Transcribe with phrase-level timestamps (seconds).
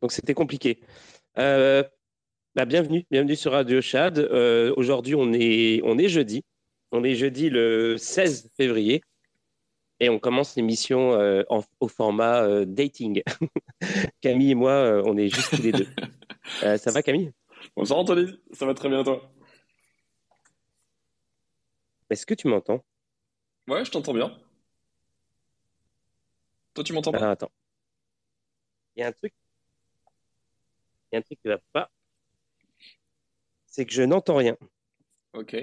[0.00, 0.80] Donc c'était compliqué.
[1.38, 1.84] Euh,
[2.56, 4.18] bah, bienvenue, bienvenue sur Radio Chad.
[4.18, 6.44] Euh, aujourd'hui, on est, on est jeudi.
[6.90, 9.02] On est jeudi le 16 février
[10.00, 11.44] et on commence l'émission euh,
[11.78, 13.22] au format dating.
[14.20, 15.88] Camille et moi, on est juste tous les deux.
[16.78, 17.32] ça va, Camille?
[17.76, 18.40] Bonsoir, Anthony?
[18.52, 19.22] Ça va très bien, toi?
[22.10, 22.84] Est-ce que tu m'entends?
[23.68, 24.36] Ouais, je t'entends bien.
[26.74, 27.30] Toi, tu m'entends pas?
[27.30, 27.50] Attends
[28.96, 29.32] il y a un truc,
[31.12, 31.90] il y a un truc qui va pas,
[33.66, 34.56] c'est que je n'entends rien.
[35.34, 35.56] Ok.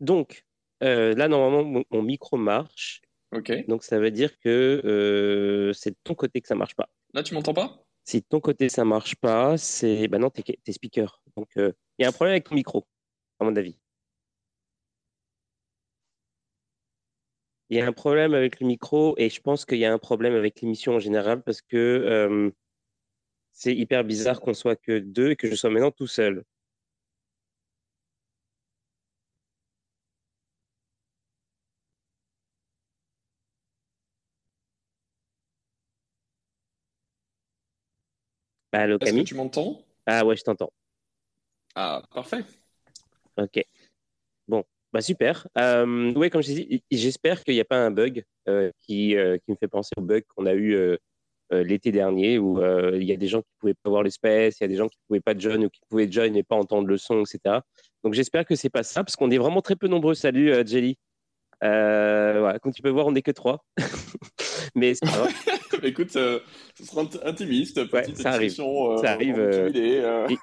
[0.00, 0.44] Donc,
[0.82, 3.02] euh, là, normalement, mon, micro marche.
[3.32, 3.66] Ok.
[3.66, 6.88] Donc, ça veut dire que euh, c'est de ton côté que ça marche pas.
[7.14, 7.84] Là, tu m'entends pas?
[8.04, 10.08] Si de ton côté ça marche pas, c'est.
[10.08, 11.22] Ben non, t'es es speaker.
[11.36, 12.86] Donc, euh, il y a un problème avec ton micro,
[13.38, 13.78] à mon avis.
[17.72, 19.98] Il y a un problème avec le micro et je pense qu'il y a un
[19.98, 22.50] problème avec l'émission en général parce que euh,
[23.52, 26.44] c'est hyper bizarre qu'on soit que deux et que je sois maintenant tout seul.
[38.72, 39.80] Allô, Est-ce que tu m'entends?
[40.04, 40.74] Ah ouais, je t'entends.
[41.74, 42.44] Ah, parfait.
[43.38, 43.64] Ok.
[44.46, 45.48] Bon, bah super.
[45.56, 49.38] Euh, oui, comme je dis, j'espère qu'il n'y a pas un bug euh, qui, euh,
[49.38, 50.96] qui, me fait penser au bug qu'on a eu euh,
[51.50, 52.60] l'été dernier où
[52.94, 54.76] il y a des gens qui ne pouvaient pas voir l'espèce, il y a des
[54.76, 57.22] gens qui ne pouvaient pas join ou qui pouvaient join et pas entendre le son,
[57.22, 57.60] etc.
[58.04, 60.14] Donc j'espère que c'est pas ça parce qu'on est vraiment très peu nombreux.
[60.14, 60.96] Salut Jelly.
[61.60, 63.64] voilà, comme tu peux voir, on n'est que trois.
[64.74, 65.28] Mais c'est pas
[65.82, 66.40] Écoute, ce
[66.78, 67.80] sera intimiste,
[68.14, 68.50] ça arrive.
[68.50, 69.70] ça arrive.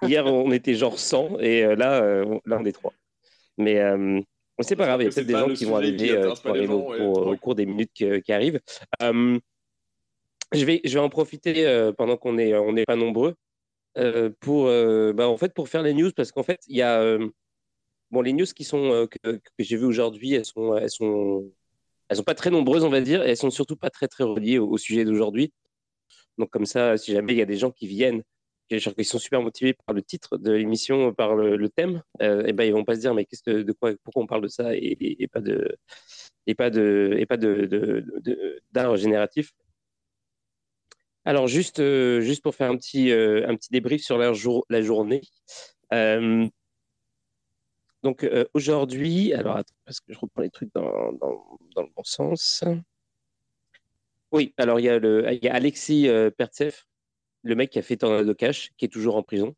[0.03, 2.93] Hier, on était genre 100 et là, là, on est trois.
[3.57, 3.79] Mais
[4.61, 6.17] c'est pas grave, il y a peut-être des gens qui vont arriver,
[6.69, 8.59] au, cours des minutes qui, arrivent.
[9.01, 9.39] je,
[10.65, 13.35] vais, je vais en profiter pendant qu'on n'est on est pas nombreux
[14.39, 17.17] pour, bah, en fait, pour faire les news parce qu'en fait, il y a.
[18.11, 21.51] bon, les news qui sont, que, que j'ai vues aujourd'hui, elles sont, elles sont
[22.09, 24.23] elles sont pas très nombreuses, on va dire, et elles sont surtout pas très très
[24.23, 25.53] reliées au, sujet d'aujourd'hui.
[26.37, 28.23] Donc comme ça, si jamais il y a des gens qui viennent,
[28.69, 32.63] qui sont super motivés par le titre de l'émission, par le, thème, euh, et ben
[32.63, 35.27] ils vont pas se dire mais qu'est-ce de quoi, pourquoi on parle de ça et,
[35.31, 35.75] pas de
[36.47, 38.05] et pas de et pas de
[38.71, 39.51] d'art génératif.
[41.25, 44.65] Alors juste euh, juste pour faire un petit euh, un petit débrief sur la, jour,
[44.69, 45.21] la journée.
[45.93, 46.47] Euh,
[48.03, 51.89] donc euh, aujourd'hui, alors attends, parce que je reprends les trucs dans, dans, dans, le
[51.95, 52.63] bon sens.
[54.31, 56.85] Oui, alors il y a, le, il y a Alexis euh, Pertsev,
[57.43, 59.55] le mec qui a fait Tornado Cash, qui est toujours en prison.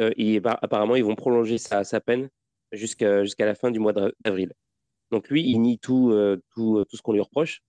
[0.00, 2.28] Euh, et bah, apparemment, ils vont prolonger sa, peine
[2.72, 4.52] jusqu'à la fin du mois d'avril.
[5.10, 7.62] Donc lui, il nie tout, euh, tout, tout ce qu'on lui reproche.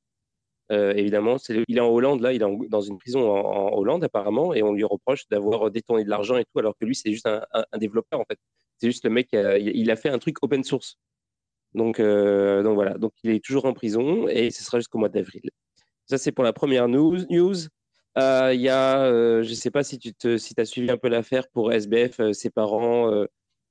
[0.71, 1.37] Euh, évidemment,
[1.67, 4.73] il est en Hollande, là, il est dans une prison en, Hollande apparemment, et on
[4.73, 7.45] lui reproche d'avoir détourné de l'argent et tout, alors que lui, c'est juste un,
[7.77, 8.39] développeur en fait.
[8.79, 10.97] C'est juste le mec, il a fait un truc open source.
[11.75, 15.49] Donc, euh, voilà, donc il est toujours en prison et ce sera jusqu'au mois d'avril.
[16.07, 17.17] Ça, c'est pour la première news.
[18.17, 20.13] Euh, il y a, euh, je ne sais pas si tu
[20.57, 23.25] as suivi un peu l'affaire pour SBF, euh, ses parents,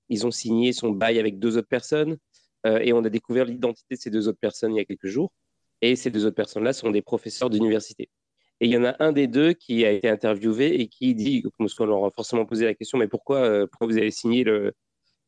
[0.08, 2.18] ils ont signé son bail avec deux autres personnes
[2.66, 5.32] et on a découvert l'identité de ces deux autres personnes il y a quelques jours.
[5.82, 8.08] Et ces deux autres personnes-là sont des professeurs d'université.
[8.60, 11.42] Et il y en a un des deux qui a été interviewé et qui dit,
[11.42, 14.44] comme on leur a forcément posé la question, mais pourquoi, vous avez signé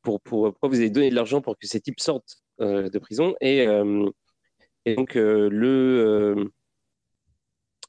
[0.02, 3.34] pour, pourquoi vous avez donné de l'argent pour que ces types sortent de prison?
[3.42, 3.66] Et,
[4.86, 6.50] donc, le,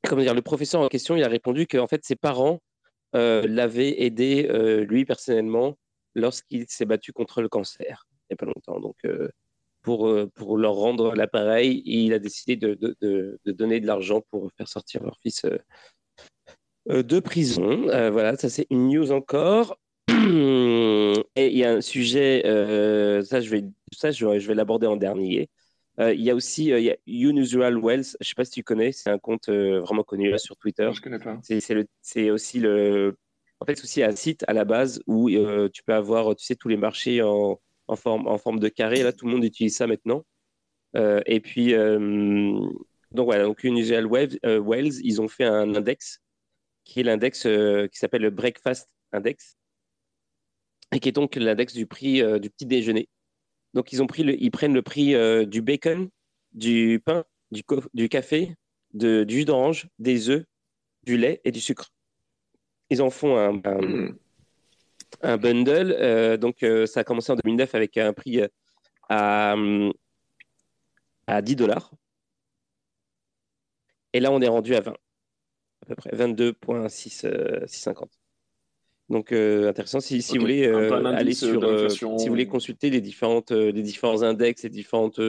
[0.04, 2.60] comment dire, le professeur en question, il a répondu qu'en fait, ses parents
[3.14, 4.48] l'avaient aidé,
[4.88, 5.78] lui, personnellement,
[6.14, 8.80] lorsqu'il s'est battu contre le cancer, il n'y a pas longtemps.
[8.80, 8.96] Donc,
[9.82, 14.68] pour, pour leur rendre l'appareil, il a décidé de, de, donner de l'argent pour faire
[14.68, 15.46] sortir leur fils
[16.88, 17.88] de prison.
[18.12, 19.78] voilà, ça c'est une news encore.
[21.36, 23.64] Et il y a un sujet, euh, ça je vais,
[23.94, 25.50] ça je je vais l'aborder en dernier.
[26.00, 28.46] Euh, il y a aussi euh, il y a Unusual Wells, je ne sais pas
[28.46, 30.90] si tu connais, c'est un compte vraiment connu là, sur Twitter.
[30.94, 31.40] je connais pas.
[32.02, 33.18] C'est aussi le,
[33.60, 36.56] en fait, c'est aussi un site à la base où tu peux avoir, tu sais,
[36.56, 39.02] tous les marchés en, en, forme, en forme de carré.
[39.04, 40.24] Là, tout le monde utilise ça maintenant.
[40.96, 46.22] et puis, donc voilà, donc Unusual Wells, ils ont fait un index
[46.84, 49.58] qui est l'index qui s'appelle le Breakfast Index
[50.92, 53.10] et qui est donc l'index du prix euh, du petit déjeuner.
[53.74, 56.10] Donc ils ont pris le, ils prennent le prix euh, du bacon,
[56.54, 58.56] du pain, du, du café,
[58.94, 60.46] de, du jus d'orange, des œufs,
[61.04, 61.92] du lait et du sucre.
[62.90, 63.62] Ils en font un,
[65.22, 65.96] un, bundle.
[66.00, 68.42] Euh, donc ça a commencé en 2009 avec un prix
[69.10, 69.56] à,
[71.28, 71.92] à 10 dollars.
[74.14, 78.10] Et là, on est rendu à 20, à peu près 22,650.
[79.10, 82.90] Donc euh, intéressant si, si vous voulez euh, aller sur euh, si vous voulez consulter
[82.90, 85.22] les différentes les différents index et différentes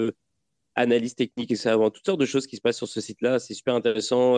[0.75, 3.39] analyses techniques et ça avant toutes sortes de choses qui se passent sur ce site-là,
[3.39, 4.37] c'est super intéressant.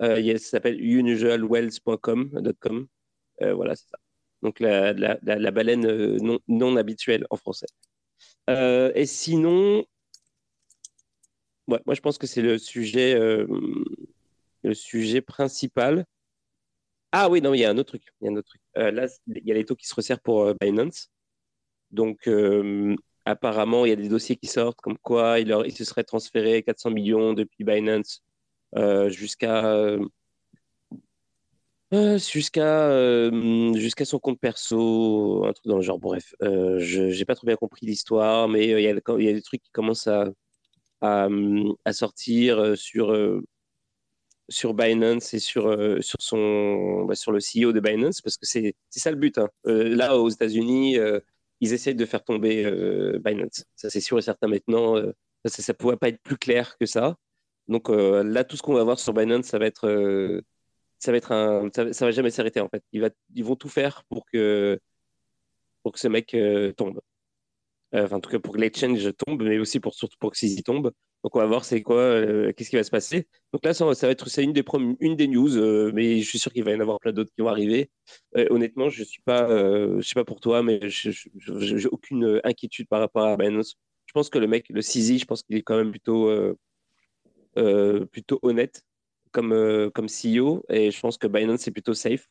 [0.00, 2.30] ça s'appelle unusualwells.com
[3.40, 3.98] voilà c'est ça.
[4.42, 7.66] Donc la, la, la, baleine non, non, habituelle en français.
[8.48, 9.84] et sinon,
[11.68, 13.14] ouais, moi je pense que c'est le sujet
[14.62, 16.06] le sujet principal.
[17.12, 18.02] Ah oui, non, il y a un autre truc.
[18.20, 18.52] Il y a un autre.
[18.78, 21.10] Euh, là, il y a les taux qui se resserrent pour euh, Binance.
[21.90, 26.04] Donc, euh, apparemment, il y a des dossiers qui sortent comme quoi il, se serait
[26.04, 28.22] transféré 400 millions depuis Binance
[29.08, 29.98] jusqu'à
[32.16, 35.98] jusqu'à son compte perso, un truc dans le genre.
[35.98, 39.42] Bref, je n'ai pas trop bien compris l'histoire, mais il y, a, il y, des
[39.42, 40.08] trucs qui commencent
[41.02, 43.42] à sortir sur
[44.52, 48.46] sur Binance et sur, euh, sur, son, bah, sur le CEO de Binance, parce que
[48.46, 49.38] c'est ça le but.
[49.38, 49.48] Hein.
[49.66, 51.20] Euh, là, aux États-Unis, euh,
[51.60, 52.64] ils essayent de faire tomber
[53.24, 53.64] Binance.
[53.76, 54.96] Ça, c'est sûr et certain maintenant.
[55.46, 57.16] ça ne pourrait pas être plus clair que ça.
[57.68, 60.42] Donc là, tout ce qu'on va voir sur Binance, ça va être,
[60.98, 62.82] ça va être un, ça, va jamais s'arrêter en fait.
[62.92, 64.80] Ils, vont tout faire pour que,
[65.82, 66.36] pour que ce mec
[66.76, 67.00] tombe.
[67.92, 70.62] Enfin, en tout cas, pour que l'exchange tombe, mais aussi pour surtout pour que CZ
[70.64, 70.92] tombe.
[71.22, 73.28] Donc on va voir c'est quoi, euh, qu'est-ce qui va se passer.
[73.52, 74.64] Donc là, ça, va être une des
[75.00, 77.30] une des news, euh, mais je suis sûr qu'il va y en avoir plein d'autres
[77.34, 77.90] qui vont arriver.
[78.36, 83.36] Euh, honnêtement, je suis sais pas pour toi, mais j'ai aucune inquiétude par rapport à
[83.36, 83.76] Binance.
[84.06, 86.28] je pense que le mec, le CZ, je pense qu'il est quand même plutôt,
[88.10, 88.82] plutôt honnête
[89.30, 90.64] comme, comme CEO.
[90.70, 92.28] Et je pense que Binance, c'est plutôt safe.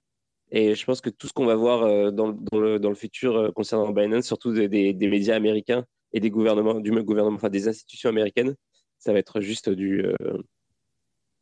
[0.51, 3.89] Et je pense que tout ce qu'on va voir dans, le, dans, le, futur concernant
[3.93, 8.55] Binance, surtout des, des, médias américains et des gouvernements, du gouvernement, enfin des institutions américaines,
[9.01, 10.05] ça va être juste du,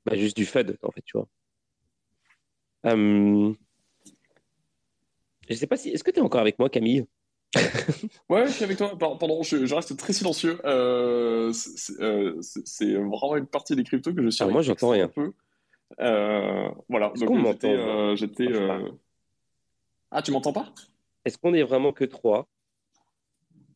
[0.05, 1.27] bah, juste du FUD, en fait, tu vois.
[2.87, 3.53] Euh...
[5.49, 5.89] Je sais pas si.
[5.89, 7.05] Est-ce que tu es encore avec moi, Camille?
[8.29, 8.97] Ouais, je suis avec toi.
[8.97, 10.59] Pardon, je, reste très silencieux.
[10.65, 11.51] Euh,
[11.99, 14.43] euh, c'est vraiment une partie des cryptos que je suis.
[14.43, 15.05] Ah, moi, j'entends rien.
[15.05, 15.33] Un peu.
[15.99, 17.11] Euh, voilà.
[17.15, 18.53] Donc, j'étais.
[20.11, 20.73] Ah, tu m'entends pas?
[21.25, 22.47] Est-ce qu'on est vraiment que trois?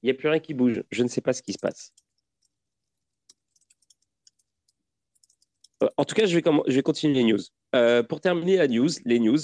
[0.02, 0.84] Il n'y a plus rien qui bouge.
[0.92, 1.94] Je ne sais pas ce qui se passe.
[5.98, 8.04] En tout cas, je vais, continuer les news.
[8.08, 9.40] pour terminer la news, les news,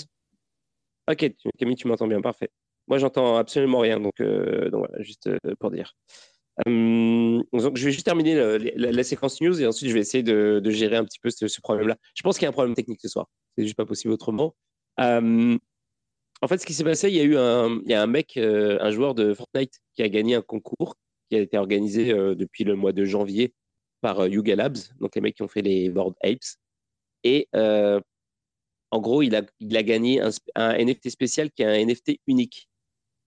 [1.10, 1.27] Ok,
[1.58, 2.50] Camille, tu m'entends bien, parfait.
[2.88, 5.96] Moi, j'entends absolument rien, donc, euh, voilà, juste euh, pour dire.
[6.65, 8.36] Donc, je vais juste terminer
[8.75, 11.96] la, séquence news et ensuite je vais essayer de, gérer un petit peu ce, problème-là.
[12.15, 13.27] Je pense qu'il y a un problème technique ce soir.
[13.58, 14.55] C'est juste pas possible autrement.
[14.98, 19.15] En fait, ce qui s'est passé, il y a eu un, mec, euh, un joueur
[19.15, 20.96] de Fortnite qui a gagné un concours
[21.29, 23.53] qui a été organisé depuis le mois de janvier
[24.01, 26.58] par Yuga Labs, donc les mecs qui ont fait les Board Apes.
[27.24, 27.48] Et
[28.91, 30.22] en gros, il a, il a gagné
[30.56, 32.70] un, NFT spécial qui est un NFT unique.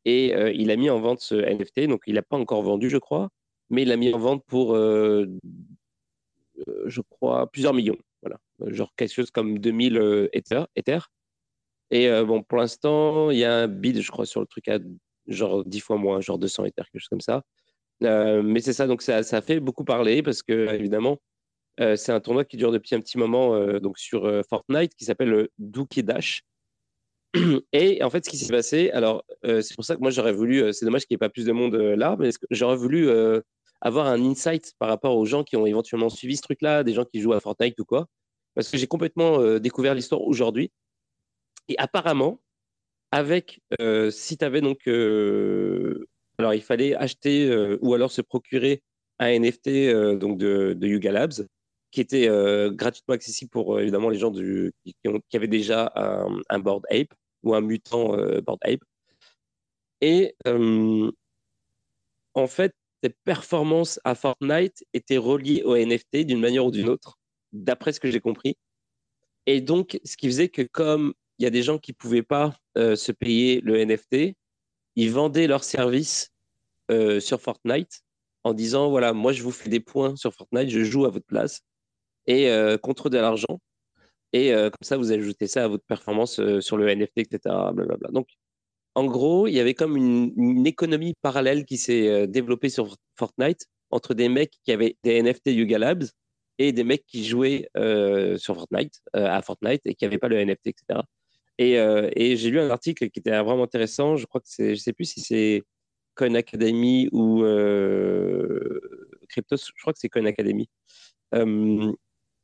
[0.04, 2.90] Et euh, il a mis en vente ce NFT, donc il n'a pas encore vendu,
[2.90, 3.28] je crois,
[3.70, 5.26] mais il l'a mis en vente pour, euh,
[6.68, 7.98] euh, je crois, plusieurs millions.
[8.22, 10.64] Voilà, genre quelque chose comme 2000 Ether.
[10.74, 10.98] Ether.
[11.90, 14.78] Et bon, pour l'instant, il y a un bid, je crois, sur le truc à
[15.26, 17.42] genre 10 fois moins, genre 200 Ether, quelque chose comme ça.
[18.02, 21.18] Mais c'est ça, donc ça, fait beaucoup parler parce que, évidemment,
[21.80, 24.94] euh, c'est un tournoi qui dure depuis un petit moment euh, donc sur euh, Fortnite
[24.94, 26.42] qui s'appelle Dookie Dash.
[27.72, 30.70] Et en fait, ce qui s'est passé, alors c'est pour ça que moi j'aurais voulu,
[30.74, 33.08] c'est dommage qu'il n'y ait pas plus de monde là, mais j'aurais voulu
[33.80, 37.06] avoir un insight par rapport aux gens qui ont éventuellement suivi ce truc-là, des gens
[37.06, 38.06] qui jouent à Fortnite ou quoi,
[38.54, 40.70] parce que j'ai complètement découvert l'histoire aujourd'hui.
[41.68, 42.42] Et apparemment,
[43.12, 43.62] avec,
[44.10, 44.80] si tu avais donc,
[46.42, 48.82] alors il fallait acheter ou alors se procurer
[49.18, 51.46] un NFT donc de, de Yuga Labs
[51.92, 54.96] qui était euh, gratuitement accessible pour euh, évidemment les gens qui,
[55.34, 55.92] avaient déjà
[56.48, 58.82] un, board ape ou un mutant euh, board ape.
[60.00, 60.34] Et
[62.34, 67.18] en fait, ces performances à Fortnite étaient reliées au NFT d'une manière ou d'une autre,
[67.52, 68.56] d'après ce que j'ai compris.
[69.46, 72.22] Et donc, ce qui faisait que comme il y a des gens qui ne pouvaient
[72.22, 74.34] pas se payer le NFT,
[74.96, 76.31] ils vendaient leurs services
[77.20, 78.02] sur Fortnite
[78.44, 81.26] en disant, voilà, moi je vous fais des points sur Fortnite, je joue à votre
[81.26, 81.62] place
[82.26, 83.60] et euh, contre de l'argent.
[84.32, 87.40] Et euh, comme ça, vous ajoutez ça à votre performance euh, sur le NFT, etc.
[87.72, 88.10] Blablabla.
[88.12, 88.28] Donc,
[88.94, 94.14] en gros, il y avait comme une, économie parallèle qui s'est développée sur Fortnite entre
[94.14, 96.04] des mecs qui avaient des NFT Yuga Labs
[96.58, 97.68] et des mecs qui jouaient
[98.36, 101.00] sur Fortnite, à Fortnite et qui n'avaient pas le NFT, etc.
[101.56, 104.16] Et, et j'ai lu un article qui était vraiment intéressant.
[104.16, 105.62] Je crois que c'est, je sais plus si c'est
[106.14, 107.42] Coin Academy ou
[109.28, 109.56] Cryptos.
[109.56, 110.68] Je crois que c'est Coin Academy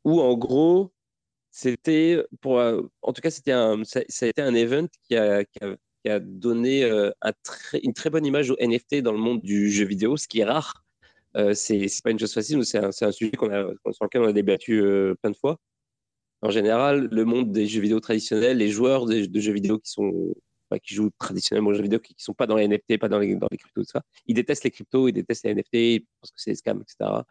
[0.04, 0.92] où en gros,
[1.50, 5.44] c'était euh, en tout cas, c'était un, ça, a été un event qui a,
[6.20, 7.10] donné euh,
[7.82, 10.44] une très bonne image au NFT dans le monde du jeu vidéo, ce qui est
[10.44, 10.84] rare.
[11.36, 14.80] Euh, c'est pas une chose facile, c'est un, sujet a, sur lequel on a débattu
[14.80, 15.58] euh, plein de fois.
[16.40, 20.34] En général, le monde des jeux vidéo traditionnels, les joueurs de jeux vidéo qui sont
[20.78, 23.18] qui jouent traditionnellement aux jeux vidéo, qui ne sont pas dans les NFT, pas dans
[23.18, 24.02] les, dans cryptos, tout ça.
[24.26, 27.22] Ils détestent les cryptos, ils détestent les NFT, parce que c'est des scams, etc.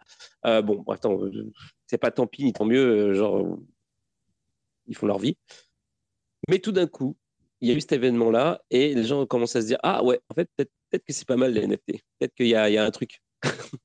[0.46, 1.20] Euh, bon, attends,
[1.86, 3.60] c'est pas tant pis ni tant mieux, euh, genre,
[4.88, 5.38] ils font leur vie.
[6.50, 7.16] Mais tout d'un coup,
[7.62, 10.20] il y a eu cet événement-là et les gens commencent à se dire Ah ouais,
[10.30, 12.02] en fait, peut-être peut que c'est pas mal les NFT.
[12.20, 13.22] Peut-être qu'il y, a, un truc.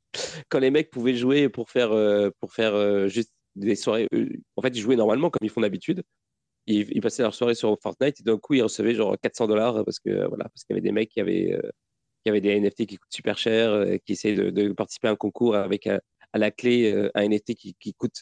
[0.49, 4.09] Quand les mecs pouvaient jouer pour faire, euh, pour faire juste des soirées,
[4.56, 6.04] en fait, ils jouaient normalement comme ils font d'habitude
[6.66, 9.99] ils, passaient leur soirée sur Fortnite et d'un coup ils recevaient genre 400 dollars parce
[9.99, 11.71] que voilà parce qu'il y avait des mecs qui avaient euh,
[12.23, 15.16] qui avaient des NFT qui coûtent super cher, euh, qui essayaient de, participer à un
[15.16, 16.00] concours avec à,
[16.35, 18.21] la clé euh, un NFT qui, coûte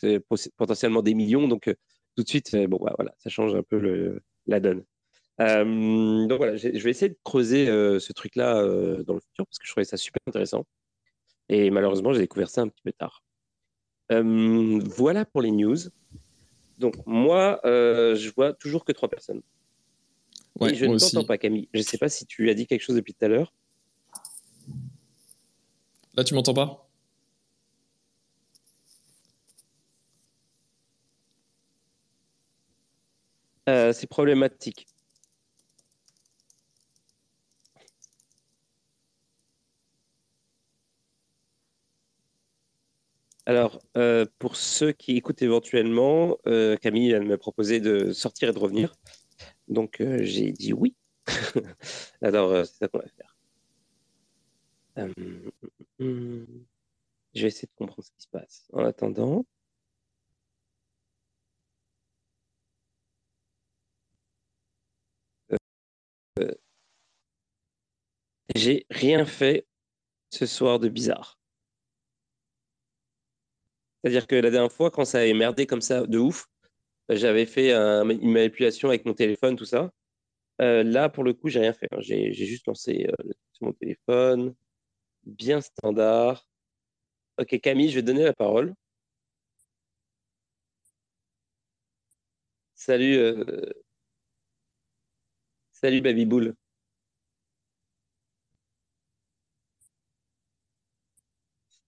[0.56, 1.48] potentiellement des millions.
[1.48, 1.72] Donc
[2.16, 4.84] tout de suite, bon bah, voilà, ça change un peu la donne.
[5.38, 8.62] donc voilà, je vais essayer de creuser ce truc-là
[9.04, 10.64] dans le futur parce que je trouvais ça super intéressant.
[11.50, 13.22] Et malheureusement, j'ai découvert ça un petit peu tard.
[14.08, 15.76] voilà pour les news.
[16.80, 19.42] Donc, moi, euh, je vois toujours que trois personnes.
[20.58, 21.68] Ouais, je ne t'entends pas, Camille.
[21.74, 23.52] Je ne sais pas si tu as dit quelque chose depuis tout à l'heure.
[26.14, 26.88] Là, tu m'entends pas?
[33.68, 34.86] Euh, C'est problématique.
[43.50, 48.52] Alors, euh, pour ceux qui écoutent éventuellement, euh, Camille elle m'a proposé de sortir et
[48.52, 48.94] de revenir.
[49.66, 50.94] Donc, euh, j'ai dit oui.
[52.22, 53.36] Alors, c'est ça qu'on va faire.
[57.34, 58.68] je vais essayer de comprendre ce qui se passe.
[58.72, 59.44] En attendant.
[68.54, 69.66] j'ai rien fait
[70.30, 71.39] ce soir de bizarre.
[74.02, 76.46] C'est-à-dire que la dernière fois, quand ça a merdé comme ça de ouf,
[77.08, 79.90] j'avais fait une manipulation avec mon téléphone, tout ça.
[80.60, 81.88] Euh, là, pour le coup, j'ai rien fait.
[81.92, 82.00] Hein.
[82.00, 84.54] J'ai juste lancé euh, mon téléphone.
[85.24, 86.46] Bien standard.
[87.38, 88.74] Ok, Camille, je vais donner la parole.
[92.74, 93.16] Salut.
[93.16, 93.72] Euh...
[95.72, 96.54] Salut, Baby Bull.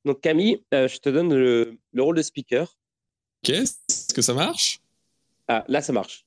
[0.05, 2.77] Donc Camille, euh, je te donne le, rôle de speaker.
[3.45, 4.81] Ok, est-ce que ça marche?
[5.49, 6.27] Ah, là ça marche.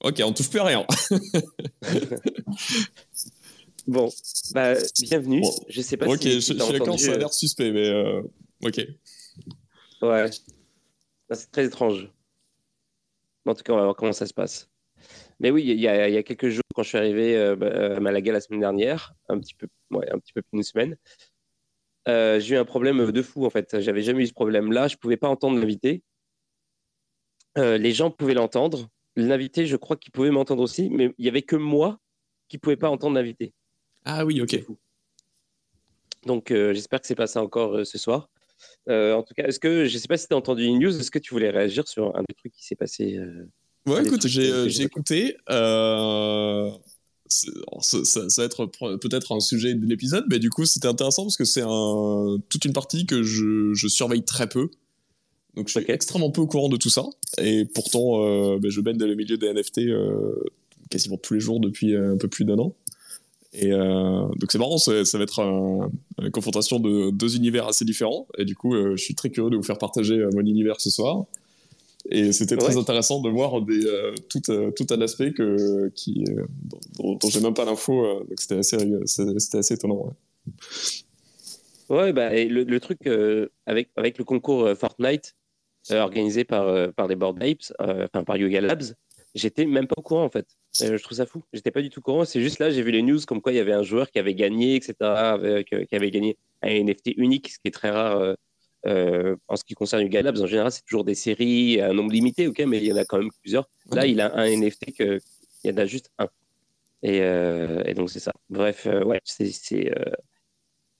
[0.00, 0.86] Ok, on touche plus à rien.
[3.86, 4.08] bon,
[4.52, 5.42] bah, bienvenue.
[5.68, 8.22] Je sais pas si je, suis d'accord, ça a l'air suspect, mais euh,
[8.62, 8.80] ok.
[10.02, 10.30] Ouais,
[11.30, 12.10] c'est très étrange.
[13.46, 14.70] En tout cas, on va voir comment ça se passe.
[15.40, 18.32] Mais oui, il y, a, quelques jours, quand je suis arrivé euh, bah, à Malaga
[18.32, 20.96] la semaine dernière, un petit peu, ouais, un petit peu plus d'une semaine,
[22.08, 23.80] euh, j'ai eu un problème de fou en fait.
[23.80, 24.88] J'avais jamais eu ce problème-là.
[24.88, 26.02] Je pouvais pas entendre l'invité.
[27.58, 28.88] Euh, les gens pouvaient l'entendre.
[29.16, 31.98] L'invité, je crois qu'il pouvait m'entendre aussi, mais il y avait que moi
[32.48, 33.52] qui pouvais pas entendre l'invité.
[34.04, 34.64] Ah oui, ok.
[36.26, 38.28] Donc euh, j'espère que c'est pas ça encore ce soir.
[38.88, 41.10] en tout cas, est-ce que je sais pas si tu as entendu une news, est-ce
[41.10, 43.18] que tu voulais réagir sur un des trucs qui s'est passé
[43.86, 45.36] Ouais, écoute, j'ai écouté
[47.30, 51.44] ça, va être peut-être un sujet de l'épisode, mais du coup, c'était intéressant parce que
[51.44, 54.70] c'est un, toute une partie que je, je, surveille très peu.
[55.54, 57.04] Donc, je suis extrêmement peu au courant de tout ça.
[57.38, 60.34] Et pourtant, euh, ben, je baigne dans le milieu des NFT euh,
[60.90, 62.74] quasiment tous les jours depuis un peu plus d'un an.
[63.52, 68.26] Et euh, donc, c'est marrant, ça, va être une confrontation de deux univers assez différents.
[68.38, 71.26] Et du coup, je suis très curieux de vous faire partager mon univers ce soir.
[72.08, 76.24] Et c'était très intéressant de voir des, euh, tout, euh, tout, un aspect que, qui,
[76.28, 76.46] euh,
[76.98, 78.24] dont, j'ai même pas l'info.
[78.28, 80.16] donc c'était assez, c'était assez étonnant.
[81.90, 83.06] Ouais, bah, et le, truc
[83.66, 85.36] avec, avec le concours Fortnite
[85.90, 88.94] organisé par, par les Board Apes, enfin par Yoga Labs,
[89.34, 90.46] j'étais même pas au courant en fait.
[90.78, 91.42] je trouve ça fou.
[91.52, 92.24] J'étais pas du tout au courant.
[92.24, 94.18] C'est juste là, j'ai vu les news comme quoi il y avait un joueur qui
[94.18, 98.36] avait gagné, etc., avec, qui avait gagné un NFT unique, ce qui est très rare
[98.86, 102.12] euh, en ce qui concerne Yuga Labs, en général, c'est toujours des séries, un nombre
[102.12, 103.68] limité, ok, mais il y en a quand même plusieurs.
[103.92, 105.20] Là, il a un NFT que
[105.64, 106.28] il y en a juste un.
[107.02, 108.32] Et, euh, donc c'est ça.
[108.48, 109.50] Bref, euh, ouais, c'est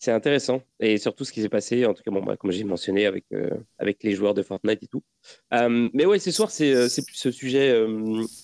[0.03, 2.65] c'est intéressant et surtout ce qui s'est passé, en tout cas, bon, bah, comme j'ai
[2.65, 3.27] mentionné avec
[3.79, 5.03] avec les joueurs de Fortnite et tout.
[5.51, 7.87] mais ouais, ce soir, c'est plus ce sujet,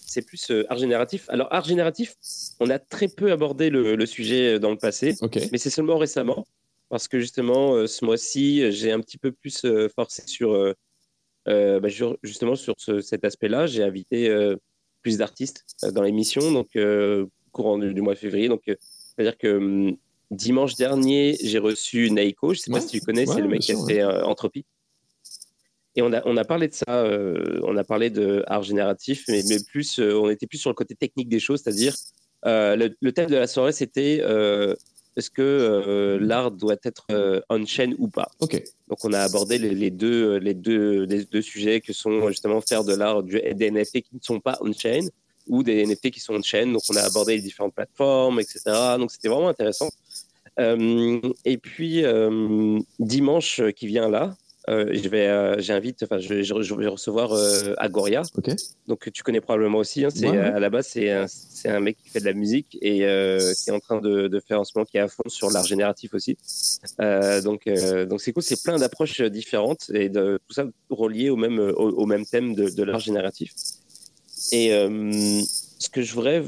[0.07, 1.29] c'est plus art génératif.
[1.31, 2.15] Alors art génératif,
[2.61, 5.15] on a très peu abordé le, le sujet dans le passé,
[5.51, 6.47] mais c'est seulement récemment
[6.89, 11.81] parce que justement, euh, ce mois-ci, j'ai un petit peu plus euh, forcé sur, euh,
[11.81, 11.89] bah,
[12.23, 13.67] justement sur cet aspect-là.
[13.67, 14.35] J'ai invité
[15.03, 16.77] plus d'artistes dans l'émission, donc
[17.53, 18.49] courant du, mois de février.
[18.49, 19.97] Donc, c'est-à-dire que hum,
[20.31, 22.53] dimanche dernier, j'ai reçu Naiko.
[22.55, 24.65] Je ne sais pas si tu connais, c'est le mec qui a fait Entropie.
[25.99, 27.09] Et on a, on a parlé de ça,
[27.63, 30.95] on a parlé de art génératif, mais, mais plus, on était plus sur le côté
[30.95, 31.95] technique des choses, c'est-à-dire
[32.45, 34.21] le, le, thème de la soirée, c'était
[35.17, 38.31] est-ce que euh, l'art doit être euh, on-chain ou pas?
[38.41, 38.63] Ok.
[38.89, 42.85] Donc on a abordé les, deux, les, deux, les deux sujets que sont justement faire
[42.85, 45.09] de l'art des NFT qui ne sont pas on-chain
[45.47, 46.67] ou des NFT qui sont on-chain.
[46.67, 48.61] Donc on a abordé les différentes plateformes, etc.
[48.99, 49.89] Donc c'était vraiment intéressant.
[50.59, 52.05] Euh, et puis
[52.99, 54.37] dimanche qui vient là,
[54.69, 58.23] euh, je vais, euh, j'invite, enfin, je, je, vais recevoir euh, Agoria.
[58.89, 60.05] Donc, tu connais probablement aussi.
[60.05, 62.77] Hein, c'est à la base, c'est un, c'est un mec qui fait de la musique
[62.83, 65.23] et qui est en train de, de, faire en ce moment, qui est à fond
[65.29, 66.37] sur l'art génératif aussi.
[66.99, 67.69] donc,
[68.09, 68.43] donc c'est cool.
[68.43, 72.69] C'est plein d'approches différentes et de, tout ça relié au même, au, même thème de,
[72.69, 73.53] de l'art génératif.
[74.51, 76.43] Et ce que je voudrais,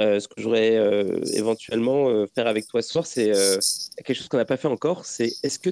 [0.00, 0.74] ce que je voudrais
[1.34, 3.30] éventuellement faire avec toi ce soir, c'est
[4.04, 5.04] quelque chose qu'on n'a pas fait encore.
[5.04, 5.70] C'est est-ce que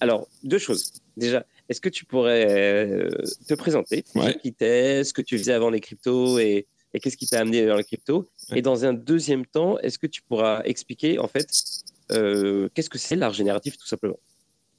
[0.00, 0.92] alors, deux choses.
[1.16, 3.10] Déjà, est-ce que tu pourrais euh,
[3.46, 4.04] te présenter,
[4.42, 6.66] qui t'es, ce que tu faisais avant les cryptos et,
[7.00, 8.28] qu'est-ce qui t'a amené dans les cryptos?
[8.56, 11.48] Et dans un deuxième temps, est-ce que tu pourras expliquer en fait
[12.10, 14.18] euh, qu'est-ce que c'est l'art génératif tout simplement?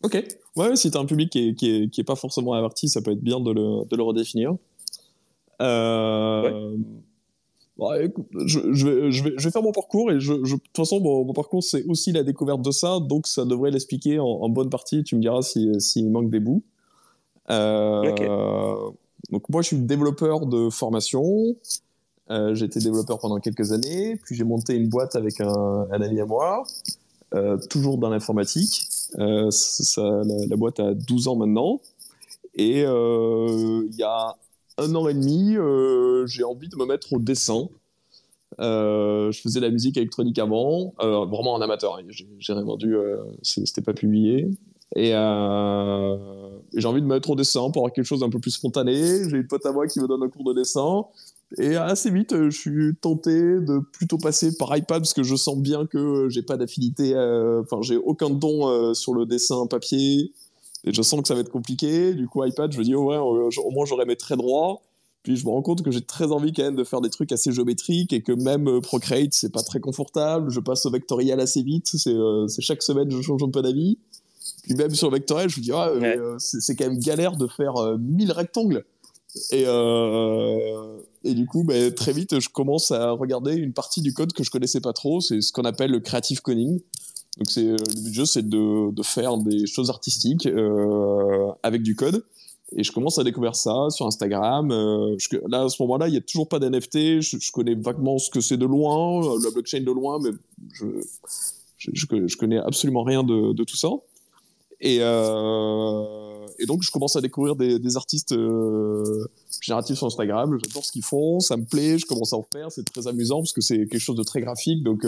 [0.04, 0.22] Ok.
[0.56, 3.22] Ouais, si tu as un public qui n'est est, pas forcément averti, ça peut être
[3.22, 4.56] bien de le, redéfinir.
[5.62, 6.76] Euh,
[7.80, 11.00] je, je, vais, je, vais, je vais faire mon parcours et je, de toute façon,
[11.00, 15.04] mon, parcours, c'est aussi la découverte de ça, donc ça devrait l'expliquer en, bonne partie.
[15.04, 16.64] Tu me diras s'il si, manque des bouts.
[17.50, 18.92] Euh,
[19.32, 21.56] donc, moi, je suis développeur de formation.
[22.30, 26.02] Euh, j'ai été développeur pendant quelques années, puis j'ai monté une boîte avec un, un
[26.02, 26.64] ami à moi,
[27.34, 28.88] euh, toujours dans l'informatique.
[29.20, 29.50] Euh,
[29.98, 31.82] la, la, boîte a 12 ans maintenant.
[32.56, 34.36] Et il y a
[34.82, 37.70] un an et demi, euh, j'ai envie de me mettre au dessin.
[38.60, 41.98] Euh, je faisais de la musique électronique avant, euh, vraiment en amateur.
[41.98, 42.04] Hein.
[42.10, 42.96] J'ai rien vendu,
[43.44, 44.50] c'était pas publié.
[44.96, 45.12] Et,
[46.74, 49.30] j'ai envie de me mettre au dessin pour avoir quelque chose d'un peu plus spontané.
[49.30, 51.06] J'ai une pote à moi qui me donne un cours de dessin.
[51.58, 55.58] Et assez vite, je suis tenté de plutôt passer par iPad parce que je sens
[55.58, 57.14] bien que j'ai pas d'affinité,
[57.62, 60.34] enfin, j'ai aucun don sur le dessin papier.
[60.84, 62.14] Et je sens que ça va être compliqué.
[62.14, 64.82] Du coup, iPad, je me dis, oh ouais, au moins j'aurai mes traits droits.
[65.24, 67.32] Puis je me rends compte que j'ai très envie quand même de faire des trucs
[67.32, 70.50] assez géométriques et que même euh, Procreate, c'est pas très confortable.
[70.50, 71.90] Je passe au vectoriel assez vite.
[71.94, 74.00] C'est euh, chaque semaine, je change un peu d'avis.
[74.64, 77.46] Puis même sur le vectoriel, je me dis, ah, euh, c'est quand même galère de
[77.48, 78.84] faire 1000 rectangles.
[79.52, 84.34] Et, et du coup, bah, très vite, je commence à regarder une partie du code
[84.34, 85.22] que je connaissais pas trop.
[85.22, 86.82] C'est ce qu'on appelle le creative coding.
[87.38, 91.82] Donc c'est euh, le but du jeu, c'est de, faire des choses artistiques euh, avec
[91.82, 92.24] du code.
[92.76, 94.72] Et je commence à découvrir ça sur Instagram.
[94.72, 95.18] Euh,
[95.48, 97.20] là, à ce moment-là, il n'y a toujours pas d'NFT.
[97.20, 100.30] Je, je, connais vaguement ce que c'est de loin, la blockchain de loin, mais
[100.74, 100.86] je,
[101.78, 103.90] je, je connais absolument rien de, tout ça.
[104.80, 109.26] Et, euh, donc, je commence à découvrir des, artistes euh,
[109.60, 110.58] génératifs sur Instagram.
[110.64, 112.72] J'adore ce qu'ils font, ça me plaît, je commence à en faire.
[112.72, 114.82] C'est très amusant parce que c'est quelque chose de très graphique.
[114.82, 115.06] Donc,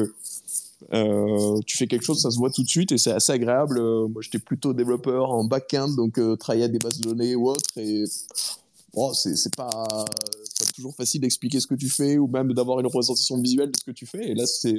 [0.94, 3.32] euh, euh, tu fais quelque chose, ça se voit tout de suite et c'est assez
[3.32, 3.80] agréable.
[3.80, 7.36] Euh, moi, j'étais plutôt développeur en back-end, donc euh, travailler à des bases de données
[7.36, 7.70] ou autre.
[7.78, 8.04] Et
[8.94, 10.06] bon, c'est pas, pas
[10.76, 13.86] toujours facile d'expliquer ce que tu fais ou même d'avoir une représentation visuelle de ce
[13.86, 14.30] que tu fais.
[14.30, 14.78] Et là, c'était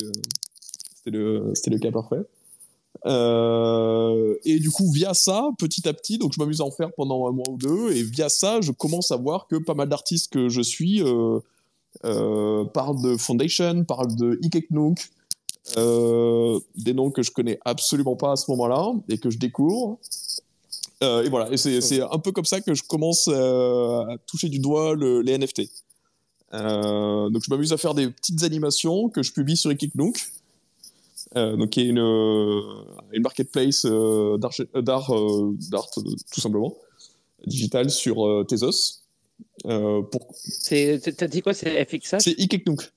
[1.07, 2.25] le, le cas parfait.
[3.07, 6.93] Euh, et du coup, via ça, petit à petit, donc je m'amuse à en faire
[6.93, 9.89] pendant un mois ou deux, et via ça, je commence à voir que pas mal
[9.89, 11.39] d'artistes que je suis euh,
[12.05, 15.24] euh, parlent de Foundation, parlent de Ikeknook, euh,
[15.77, 19.99] des noms que je connais absolument pas à ce moment-là et que je découvre.
[21.03, 24.49] Euh, et voilà, et c'est un peu comme ça que je commence euh, à toucher
[24.49, 25.63] du doigt le, les NFT.
[26.53, 30.17] donc je m'amuse à faire des petites animations que je publie sur Ekiknook,
[31.35, 36.77] donc qui est une, une marketplace d'art, tout simplement,
[37.47, 39.03] digital sur Tezos.
[39.65, 40.35] pour...
[40.69, 42.93] T'as dit quoi C'est FXH C'est Ikeknook.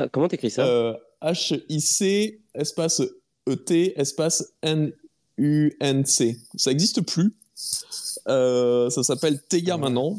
[0.00, 0.96] Ah, comment t'écris ça?
[1.20, 3.02] H-I-C, espace
[3.46, 6.38] E-T, espace N-U-N-C.
[6.56, 7.36] Ça n'existe plus.
[8.28, 10.16] Euh, ça s'appelle Teia maintenant.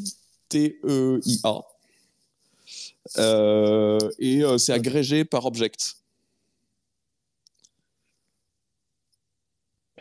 [0.50, 1.62] T-E-I-A.
[3.18, 5.96] Euh, et euh, c'est agrégé par Object.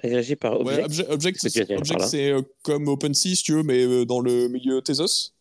[0.02, 1.06] Agrégé par Object?
[1.08, 5.32] Object, c'est comme OpenSea, si tu veux, mais dans le milieu Tezos.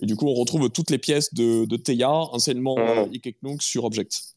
[0.00, 3.56] Et du coup, on retrouve toutes les pièces de, de Theia, anciennement oh.
[3.60, 4.36] sur Object.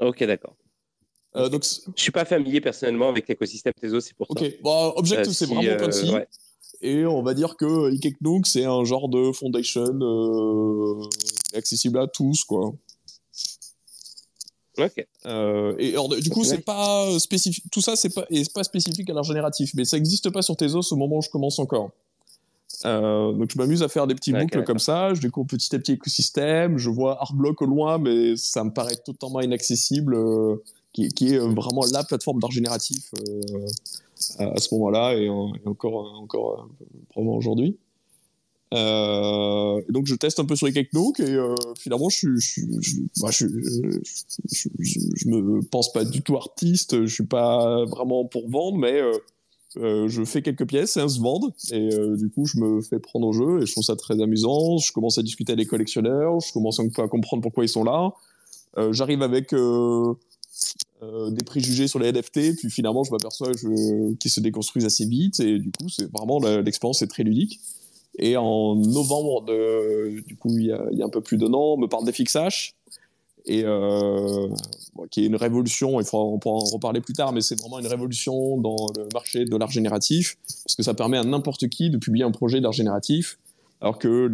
[0.00, 0.56] Ok, d'accord.
[1.36, 4.32] Euh, donc, je suis pas familier personnellement avec l'écosystème Tezos, c'est pour ça.
[4.32, 6.26] Ok, bah, Object, euh, c'est vraiment euh, OpenSea.
[6.80, 11.02] Et on va dire que Ikeknook, c'est un genre de foundation euh,
[11.54, 12.72] accessible à tous, quoi.
[14.78, 15.06] Ok.
[15.26, 17.64] Euh, et du coup, c'est pas spécifique.
[17.70, 20.92] Tout ça, c'est pas, pas spécifique à l'art génératif, mais ça n'existe pas sur Tezos
[20.92, 21.92] au moment où je commence encore.
[22.84, 25.78] Euh, donc je m'amuse à faire des petits boucles comme ça, je découvre petit à
[25.78, 30.56] petit l'écosystème, je vois Artblock au loin, mais ça me paraît totalement inaccessible, euh,
[30.92, 33.66] qui, qui, est vraiment la plateforme d'art génératif euh,
[34.38, 36.68] à, ce moment-là et, encore, encore
[37.10, 37.76] probablement aujourd'hui.
[38.72, 41.38] et donc je teste un peu sur les Cakenook et
[41.78, 43.46] finalement je, je, je, bah, je,
[44.80, 49.12] je, me pense pas du tout artiste, je suis pas vraiment pour vendre, mais euh,
[49.76, 51.52] je fais quelques pièces elles se vendent.
[51.70, 54.20] Et euh, du coup je me fais prendre au jeu et je trouve ça très
[54.20, 54.78] amusant.
[54.78, 56.40] Je commence à discuter avec les collectionneurs.
[56.40, 58.12] Je commence un peu à comprendre pourquoi ils sont là.
[58.78, 59.54] Euh, j'arrive avec
[61.02, 65.40] des préjugés sur les NFT puis finalement je m'aperçois qu'ils se déconstruisent assez vite.
[65.40, 67.60] Et du coup c'est vraiment l'expérience est très ludique.
[68.18, 71.52] Et en novembre du coup il y, a, il y a un peu plus d'un
[71.54, 72.74] an on me parle d'FXH
[73.44, 74.48] et euh,
[75.10, 77.78] qui est une révolution, il faudra, on pourra en reparler plus tard, mais c'est vraiment
[77.78, 81.90] une révolution dans le marché de l'art génératif, parce que ça permet à n'importe qui
[81.90, 83.38] de publier un projet d'art génératif,
[83.80, 84.28] alors que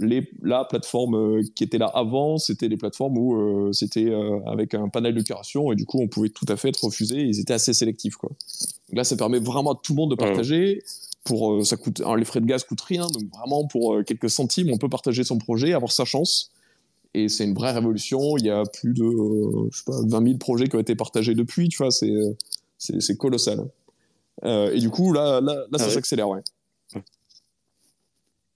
[0.00, 4.40] les, la plateforme euh, qui était là avant, c'était les plateformes où euh, c'était euh,
[4.46, 7.20] avec un panel de curation, et du coup on pouvait tout à fait être refusé,
[7.20, 8.16] ils étaient assez sélectifs.
[8.16, 8.30] Quoi.
[8.88, 10.82] Donc là, ça permet vraiment à tout le monde de partager.
[11.24, 14.78] pour ça coûte, les frais de gaz coûtent rien, donc vraiment pour quelques centimes, on
[14.78, 16.50] peut partager son projet, avoir sa chance.
[17.14, 18.36] Et c'est une vraie révolution.
[18.38, 19.04] Il y a plus de,
[19.72, 21.68] je sais pas, 20 000 projets qui ont été partagés depuis.
[21.68, 22.12] Tu vois, c'est
[22.78, 23.68] c'est colossal.
[24.44, 26.40] et du coup, là, là, là ça ah s'accélère, ouais.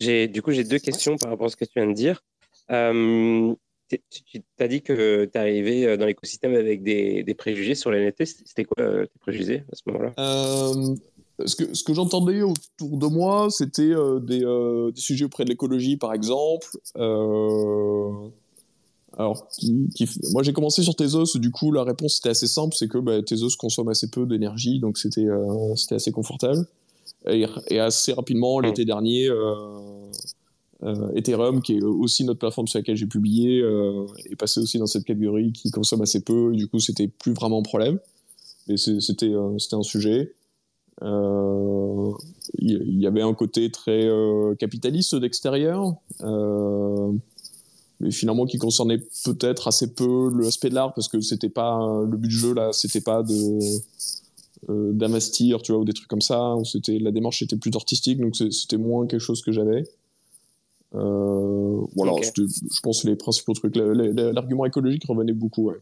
[0.01, 2.23] J'ai, du coup, j'ai deux questions par rapport à ce que tu viens de dire.
[2.71, 3.55] Euh,
[3.89, 8.05] tu as dit que tu arrivé euh, dans l'écosystème avec des, des, préjugés sur les
[8.05, 8.25] NFT.
[8.25, 10.13] C'était quoi euh, tes préjugés à ce moment-là?
[11.47, 15.97] Ce que, ce que j'entendais autour de moi, c'était des, des, sujets auprès de l'écologie,
[15.97, 16.69] par exemple.
[19.17, 21.39] Alors, qui, moi, j'ai commencé sur Tezos.
[21.39, 24.81] Du coup, la réponse était assez simple c'est que bah, Tezos consomme assez peu d'énergie,
[24.81, 25.27] donc c'était
[25.77, 26.67] c'était assez confortable.
[27.29, 29.31] Et, et assez rapidement, l'été dernier,
[30.85, 34.79] euh, Ethereum, qui est aussi notre plateforme sur laquelle j'ai publié, euh, est passé aussi
[34.79, 36.53] dans cette catégorie qui consomme assez peu.
[36.53, 37.99] Du coup, c'était plus vraiment un problème.
[38.69, 40.35] Mais c'était euh, c'était un sujet.
[41.01, 44.09] Il y, avait un côté très
[44.59, 45.97] capitaliste d'extérieur,
[48.01, 51.79] mais finalement qui concernait peut-être assez peu l'aspect de l'art parce que c'était pas
[52.09, 53.59] le but du jeu là, c'était pas de
[54.69, 56.55] d'investir, tu vois, ou des trucs comme ça.
[56.57, 59.85] Où c'était la démarche était plus artistique, donc c'était moins quelque chose que j'avais.
[60.95, 63.77] Euh, voilà, je pense les principaux trucs.
[63.77, 65.77] L'argument écologique revenait beaucoup, ouais.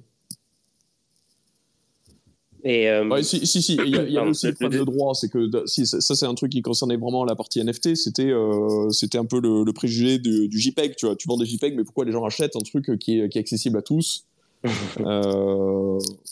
[2.65, 5.51] Et euh, si, si, si, il y a, aussi le problème de droit, c'est que
[5.67, 9.25] si, ça, c'est un truc qui concernait vraiment la partie NFT, c'était euh, c'était un
[9.25, 11.17] peu le, préjugé du, JPEG, tu vois.
[11.17, 13.41] Tu vends des JPEG, mais pourquoi les gens achètent un truc qui est, qui est
[13.41, 14.27] accessible à tous?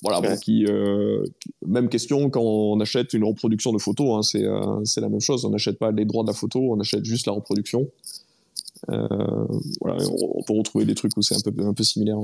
[0.03, 0.64] Voilà, bon, qui,
[1.66, 5.45] même question quand on achète une reproduction de photo, hein, c'est la même chose.
[5.45, 7.88] On n'achète pas les droits de la photo, on achète juste la reproduction.
[8.88, 9.47] Euh,
[9.81, 12.19] voilà, on, peut retrouver des trucs où c'est un peu, un peu similaire.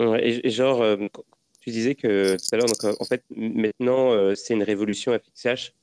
[0.00, 0.96] Et, genre, euh,
[1.60, 5.74] tu disais que tout à l'heure, en fait, maintenant, euh, c'est une révolution FXH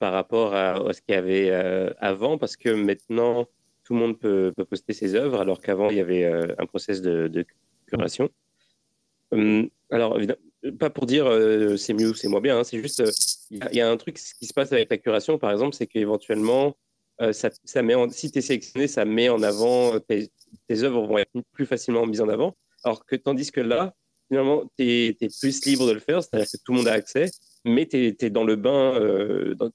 [0.00, 1.52] par rapport à, ce qu'il y avait
[2.00, 3.46] avant, parce que maintenant,
[3.84, 7.46] tout le monde peut, poster ses œuvres, alors qu'avant, il y avait un process de,
[7.86, 8.28] curation.
[9.30, 10.18] Hum, alors,
[10.80, 11.26] pas pour dire
[11.78, 13.00] c'est mieux ou c'est moins bien, hein, c'est juste,
[13.52, 16.74] il y, a un truc qui se passe avec la curation, par exemple, c'est qu'éventuellement,
[17.20, 20.30] euh, ça, met si tu es sélectionné, ça met en avant, euh, tes,
[20.82, 22.56] œuvres vont être plus facilement mises en avant.
[22.84, 23.94] Alors que tandis que là,
[24.28, 27.30] finalement, tu es, plus libre de le faire, c'est-à-dire que tout le monde a accès,
[27.64, 29.70] mais tu es, dans le bain, euh, dans,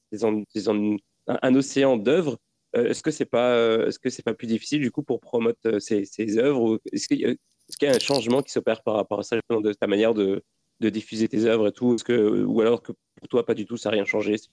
[1.28, 2.38] un, océan d'œuvres.
[2.74, 6.06] est-ce que c'est pas, est-ce que c'est pas plus difficile du coup pour promouvoir ces,
[6.06, 9.74] ces œuvres Est-ce qu'il y, a un changement qui s'opère par rapport à ça, de
[9.74, 10.44] ta manière de,
[10.80, 13.96] diffuser tes œuvres et tout, ou alors que pour toi pas du tout, ça n'a
[13.96, 14.50] rien changé, c'est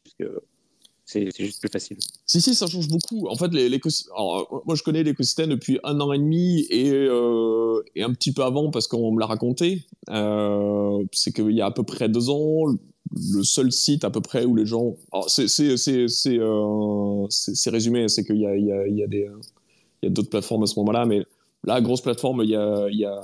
[1.04, 1.98] c'est juste plus facile.
[2.26, 3.26] Si, si, ça change beaucoup.
[3.28, 8.32] En fait, moi, je connais l'écosystème depuis un an et demi et, euh, un petit
[8.32, 9.84] peu avant parce qu'on me l'a raconté.
[10.10, 12.66] Euh, c'est qu'il y a à peu près deux ans,
[13.14, 14.96] le seul site à peu près où les gens.
[15.26, 15.48] C'est
[16.28, 17.26] euh,
[17.66, 19.28] résumé, c'est qu'il y a, y a, y a des.
[20.02, 21.24] Il d'autres plateformes à ce moment-là, mais
[21.64, 23.20] la grosse plateforme, il y a, y a,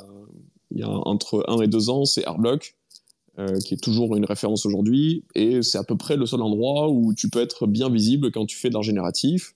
[0.73, 2.77] y a entre un et deux ans, c'est Arblock.
[3.39, 6.89] Euh, qui est toujours une référence aujourd'hui, et c'est à peu près le seul endroit
[6.89, 9.55] où tu peux être bien visible quand tu fais de l'art génératif.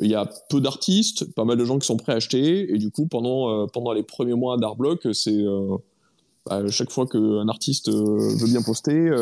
[0.00, 2.78] Il y a peu d'artistes, pas mal de gens qui sont prêts à acheter, et
[2.78, 5.76] du coup, pendant, euh, pendant les premiers mois d'Artblock, c'est euh,
[6.46, 9.14] bah, chaque fois qu'un artiste veut bien poster,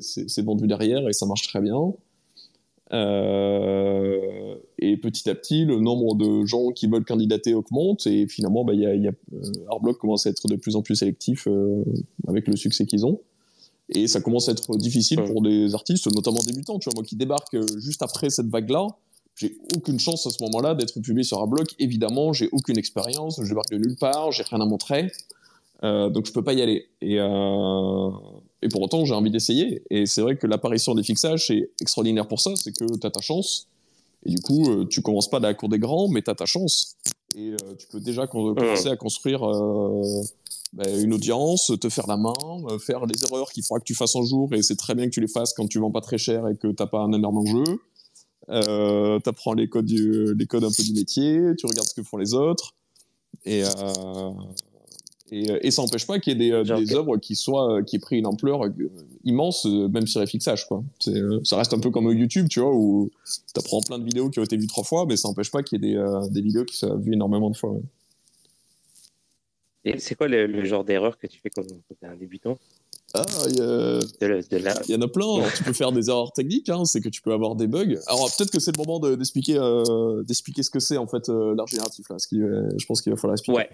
[0.00, 1.92] c'est vendu derrière et ça marche très bien.
[2.92, 8.64] Euh, et petit à petit, le nombre de gens qui veulent candidater augmente et finalement,
[8.64, 11.46] bah, y a, y a, euh, Arblock commence à être de plus en plus sélectif
[11.46, 11.84] euh,
[12.28, 13.20] avec le succès qu'ils ont.
[13.88, 16.78] Et ça commence à être difficile pour des artistes, notamment débutants.
[16.78, 18.86] Tu vois, moi qui débarque juste après cette vague-là,
[19.34, 21.74] j'ai aucune chance à ce moment-là d'être publié sur Arblock.
[21.78, 25.10] Évidemment, j'ai aucune expérience, je débarque de nulle part, j'ai rien à montrer.
[25.84, 26.88] Euh, donc je peux pas y aller.
[27.00, 28.10] Et, euh,
[28.62, 29.82] et pour autant, j'ai envie d'essayer.
[29.90, 33.10] Et c'est vrai que l'apparition des fixages, c'est extraordinaire pour ça, c'est que tu as
[33.10, 33.68] ta chance.
[34.24, 36.34] Et du coup, euh, tu commences pas à la cour des grands, mais tu as
[36.34, 36.96] ta chance.
[37.36, 40.22] Et euh, tu peux déjà commencer à construire euh,
[40.72, 42.32] bah, une audience, te faire la main,
[42.78, 44.54] faire les erreurs qu'il faudra que tu fasses un jour.
[44.54, 46.56] Et c'est très bien que tu les fasses quand tu vends pas très cher et
[46.56, 47.64] que t'as pas un énorme enjeu.
[48.48, 51.94] Euh, tu apprends les codes, du, les codes un peu du métier, tu regardes ce
[51.94, 52.74] que font les autres.
[53.44, 53.62] Et,
[55.32, 57.82] euh, et, ça n'empêche pas qu'il y ait des, euh, des œuvres qui soient euh,
[57.82, 58.62] qui aient pris une ampleur
[59.24, 60.66] immense, même sur les fixages.
[60.66, 60.82] Quoi.
[61.44, 64.40] ça reste un peu comme YouTube, tu vois, où tu apprends plein de vidéos qui
[64.40, 66.64] ont été vues trois fois, mais ça n'empêche pas qu'il y ait des, des, vidéos
[66.64, 67.74] qui soient vues énormément de fois.
[69.84, 72.58] Et c'est quoi le, genre d'erreur que tu fais quand, tu es un débutant?
[73.14, 73.58] Ah, il
[74.88, 75.50] y, en a plein.
[75.54, 77.96] tu peux faire des erreurs techniques, hein, c'est que tu peux avoir des bugs.
[78.06, 79.58] Alors peut-être que c'est le moment d'expliquer
[80.26, 82.18] d'expliquer ce que c'est en fait l'art génératif là.
[82.18, 83.58] Ce qui, je pense qu'il va falloir expliquer.
[83.58, 83.68] Ouais.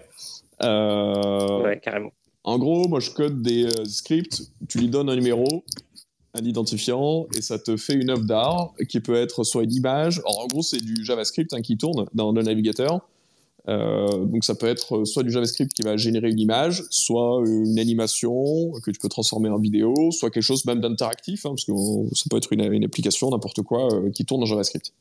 [0.63, 2.11] Euh, ouais, carrément.
[2.43, 5.63] En gros, moi, je code des euh, scripts, tu lui donnes un numéro,
[6.33, 10.19] un identifiant et ça te fait une œuvre d'art qui peut être soit une image.
[10.19, 13.07] Alors en gros, c'est du JavaScript hein, qui tourne dans le navigateur.
[13.67, 17.77] Euh, donc ça peut être soit du JavaScript qui va générer une image, soit une
[17.77, 21.71] animation que tu peux transformer en vidéo, soit quelque chose même d'interactif, hein, parce que
[22.15, 24.93] ça peut être une, application, n'importe quoi, euh, qui tourne en JavaScript.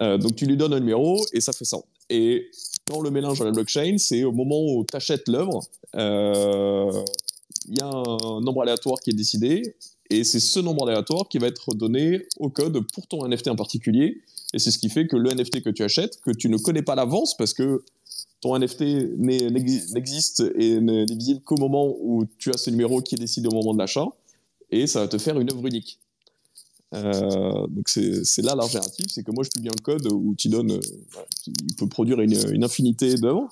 [0.00, 1.78] Euh, donc tu lui donnes un numéro et ça fait ça.
[2.10, 2.50] Et
[2.86, 5.60] quand le mélange à la blockchain, c'est au moment où tu achètes l'œuvre,
[5.94, 9.76] il y a un nombre aléatoire qui est décidé,
[10.10, 13.56] et c'est ce nombre aléatoire qui va être donné au code pour ton NFT en
[13.56, 14.20] particulier.
[14.54, 16.82] Et c'est ce qui fait que le NFT que tu achètes, que tu ne connais
[16.82, 17.84] pas l'avance parce que
[18.40, 18.82] ton NFT
[19.18, 23.54] n'existe et n'est visible qu'au moment où tu as ce numéro qui est décidé au
[23.54, 24.08] moment de l'achat,
[24.70, 25.98] et ça va te faire une œuvre unique.
[26.94, 30.72] Euh, donc c'est là l'alternative, c'est que moi je publie un code où tu donnes,
[30.72, 30.80] euh,
[31.46, 33.48] il peut produire une, une infinité d'œuvres,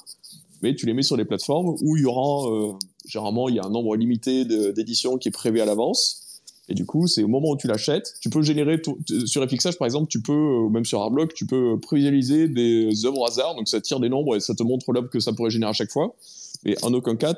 [0.63, 2.73] mais tu les mets sur les plateformes où il y aura, euh,
[3.07, 6.30] généralement il y a un nombre limité d'éditions qui est prévu à l'avance,
[6.71, 8.81] et du coup, c'est au moment où tu l'achètes, tu peux générer
[9.27, 13.19] sur FXH par exemple, tu peux ou même sur Artblock, tu peux prévisualiser des œuvres
[13.19, 15.51] au hasard, donc ça tire des nombres et ça te montre l'œuvre que ça pourrait
[15.51, 16.15] générer à chaque fois.
[16.65, 17.35] Mais en aucun cas,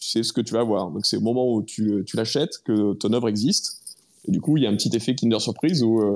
[0.00, 0.90] c'est ce que tu vas avoir.
[0.90, 3.82] Donc c'est au moment où tu, tu l'achètes que ton œuvre existe.
[4.26, 6.14] Et du coup, il y a un petit effet Kinder Surprise où euh,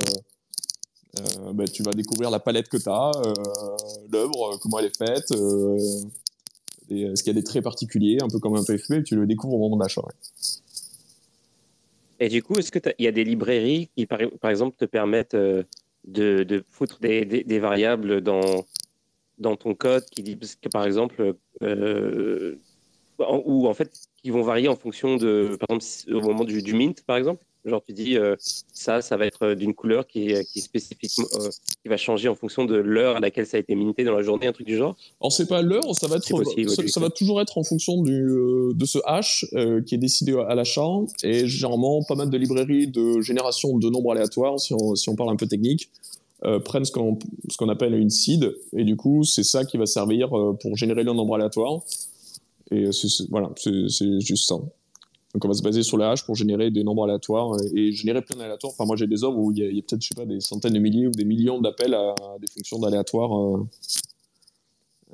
[1.18, 3.35] euh, bah, tu vas découvrir la palette que tu as, euh,
[4.11, 5.31] l'œuvre, comment elle est faite,
[6.90, 9.55] est-ce qu'il y a des traits particuliers, un peu comme un PFP, tu le découvres
[9.55, 10.03] au moment de l'achat.
[12.20, 15.64] Et du coup, est-ce qu'il y a des librairies qui, par, exemple, te permettent euh,
[16.04, 18.66] de, foutre des, variables dans,
[19.38, 22.56] dans ton code qui que, par exemple, euh,
[23.18, 27.02] ou en fait, qui vont varier en fonction de, par exemple, au moment du mint,
[27.04, 27.42] par exemple?
[27.64, 28.37] Genre, tu dis, euh,
[28.73, 31.51] ça, ça va être d'une couleur qui est, qui spécifiquement, euh,
[31.83, 34.23] qui va changer en fonction de l'heure à laquelle ça a été minté dans la
[34.23, 34.96] journée, un truc du genre?
[35.20, 38.73] Alors, c'est pas l'heure, ça va être, ça, va toujours être en fonction du, euh,
[38.75, 39.44] de ce hash
[39.87, 40.88] qui est décidé à l'achat
[41.23, 45.16] et généralement pas mal de librairies de génération de nombres aléatoires, si on, si on
[45.16, 45.90] parle un peu technique,
[46.64, 47.18] prennent ce qu'on
[47.51, 51.05] ce qu'on appelle une seed et du coup, c'est ça qui va servir pour générer
[51.05, 51.83] le nombre aléatoire.
[52.70, 52.85] Et
[53.29, 54.57] voilà, c'est juste ça.
[55.35, 58.23] Donc on va se baser sur le hash pour générer des nombres aléatoires et générer
[58.23, 58.73] plein d'aléatoires.
[58.73, 60.73] Enfin moi j'ai des œuvres où il y a, peut-être je sais pas des centaines
[60.73, 63.38] de milliers ou des millions d'appels à, des fonctions d'aléatoires.
[63.38, 63.69] Euh,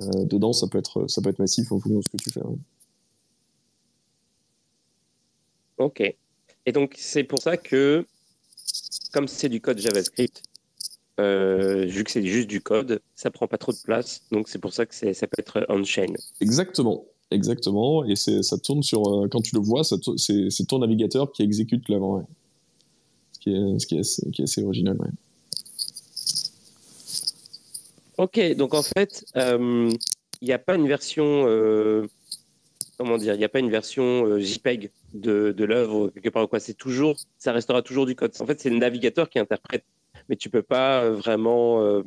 [0.01, 2.31] euh, dedans ça peut être ça peut être massif en fonction de ce que tu
[2.31, 2.41] fais.
[5.77, 6.01] Ok.
[6.65, 8.05] Et donc c'est pour ça que
[9.13, 10.41] comme c'est du code JavaScript,
[11.19, 14.23] euh, vu que c'est juste du code, ça prend pas trop de place.
[14.31, 16.13] Donc c'est pour ça que ça peut être on-chain.
[16.41, 17.05] Exactement.
[17.29, 19.05] Exactement, et ça tourne sur.
[19.05, 22.25] Euh, quand tu le vois, c'est ton navigateur qui exécute l'avant.
[23.33, 23.87] Ce, qui est, ce
[24.31, 24.97] qui, est assez, original.
[24.97, 25.09] Ouais.
[28.17, 29.91] Ok, donc en fait, il euh,
[30.41, 31.43] n'y a pas une version.
[31.47, 32.07] Euh,
[32.97, 36.47] comment dire Il n'y a pas une version JPEG de, l'œuvre, quelque part.
[36.59, 37.17] C'est toujours.
[37.37, 38.31] Ça restera toujours du code.
[38.39, 39.83] En fait, c'est le navigateur qui interprète.
[40.29, 42.01] Mais tu peux pas vraiment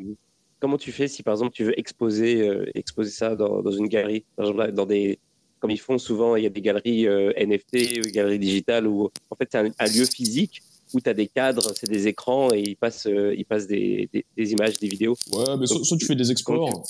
[0.61, 3.88] comment tu fais si par exemple tu veux exposer, euh, exposer ça dans, dans, une
[3.88, 5.18] galerie dans des,
[5.59, 9.11] Comme ils font souvent, il y a des galeries euh, NFT, des galeries digitales où
[9.31, 12.61] en fait c'est un, lieu physique où tu as des cadres, c'est des écrans et
[12.61, 15.16] ils passent, euh, ils passent des, des, images, des vidéos.
[15.33, 16.85] Ouais, mais soit, tu fais des exports,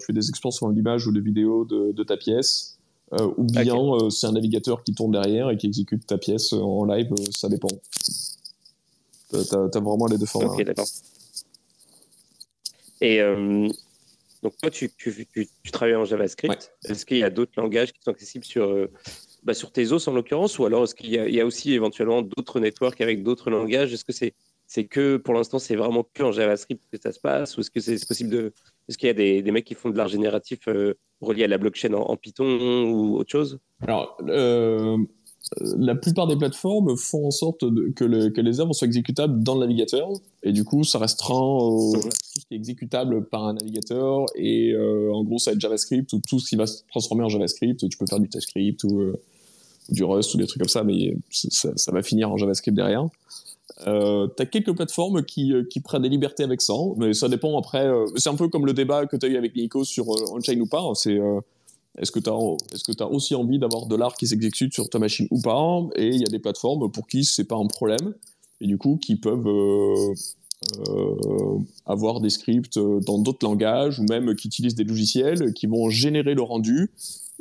[0.00, 2.78] tu fais des exports sur l'image ou des vidéos de, de ta pièce,
[3.12, 3.76] ou bien
[4.10, 7.68] c'est un navigateur qui tourne derrière et qui exécute ta pièce en live, ça dépend.
[9.30, 10.54] Tu as, vraiment les deux formats.
[10.54, 10.86] Ok, d'accord.
[13.00, 13.68] Et euh,
[14.42, 16.72] donc, toi, tu, tu, tu, travailles en JavaScript.
[16.84, 18.90] Est-ce qu'il y a d'autres langages qui sont accessibles sur, euh,
[19.42, 22.60] bah, sur Tezos en l'occurrence Ou alors est-ce qu'il y, y, a aussi éventuellement d'autres
[22.60, 23.92] networks avec d'autres langages?
[23.92, 24.34] Est-ce que c'est
[24.68, 27.70] c'est que pour l'instant, c'est vraiment que en JavaScript que ça se passe Ou est-ce
[27.70, 28.52] que c'est possible de.
[28.88, 31.48] Est-ce qu'il y a des, des, mecs qui font de l'art génératif euh, relié à
[31.48, 33.60] la blockchain en, en, Python ou autre chose?
[33.80, 34.16] Alors,
[35.60, 37.60] la plupart des plateformes font en sorte
[37.94, 40.08] que, les œuvres soient exécutables dans le navigateur,
[40.46, 45.12] et du coup, ça restreint tout ce qui est exécutable par un navigateur, et euh,
[45.12, 47.88] en gros, ça va être JavaScript, ou tout ce qui va se transformer en JavaScript,
[47.88, 49.20] tu peux faire du TypeScript, ou, euh,
[49.88, 53.08] du Rust, ou des trucs comme ça, mais ça, va finir en JavaScript derrière.
[53.88, 57.58] Euh, tu as quelques plateformes qui, qui, prennent des libertés avec ça, mais ça dépend
[57.58, 57.90] après.
[58.14, 60.66] c'est un peu comme le débat que tu as eu avec Nico sur on-chain ou
[60.66, 60.84] pas.
[60.94, 61.18] C'est
[61.98, 65.26] est-ce que tu as, as, aussi envie d'avoir de l'art qui s'exécute sur ta machine
[65.32, 68.14] ou pas Et il y a des plateformes pour qui c'est pas un problème
[68.60, 70.14] et du coup qui peuvent euh,
[70.88, 75.90] euh, avoir des scripts dans d'autres langages ou même qui utilisent des logiciels qui vont
[75.90, 76.90] générer le rendu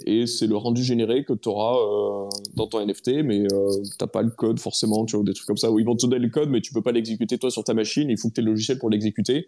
[0.06, 4.08] et c'est le rendu généré que tu auras euh, dans ton NFT, mais tu n'as
[4.08, 6.20] pas le code forcément, tu vois, des trucs comme ça, où ils vont te donner
[6.20, 8.42] le code, mais tu peux pas l'exécuter toi sur ta machine, il faut que tu
[8.42, 9.48] aies le logiciel pour l'exécuter.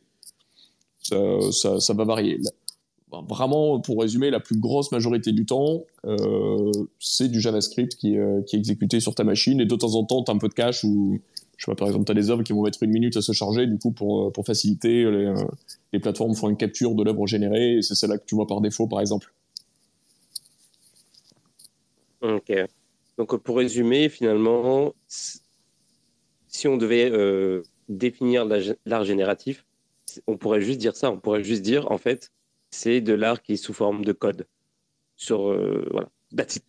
[1.02, 2.40] Ça, ça, va varier
[3.30, 5.84] vraiment, pour résumer, la plus grosse majorité du temps,
[7.00, 8.16] c'est du JavaScript qui,
[8.46, 9.60] qui, est exécuté sur ta machine.
[9.60, 11.20] Et de temps en temps, tu as un peu de cache où,
[11.58, 13.22] je sais pas, par exemple, tu as des œuvres qui vont mettre une minute à
[13.22, 13.66] se charger.
[13.66, 15.34] Du coup, pour, pour faciliter, les,
[15.92, 17.78] les plateformes font une capture de l'œuvre générée.
[17.78, 19.34] Et c'est celle-là que tu vois par défaut, par exemple.
[22.22, 22.54] Ok.
[23.18, 28.48] Donc, pour résumer, finalement, si on devait euh, définir
[28.86, 29.66] l'art génératif,
[30.28, 31.12] on pourrait juste dire ça.
[31.12, 32.32] On pourrait juste dire, en fait,
[32.70, 34.46] c'est de l'art qui est sous forme de code.
[35.16, 36.10] Sur, euh, voilà.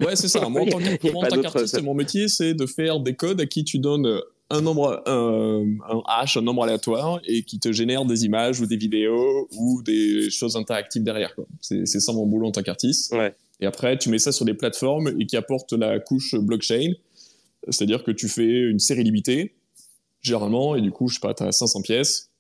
[0.01, 0.49] Ouais, c'est ça.
[0.49, 4.21] Moi, en tant qu'artiste, mon métier, c'est de faire des codes à qui tu donnes
[4.51, 8.67] un nombre, un, un, hash, un nombre aléatoire, et qui te génère des images ou
[8.67, 11.35] des vidéos ou des choses interactives derrière.
[11.61, 13.13] C'est ça mon boulot en tant qu'artiste.
[13.13, 13.35] Ouais.
[13.61, 16.93] Et après, tu mets ça sur des plateformes et qui apportent la couche blockchain.
[17.69, 19.55] C'est-à-dire que tu fais une série limitée,
[20.23, 22.31] généralement, et du coup, je sais pas, tu as 500 pièces.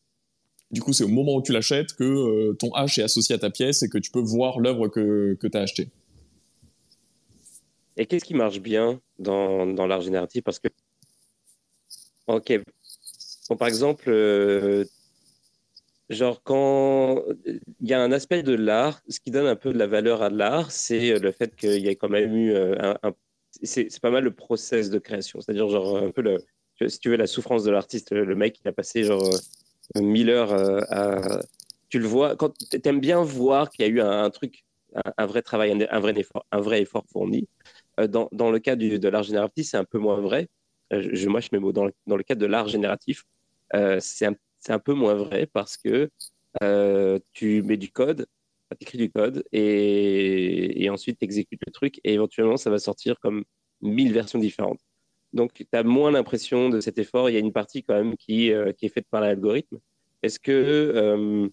[0.70, 3.38] Du coup, c'est au moment où tu l'achètes que euh, ton hash est associé à
[3.38, 5.88] ta pièce et que tu peux voir l'œuvre que, que tu as achetée.
[7.96, 10.44] Et qu'est-ce qui marche bien dans, dans l'art génératif?
[10.44, 10.68] Parce que,
[12.28, 12.60] ok,
[13.58, 14.84] par exemple, euh,
[16.10, 19.78] Genre, quand il y a un aspect de l'art, ce qui donne un peu de
[19.78, 23.12] la valeur à l'art, c'est le fait qu'il y ait quand même eu euh, un.
[23.62, 25.40] c'est pas mal le process de création.
[25.40, 26.38] C'est-à-dire, genre, un peu.
[26.86, 29.22] Si tu veux, la souffrance de l'artiste, le mec, il a passé genre
[29.96, 31.40] euh, mille heures euh, à.
[31.90, 34.64] Tu le vois, quand tu aimes bien voir qu'il y a eu un, truc,
[34.94, 37.48] un, vrai travail, un, vrai effort, un vrai effort fourni.
[38.08, 40.48] Dans, dans le cas du, de l'art génératif, c'est un peu moins vrai.
[40.90, 41.72] Je, moi, je mets mots.
[41.72, 43.24] Dans le, dans le cas de l'art génératif,
[44.00, 44.34] c'est un
[44.68, 46.10] un peu moins vrai parce que
[46.62, 48.26] euh, tu mets du code,
[48.70, 53.18] tu écris du code et, ensuite tu exécutes le truc et éventuellement ça va sortir
[53.20, 53.44] comme
[53.80, 54.80] mille versions différentes.
[55.32, 57.30] Donc tu as moins l'impression de cet effort.
[57.30, 59.78] Il y a une partie quand même qui, euh, qui est faite par l'algorithme.
[60.22, 61.48] Est-ce que euh,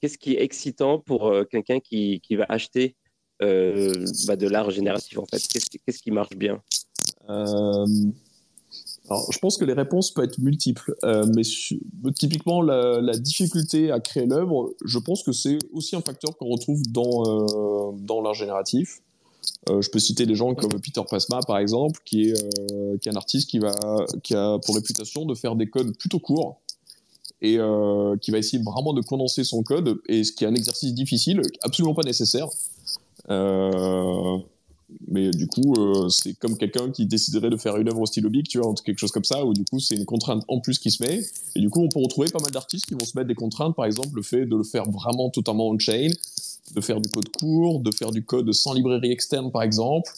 [0.00, 2.96] qu'est-ce qui est excitant pour quelqu'un qui, qui, va acheter
[3.40, 5.38] bah, de l'art génératif en fait?
[5.38, 6.62] Qu'est-ce qui marche bien?
[9.10, 11.42] Alors, je pense que les réponses peuvent être multiples, euh, mais
[12.14, 16.80] typiquement la, difficulté à créer l'œuvre, je pense que c'est aussi un facteur qu'on retrouve
[16.90, 19.02] dans euh, dans l'art génératif.
[19.68, 23.12] Euh, je peux citer des gens comme Peter Pasma par exemple, qui est qui est
[23.12, 23.74] un artiste qui va
[24.22, 26.60] qui a pour réputation de faire des codes plutôt courts
[27.42, 27.58] et
[28.22, 31.42] qui va essayer vraiment de condenser son code et ce qui est un exercice difficile,
[31.62, 32.48] absolument pas nécessaire.
[35.08, 38.28] Mais du coup, euh, c'est comme quelqu'un qui déciderait de faire une œuvre au stylo
[38.28, 40.78] bic, tu vois, quelque chose comme ça, où du coup, c'est une contrainte en plus
[40.78, 41.22] qui se met.
[41.54, 43.74] Et du coup, on peut retrouver pas mal d'artistes qui vont se mettre des contraintes,
[43.74, 46.10] par exemple, le fait de le faire vraiment totalement on-chain,
[46.74, 50.12] de faire du code court, de faire du code sans librairie externe, par exemple.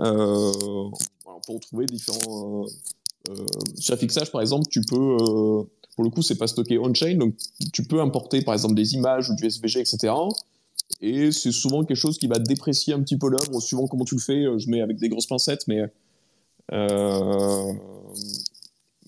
[0.00, 0.52] Euh,
[1.26, 2.64] on peut retrouver différents.
[2.64, 2.68] Euh,
[3.30, 3.46] euh,
[3.78, 5.16] sur Fixage, par exemple, tu peux.
[5.20, 5.62] Euh,
[5.96, 7.34] pour le coup, c'est pas stocké on-chain, donc
[7.72, 10.12] tu peux importer, par exemple, des images ou du SVG, etc
[11.00, 14.16] et c'est souvent quelque chose qui va déprécier un petit peu l'œuvre, suivant comment tu
[14.16, 14.44] le fais.
[14.44, 15.82] Euh, je mets avec des grosses pincettes, mais
[16.72, 17.72] euh,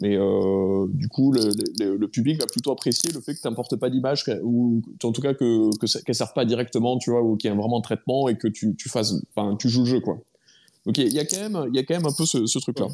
[0.01, 3.91] mais euh, du coup, le, public va plutôt apprécier le fait que tu n'importes pas
[3.91, 7.37] d'image, ou en tout cas que, que qu'elle ne serve pas directement, tu vois, ou
[7.37, 9.87] qu'il y ait vraiment un traitement et que tu, tu fasses, enfin, tu joues le
[9.87, 10.18] jeu, quoi.
[10.87, 12.59] Donc il y, a quand même, il y a quand même un peu ce, ce
[12.59, 12.87] truc-là.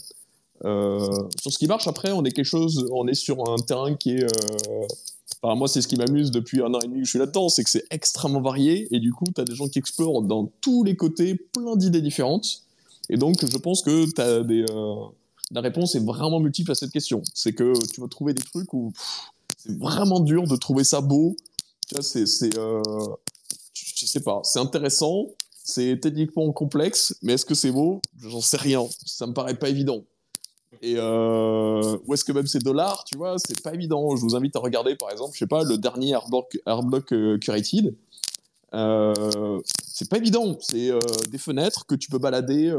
[0.64, 3.94] Euh, sur ce qui marche après, on est quelque chose, on est sur un terrain
[3.94, 4.86] qui est euh,
[5.42, 7.62] moi, c'est ce qui m'amuse depuis un an et demi que je suis là-dedans, c'est
[7.62, 10.82] que c'est extrêmement varié et du coup, tu as des gens qui explorent dans tous
[10.84, 12.62] les côtés plein d'idées différentes.
[13.08, 14.94] Et donc, je pense que des, euh,
[15.52, 17.22] la réponse est vraiment multiple à cette question.
[17.34, 18.92] C'est que tu vas trouver des trucs où
[19.56, 21.36] c'est vraiment dur de trouver ça beau.
[21.88, 22.82] Tu vois, c'est, c'est, euh,
[23.74, 25.26] je sais pas, c'est intéressant,
[25.62, 28.00] c'est techniquement complexe, mais est-ce que c'est beau?
[28.20, 28.86] J'en sais rien.
[29.04, 30.02] Ça me paraît pas évident.
[30.82, 34.16] Et euh, où est-ce que même c'est dollars, tu vois, c'est pas évident.
[34.16, 37.94] Je vous invite à regarder, par exemple, je sais pas, le dernier Artblock euh, Curated.
[38.74, 40.58] Euh, c'est pas évident.
[40.60, 40.90] C'est
[41.30, 42.70] des fenêtres que tu peux balader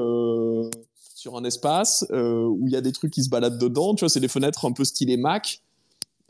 [1.15, 3.95] sur un espace où il y a des trucs qui se baladent dedans.
[3.95, 5.61] Tu vois, c'est des fenêtres un peu stylées Mac.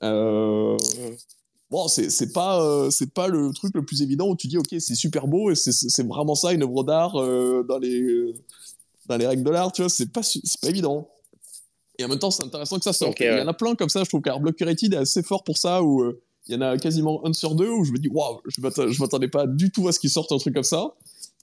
[0.01, 0.77] bon,
[1.87, 5.27] c'est pas, c'est pas le truc le plus évident où tu dis, ok, c'est super
[5.27, 8.33] beau et c'est vraiment ça, une œuvre d'art dans les
[9.07, 9.71] dans les règles de l'art.
[9.71, 10.21] Tu vois, c'est pas,
[10.61, 11.09] pas évident.
[11.99, 13.19] Et en même temps, c'est intéressant que ça sorte.
[13.19, 15.57] Il y en a plein comme ça, je trouve qu'Arblock Curated est assez fort pour
[15.57, 18.07] ça, où euh, il y en a quasiment un sur deux, où je me dis,
[18.07, 20.93] waouh, je m'attendais pas du tout à ce qu'il sorte un truc comme ça.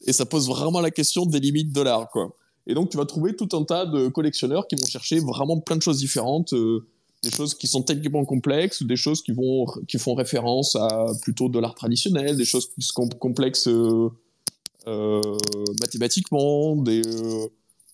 [0.06, 2.34] Et ça pose vraiment la question des limites de l'art, quoi.
[2.66, 5.76] Et donc, tu vas trouver tout un tas de collectionneurs qui vont chercher vraiment plein
[5.76, 6.86] de choses différentes, euh,
[7.22, 11.06] des choses qui sont techniquement complexes, ou des choses qui, vont, qui font référence à
[11.22, 14.08] plutôt de l'art traditionnel, des choses qui sont complexes euh
[15.80, 17.00] mathématiquement, des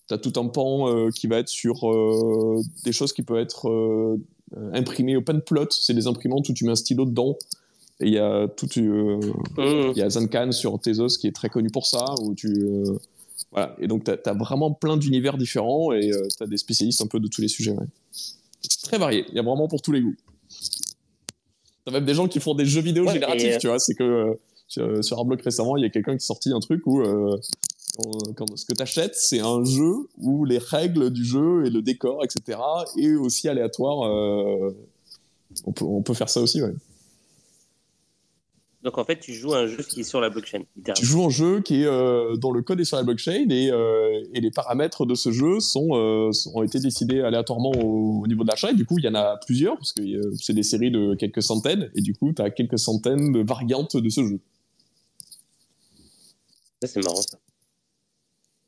[0.09, 3.69] tu tout un pan euh, qui va être sur euh, des choses qui peuvent être
[3.69, 4.17] euh,
[4.73, 5.67] imprimées open plot.
[5.71, 7.37] C'est des imprimantes où tu mets un stylo dedans
[7.99, 9.21] Et il y a tout, mmh.
[9.57, 12.53] il y a Zankan sur Tezos qui est très connu pour ça, où tu,
[13.51, 13.75] voilà.
[13.79, 17.19] Et donc, tu as, vraiment plein d'univers différents et tu as des spécialistes un peu
[17.19, 17.75] de tous les sujets.
[18.11, 19.25] C'est très varié.
[19.29, 20.15] Il y a vraiment pour tous les goûts.
[21.85, 23.79] T'as même des gens qui font des jeux vidéo génératifs, tu vois.
[23.79, 24.37] C'est que
[24.67, 27.01] sur, sur bloc récemment, il y a quelqu'un qui a sorti un truc où
[28.35, 31.81] quand, ce que tu achètes, c'est un jeu où les règles du jeu et le
[31.81, 32.59] décor, etc.,
[32.97, 34.07] est aussi aléatoire.
[34.07, 34.71] Euh,
[35.65, 36.73] on, peut, on peut faire ça aussi, ouais.
[38.83, 40.63] Donc en fait, tu joues un jeu qui est sur la blockchain.
[40.95, 43.69] Tu joues un jeu qui est euh, dont le code est sur la blockchain et,
[43.69, 48.49] euh, et les paramètres de ce jeu sont, ont été décidés aléatoirement au, niveau de
[48.49, 48.71] l'achat.
[48.71, 50.01] Et du coup, il y en a plusieurs parce que
[50.39, 53.97] c'est des séries de quelques centaines et du coup, tu as quelques centaines de variantes
[53.97, 54.39] de ce jeu.
[56.81, 57.37] Ça, c'est marrant ça.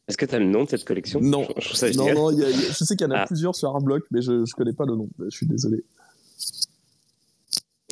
[0.07, 1.21] Est-ce que tu as le nom de cette collection?
[1.21, 3.25] Non, je, non, non je sais qu'il y en a ah.
[3.25, 5.07] plusieurs sur Artblock, mais je ne connais pas le nom.
[5.19, 5.83] Je suis désolé.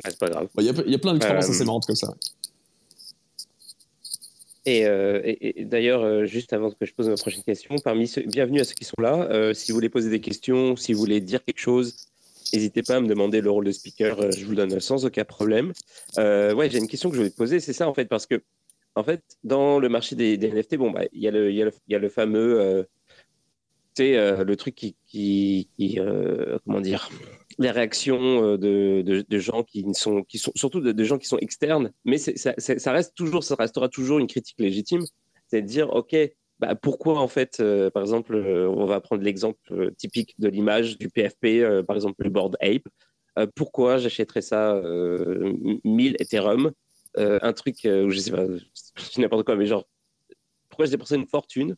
[0.03, 0.47] Ah, c'est pas grave.
[0.57, 2.13] Il y, a, plein d'expériences euh, assez marrantes comme ça.
[4.67, 8.59] Euh, et, d'ailleurs, euh, juste avant que je pose ma prochaine question, parmi ceux, bienvenue
[8.59, 9.53] à ceux qui sont là.
[9.53, 11.95] si vous voulez poser des questions, si vous voulez dire quelque chose,
[12.53, 14.31] n'hésitez pas à me demander le rôle de speaker.
[14.31, 15.71] je vous le donne sans aucun problème.
[16.17, 17.61] ouais, j'ai une question que je voulais te poser.
[17.61, 18.41] C'est ça, en fait, parce que
[18.95, 21.31] en fait, dans le marché des, NFT, bon, bah, il y, a
[21.99, 22.83] le fameux, euh,
[23.99, 27.09] euh, le truc qui, euh, comment dire,
[27.57, 32.17] les réactions de, gens qui sont, qui sont surtout de, gens qui sont externes, mais
[32.17, 35.01] ça, ça, reste toujours, ça restera toujours une critique légitime,
[35.47, 36.15] c'est de dire, ok,
[36.59, 37.63] bah, pourquoi en fait,
[37.93, 42.57] par exemple, on va prendre l'exemple typique de l'image du PFP, par exemple le board
[42.61, 43.47] Ape.
[43.55, 44.81] pourquoi j'achèterais ça
[45.85, 46.71] 1000 Ethereum?
[47.17, 48.45] Euh, un truc, euh, je sais pas,
[49.17, 49.87] n'importe quoi, mais genre,
[50.69, 51.75] pourquoi j'ai dépensé une fortune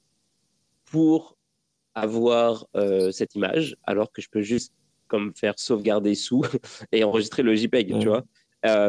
[0.86, 1.38] pour
[1.96, 4.74] avoir euh, cette image alors que je peux juste
[5.08, 6.44] comme faire sauvegarder sous
[6.92, 8.24] et enregistrer le JPEG, tu vois?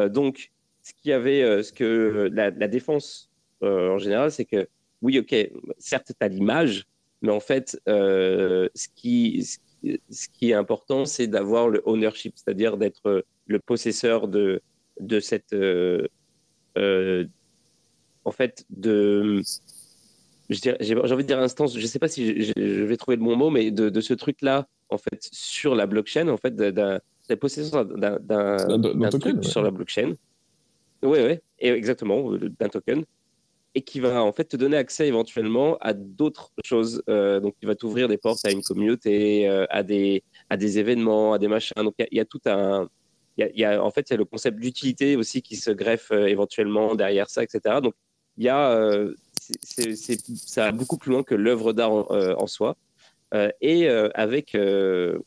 [0.09, 3.29] donc, ce qui avait, ce que la, défense
[3.61, 4.69] en général, c'est que
[5.01, 5.35] oui, ok,
[5.77, 6.85] certes, tu as l'image,
[7.21, 13.25] mais en fait, ce, qui, ce qui est important, c'est d'avoir le ownership, c'est-à-dire d'être
[13.47, 14.61] le possesseur de,
[14.99, 16.07] de cette, euh,
[18.25, 19.41] en fait, de.
[20.49, 23.35] J'ai envie de dire instance, je ne sais pas si je, vais trouver le bon
[23.35, 27.01] mot, mais de, ce truc-là, en fait, sur la blockchain, en fait, la
[27.37, 30.13] possession d'un truc sur la blockchain.
[31.01, 33.03] Oui, oui, exactement, euh, d'un token.
[33.77, 37.03] Et qui va en fait te donner accès éventuellement à d'autres choses.
[37.09, 41.33] Euh, donc, qui va t'ouvrir des portes à une communauté, à, des, à des événements,
[41.33, 41.83] à des machins.
[41.83, 42.87] Donc, il y, a tout un,
[43.37, 46.11] il y, a, en fait, il y a le concept d'utilité aussi qui se greffe
[46.11, 47.81] euh, éventuellement derrière ça, etc.
[47.81, 47.93] Donc,
[48.37, 52.77] il y a, euh, ça va beaucoup plus loin que l'œuvre d'art en, euh, soi.
[53.61, 54.55] et avec.
[54.55, 55.17] et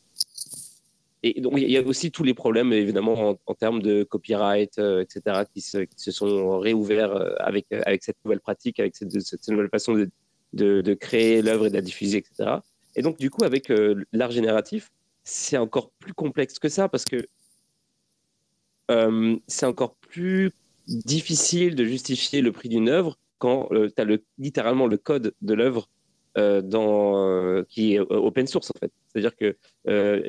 [1.41, 5.61] donc, il y a aussi tous les problèmes, évidemment, en, termes de copyright, etc., qui
[5.61, 10.11] se, sont réouverts avec, avec cette nouvelle pratique, avec cette, nouvelle façon de,
[10.81, 12.61] de, créer l'œuvre et de la diffuser, etc.
[12.97, 13.71] Et donc, du coup, avec
[14.13, 14.91] l'art génératif,
[15.25, 17.27] c'est encore plus complexe que ça parce que
[19.47, 20.53] c'est encore plus
[20.87, 25.35] difficile de justifier le prix d'une œuvre quand euh, tu as le, littéralement le code
[25.43, 25.89] de l'œuvre
[26.37, 28.93] euh, dans, qui est open source en fait.
[29.09, 29.57] C'est-à-dire que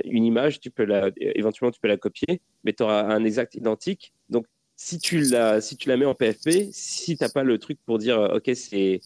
[0.05, 0.87] une image, tu peux
[1.17, 4.13] éventuellement tu peux la copier, mais tu auras un exact identique.
[4.29, 4.45] Donc
[4.75, 7.79] si tu la, si tu la mets en PFP, si tu n'as pas le truc
[7.85, 9.01] pour dire ok c'est,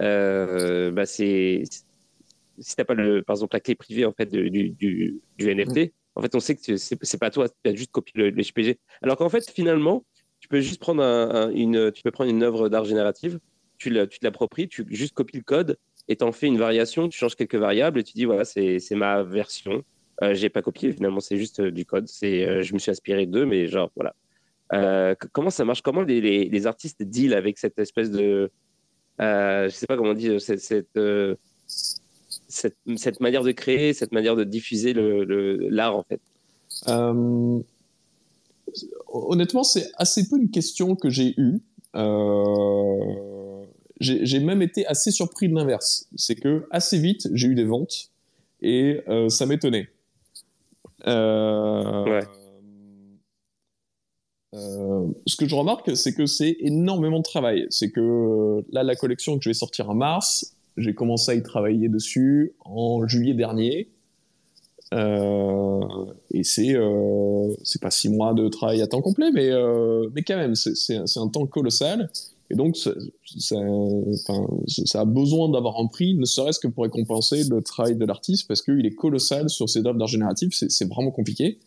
[0.00, 1.62] bah c'est,
[2.60, 6.22] si t'as pas le, par exemple la clé privée en fait du, du NFT, en
[6.22, 8.78] fait, on sait que c'est pas toi, tu as juste copié le, JPG.
[9.02, 10.04] Alors qu'en fait, finalement,
[10.40, 11.02] tu peux juste prendre
[11.54, 13.38] une, tu peux prendre une œuvre d'art générative,
[13.78, 17.08] tu, tu te l'appropries, tu juste copies le code et tu en fais une variation,
[17.08, 19.84] tu changes quelques variables et tu dis voilà, c'est ma version.
[20.24, 22.08] Euh, j'ai pas copié, finalement, c'est juste euh, du code.
[22.24, 24.16] Euh, je me suis inspiré d'eux, mais genre voilà.
[24.72, 25.82] Euh, comment ça marche?
[25.82, 28.50] Comment les, les, artistes deal avec cette espèce de,
[29.20, 30.98] je sais pas comment on dit, cette
[32.48, 36.20] cette, cette, manière de créer, cette manière de diffuser l'art, le, en fait
[36.88, 37.60] euh,
[39.08, 41.60] Honnêtement, c'est assez peu une question que j'ai eue.
[41.96, 43.64] Euh,
[44.00, 46.08] j'ai même été assez surpris de l'inverse.
[46.16, 48.10] C'est que assez vite, j'ai eu des ventes
[48.60, 49.88] et euh, ça m'étonnait.
[51.06, 52.20] Ouais.
[54.52, 57.66] ce que je remarque, c'est que c'est énormément de travail.
[57.70, 61.42] C'est que là, la collection que je vais sortir en mars, j'ai commencé à y
[61.42, 63.88] travailler dessus en juillet dernier.
[64.94, 65.80] Euh,
[66.30, 70.36] et c'est euh, pas six mois de travail à temps complet, mais euh, mais quand
[70.36, 72.10] même c'est un temps colossal.
[72.50, 72.92] Et donc ça,
[73.36, 78.48] ça a besoin d'avoir un prix, ne serait-ce que pour récompenser le travail de l'artiste,
[78.48, 80.54] parce qu'il est colossal sur ses œuvres d'art génératif.
[80.54, 81.58] C'est vraiment compliqué.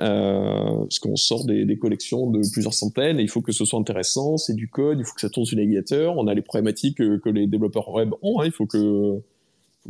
[0.00, 3.78] Euh, parce qu'on sort des, collections de plusieurs centaines et il faut que ce soit
[3.78, 6.98] intéressant, c'est du code, il faut que ça tourne sur navigateur, on a les problématiques
[6.98, 8.46] que, les développeurs web ont, hein.
[8.46, 9.22] il faut que,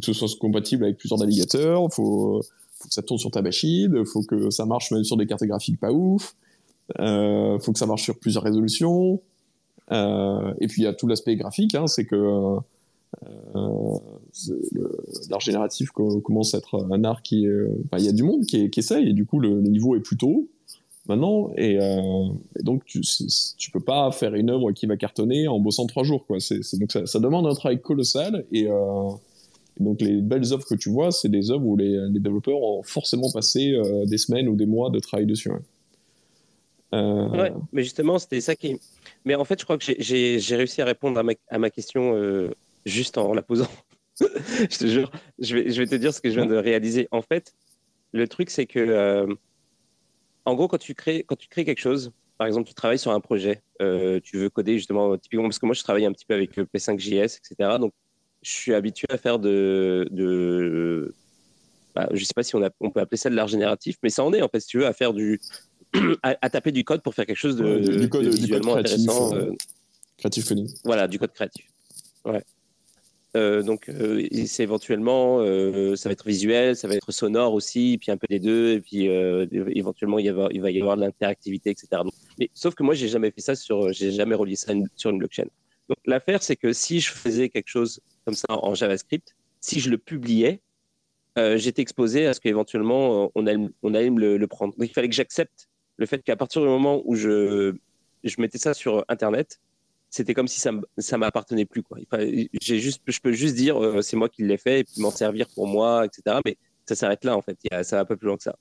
[0.03, 2.43] ce soit compatible avec plusieurs navigateurs, il faut,
[2.83, 5.45] que ça tourne sur ta machine, il faut que ça marche même sur des cartes
[5.45, 6.37] graphiques pas ouf,
[6.99, 9.21] il euh, faut que ça marche sur plusieurs résolutions,
[9.93, 12.59] euh, et puis il y a tout l'aspect graphique, hein, c'est que
[15.31, 17.43] l'art génératif commence à être un art qui.
[17.43, 20.49] il y a du monde qui, essaye, et du coup, le, niveau est plutôt haut
[21.09, 21.53] maintenant.
[21.57, 21.79] Et,
[22.61, 23.01] donc, tu,
[23.57, 26.27] tu peux pas faire une œuvre qui va cartonner en bossant trois jours.
[26.27, 26.39] Quoi.
[26.75, 28.45] donc, ça, demande un travail colossal.
[28.53, 28.69] Et.
[29.79, 33.31] Donc les belles œuvres que tu vois, c'est des œuvres où les, développeurs ont forcément
[33.31, 35.51] passé des semaines ou des mois de travail dessus.
[36.93, 38.81] Ouais, mais justement, c'était ça qui.
[39.27, 42.15] Mais en fait, je crois que j'ai réussi à répondre à ma question
[42.87, 43.69] juste en la posant.
[44.21, 47.09] je te jure, je vais, je vais, te dire ce que je viens de réaliser.
[47.11, 47.55] En fait,
[48.13, 49.27] le truc, c'est que, euh,
[50.47, 53.11] en gros, quand tu, crées, quand tu crées quelque chose, par exemple, tu travailles sur
[53.11, 56.25] un projet, euh, tu veux coder justement, typiquement, parce que moi, je travaille un petit
[56.25, 57.79] peu avec P5JS, etc.
[57.79, 57.93] Donc,
[58.43, 60.09] je suis habitué à faire de.
[60.11, 61.15] de
[61.95, 63.97] bah, je ne sais pas si on, a, on, peut appeler ça de l'art génératif,
[64.03, 65.41] mais ça en est, en fait, si tu veux, à faire du.
[66.23, 69.35] à, taper du code pour faire quelque chose de, du code, visuellement créatif, intéressant.
[69.35, 69.53] Euh,
[70.19, 70.53] créatif
[70.85, 71.67] Voilà, du code créatif.
[72.25, 72.43] Ouais.
[73.35, 77.99] Euh, donc, euh, c'est éventuellement, euh, ça va être visuel, ça va être sonore aussi,
[78.01, 79.07] puis un peu des deux, et puis
[79.77, 82.03] éventuellement, il, va, y avoir de l'interactivité, etc.
[82.39, 85.19] mais sauf que moi, j'ai jamais fait ça sur, j'ai jamais relié ça sur une
[85.19, 85.47] blockchain.
[85.89, 89.91] Donc, l'affaire, c'est que si je faisais quelque chose comme ça en JavaScript, si je
[89.91, 90.61] le publiais,
[91.57, 94.75] j'étais exposé à ce qu'éventuellement on allait, me le, prendre.
[94.77, 95.69] Donc, il fallait que j'accepte
[95.99, 97.75] le fait qu'à partir du moment où je
[98.39, 99.61] mettais ça sur Internet,
[100.17, 101.99] c'était comme si ça ça m'appartenait plus quoi.
[102.63, 105.11] J'ai juste, je peux juste dire euh, c'est moi qui l'ai fait et puis m'en
[105.11, 106.39] servir pour moi, etc.
[106.45, 106.57] Mais
[106.87, 107.59] ça s'arrête là en fait.
[107.83, 108.57] ça va pas plus loin que ça.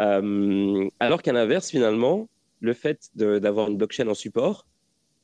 [0.00, 2.28] Euh, alors qu'à l'inverse finalement,
[2.60, 4.66] le fait d'avoir une blockchain en support,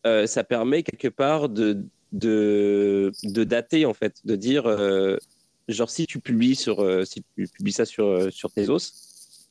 [0.06, 4.64] euh, ça permet quelque part de, de, de dater en fait, de dire
[5.68, 9.48] genre si tu publies sur si tu publies ça sur sur tes os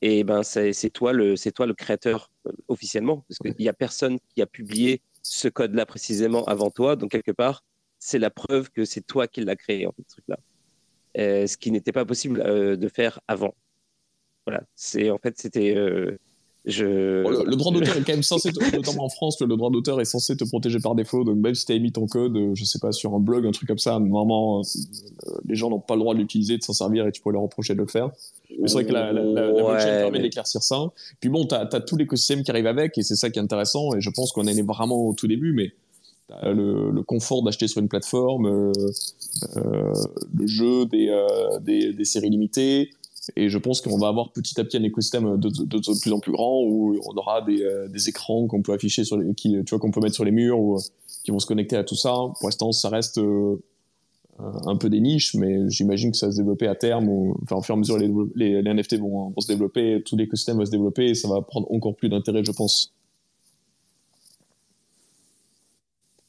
[0.00, 2.30] et ben c'est toi le c'est toi le créateur
[2.68, 6.96] officiellement parce qu'il n'y a personne qui a publié ce code-là précisément avant toi.
[6.96, 7.64] Donc, quelque part,
[7.98, 10.38] c'est la preuve que c'est toi qui l'as créé, en fait, ce truc-là.
[11.18, 13.54] Euh, ce qui n'était pas possible euh, de faire avant.
[14.46, 14.62] Voilà.
[14.74, 15.74] C'est, en fait, c'était.
[15.76, 16.18] Euh,
[16.66, 16.84] je...
[16.84, 20.36] le, droit d'auteur est quand même censé, notamment en France, le droit d'auteur est censé
[20.36, 21.24] te protéger par défaut.
[21.24, 23.52] Donc même si tu as émis ton code, je sais pas, sur un blog, un
[23.52, 24.62] truc comme ça, normalement,
[25.46, 27.42] les gens n'ont pas le droit de l'utiliser, de s'en servir et tu peux leur
[27.42, 28.10] reprocher de le faire.
[28.60, 30.76] Mais c'est vrai que la, la, la, blockchain permet d'éclaircir ça.
[31.20, 33.94] Puis bon, tu as, tout l'écosystème qui arrive avec et c'est ça qui est intéressant.
[33.94, 35.72] Et je pense qu'on est vraiment au tout début, mais
[36.42, 38.72] le, le, confort d'acheter sur une plateforme, euh,
[39.56, 39.92] euh,
[40.34, 42.90] le jeu des, euh, des, des, séries limitées.
[43.34, 46.12] Et je pense qu'on va avoir petit à petit un écosystème de, de, de plus
[46.12, 49.34] en plus grand où on aura des, euh, des écrans qu'on peut afficher sur les,
[49.34, 50.78] qui, tu vois, qu'on peut mettre sur les murs ou
[51.24, 52.12] qui vont se connecter à tout ça.
[52.12, 53.20] Pour l'instant, ça reste
[54.38, 57.08] un peu des niches, mais j'imagine que ça va se développer à terme.
[57.08, 60.02] Ou, enfin, au fur et à mesure, les, les, les NFT vont, vont, se développer,
[60.04, 62.92] tout l'écosystème va se développer et ça va prendre encore plus d'intérêt, je pense.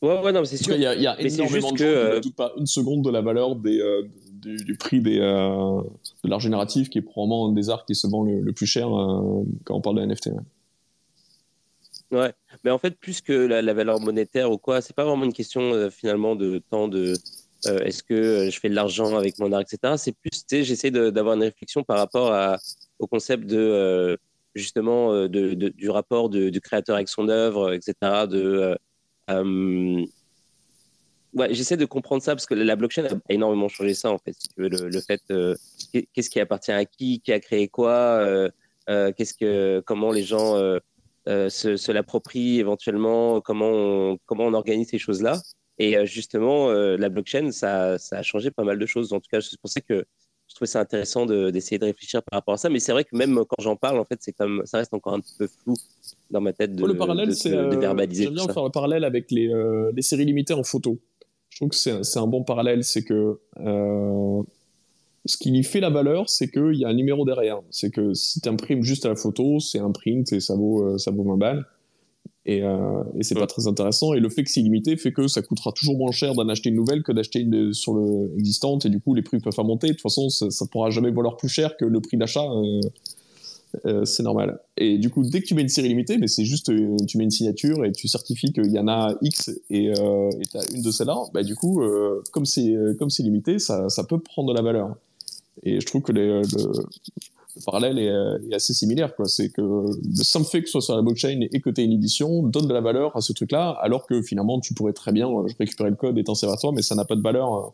[0.01, 0.75] Ouais, ouais, non, c'est sûr.
[0.75, 3.09] Il y a, y a énormément de gens que, qui ne pas une seconde de
[3.09, 4.03] la valeur des, euh,
[4.41, 5.81] du, prix des, euh,
[6.23, 8.87] de l'art génératif, qui est probablement un des arts qui se vend le, plus cher
[8.87, 10.31] euh, quand on parle de NFT.
[12.09, 12.31] Ouais.
[12.63, 15.89] mais en fait, plus que la, valeur monétaire ou quoi, c'est pas vraiment une question
[15.89, 17.15] finalement de temps de
[17.65, 19.95] euh, est-ce que euh, je fais de l'argent avec mon art, etc.
[19.97, 22.57] C'est plus, tu sais, j'essaie d'avoir une réflexion par rapport
[22.99, 24.17] au concept de euh,
[24.55, 27.93] justement du rapport du créateur avec son œuvre, etc.
[28.27, 28.77] De,
[31.33, 34.35] ouais, j'essaie de comprendre ça parce que la blockchain a énormément changé ça en fait.
[34.57, 35.21] le, fait,
[35.91, 38.49] qu'est-ce qui appartient à qui, qui a créé quoi,
[38.87, 40.55] qu'est-ce que, comment les gens
[41.25, 45.39] se, se l'approprient éventuellement, comment on, comment on organise ces choses-là.
[45.79, 49.13] Et euh, justement, euh, la blockchain, ça, ça, a changé pas mal de choses.
[49.13, 50.05] En tout cas, c'est pour ça que
[50.47, 52.69] je trouvais ça intéressant d'essayer de, réfléchir par rapport à ça.
[52.69, 55.13] Mais c'est vrai que même quand j'en parle, en fait, c'est comme ça reste encore
[55.13, 55.75] un petit peu flou
[56.31, 58.23] dans ma tête de, le parallèle, de, de, euh, verbaliser.
[58.23, 59.51] J'aime bien faire le parallèle avec les,
[59.93, 60.97] les, séries limitées en photo.
[61.49, 62.83] Je trouve que c'est un bon parallèle.
[62.83, 63.39] C'est que
[65.27, 67.61] ce qui fait la valeur, c'est qu'il y a un numéro derrière.
[67.69, 70.97] C'est que si tu imprimes juste à la photo, c'est un print et ça vaut,
[70.97, 71.65] ça vaut 20 balles
[72.47, 74.13] et, euh, et c'est pas très intéressant.
[74.13, 76.69] Et le fait que c'est illimité fait que ça coûtera toujours moins cher d'en acheter
[76.69, 79.63] une nouvelle que d'acheter une sur le existante, et du coup les prix peuvent pas
[79.63, 79.87] monter.
[79.87, 82.45] De toute façon, ça, ça pourra jamais valoir plus cher que le prix d'achat.
[82.45, 82.79] Euh,
[83.85, 84.59] euh, c'est normal.
[84.77, 87.17] Et du coup, dès que tu mets une série limitée, mais c'est juste, euh, tu
[87.17, 90.71] mets une signature et tu certifies qu'il y en a X et euh, tu as
[90.73, 94.19] une de celles-là, bah, du coup, euh, comme c'est comme c'est limité, ça, ça peut
[94.19, 94.95] prendre de la valeur.
[95.63, 96.41] Et je trouve que les, le,
[97.57, 99.11] le parallèle est, assez similaire.
[99.25, 101.85] C'est que le simple fait que ce soit sur la blockchain et que tu aies
[101.85, 105.11] une édition donne de la valeur à ce truc-là, alors que finalement, tu pourrais très
[105.11, 105.27] bien
[105.59, 107.73] récupérer le code et t'en servir à toi, mais ça n'a pas de valeur.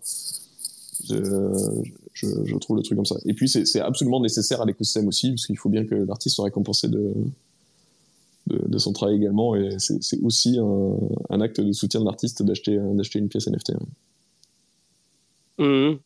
[1.06, 3.16] Je, trouve le truc comme ça.
[3.26, 6.46] Et puis, c'est absolument nécessaire à l'écosystème aussi, parce qu'il faut bien que l'artiste soit
[6.46, 7.14] récompensé de,
[8.48, 9.56] de, son travail également.
[9.56, 12.80] Et c'est aussi un, acte de soutien de l'artiste d'acheter
[13.20, 13.74] une pièce NFT.
[15.60, 15.98] Mmh.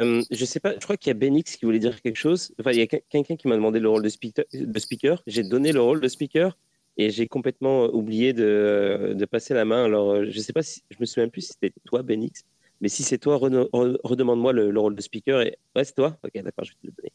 [0.00, 2.52] Euh, je sais pas, je crois qu'il y a Benix qui voulait dire quelque chose.
[2.60, 5.22] Enfin, il y a quelqu'un qui m'a demandé le rôle de speaker.
[5.26, 6.56] J'ai donné le rôle de speaker
[6.96, 9.84] et j'ai complètement oublié de, de, passer la main.
[9.84, 12.44] Alors, euh, je sais pas si, je me souviens plus si c'était toi, Benix,
[12.80, 15.42] mais si c'est toi, redemande-moi le, rôle de speaker.
[15.42, 15.58] Et...
[15.74, 17.12] Ouais, c'est toi Ok, d'accord, je vais te le donner.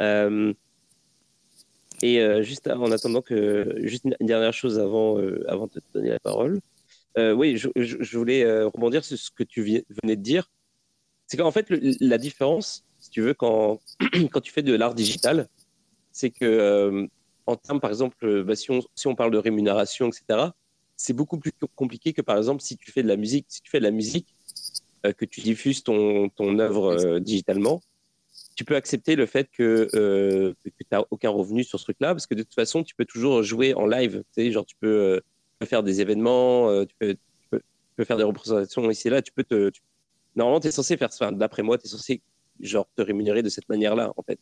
[0.00, 0.54] Euh,
[2.02, 5.16] et juste en attendant que, juste une, dernière chose avant,
[5.46, 6.60] avant de te donner la parole.
[7.16, 10.50] oui, je, voulais rebondir sur ce que tu venais de dire
[11.26, 13.80] c'est qu'en fait, la différence, si tu veux, quand,
[14.30, 15.48] quand tu fais de l'art digital,
[16.12, 17.06] c'est que, euh,
[17.46, 20.50] en termes, par exemple, euh, bah, si, on, si, on, parle de rémunération, etc.,
[20.96, 23.46] c'est beaucoup plus compliqué que, par exemple, si tu fais de la musique.
[23.48, 24.34] Si tu fais de la musique,
[25.04, 27.82] euh, que tu diffuses ton, ton œuvre digitalement,
[28.54, 32.34] tu peux accepter le fait que, tu n'as aucun revenu sur ce truc-là, parce que
[32.34, 34.22] de toute façon, tu peux toujours jouer en live.
[34.34, 35.20] Tu sais, genre, tu peux,
[35.64, 39.72] faire des événements, tu, peux, faire des représentations ici et là, tu peux te,
[40.36, 41.30] normalement, tu es censé faire ça.
[41.30, 42.22] D'après moi, tu es censé
[42.60, 44.38] genre, te rémunérer de cette manière-là, en fait.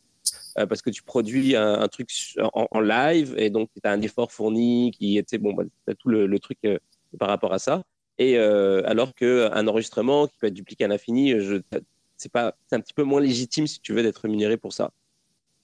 [0.57, 2.09] Euh, parce que tu produis un, truc
[2.53, 5.95] en, live et donc tu as un effort fourni qui est, bon, bah, tu as
[5.95, 6.77] tout le, truc euh,
[7.19, 7.83] par rapport à ça.
[8.19, 11.33] Et euh, alors qu'un enregistrement qui peut être dupliqué à l'infini,
[12.17, 14.91] c'est un petit peu moins légitime si tu veux d'être rémunéré pour ça.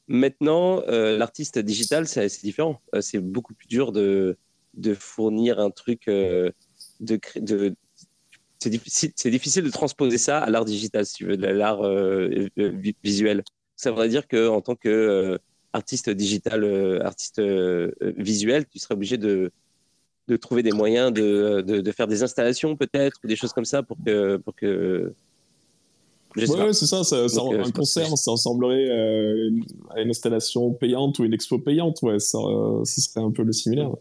[0.07, 2.81] Maintenant, l'artiste digital, c'est, différent.
[2.99, 4.35] c'est beaucoup plus dur de,
[4.97, 6.53] fournir un truc de,
[8.59, 11.85] c'est difficile, c'est difficile de transposer ça à l'art digital, si tu veux, de l'art
[11.85, 12.47] euh,
[13.03, 13.43] visuel.
[13.75, 15.37] Ça voudrait dire que en tant que euh,
[15.71, 17.41] artiste digital, euh, artiste
[18.17, 19.51] visuel, tu serais obligé de,
[20.27, 23.81] de trouver des moyens de, de, faire des installations peut-être ou des choses comme ça
[23.81, 25.13] pour que pour que
[26.35, 28.89] ouais, c'est ça, ça, un concert, ça ressemblerait
[29.89, 32.39] à une, installation payante ou une expo payante, ouais, ça,
[32.83, 33.91] ça serait un peu le similaire.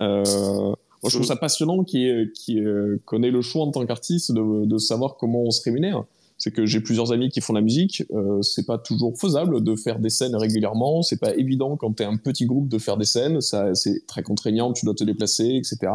[0.00, 0.74] Euh,
[1.06, 4.64] moi, je trouve ça passionnant qui, qui euh, connaît le choix en tant qu'artiste de,
[4.64, 6.02] de, savoir comment on se rémunère.
[6.36, 8.02] C'est que j'ai plusieurs amis qui font de la musique.
[8.10, 11.02] Euh, c'est pas toujours faisable de faire des scènes régulièrement.
[11.02, 13.40] C'est pas évident quand tu es un petit groupe de faire des scènes.
[13.40, 14.72] Ça, c'est très contraignant.
[14.72, 15.92] Tu dois te déplacer, etc.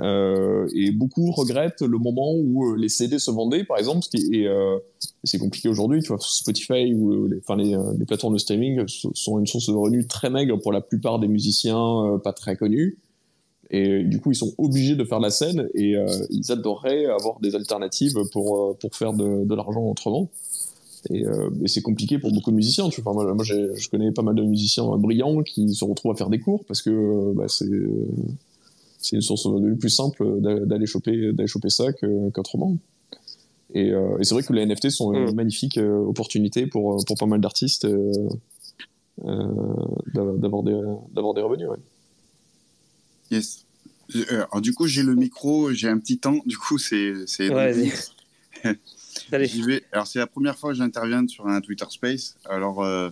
[0.00, 4.10] Euh, et beaucoup regrettent le moment où euh, les CD se vendaient, par exemple, ce
[4.10, 4.78] qui est, euh,
[5.24, 6.02] c'est compliqué aujourd'hui.
[6.02, 9.74] Tu vois, Spotify ou les, enfin les, les, plateformes de streaming sont une source de
[9.74, 12.98] revenus très maigre pour la plupart des musiciens pas très connus.
[13.70, 17.40] Et du coup, ils sont obligés de faire la scène et euh, ils adoreraient avoir
[17.40, 20.30] des alternatives pour, euh, pour faire de, de l'argent autrement.
[21.10, 22.88] Et, euh, c'est compliqué pour beaucoup de musiciens.
[22.90, 23.12] Tu vois.
[23.12, 26.38] moi, moi je connais pas mal de musiciens brillants qui se retrouvent à faire des
[26.38, 27.66] cours parce que bah, c'est
[28.98, 32.76] c'est une source de plus simple d'aller choper, d'aller choper ça qu'autrement.
[33.72, 35.34] et, et c'est vrai que les NFT sont une mm.
[35.34, 37.86] magnifique opportunité pour, pour pas mal d'artistes
[39.22, 40.72] d'avoir des,
[41.12, 41.68] des revenus.
[41.68, 41.76] Ouais.
[43.30, 43.66] Yes.
[44.14, 46.38] Euh, alors, du coup, j'ai le micro, j'ai un petit temps.
[46.46, 47.14] Du coup, c'est.
[47.26, 47.48] c'est
[49.64, 49.84] vais.
[49.92, 52.36] Alors, c'est la première fois que j'interviens sur un Twitter Space.
[52.48, 53.10] Alors, euh,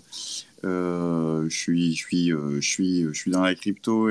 [0.64, 4.10] euh, je suis, je suis, je suis, je suis dans la crypto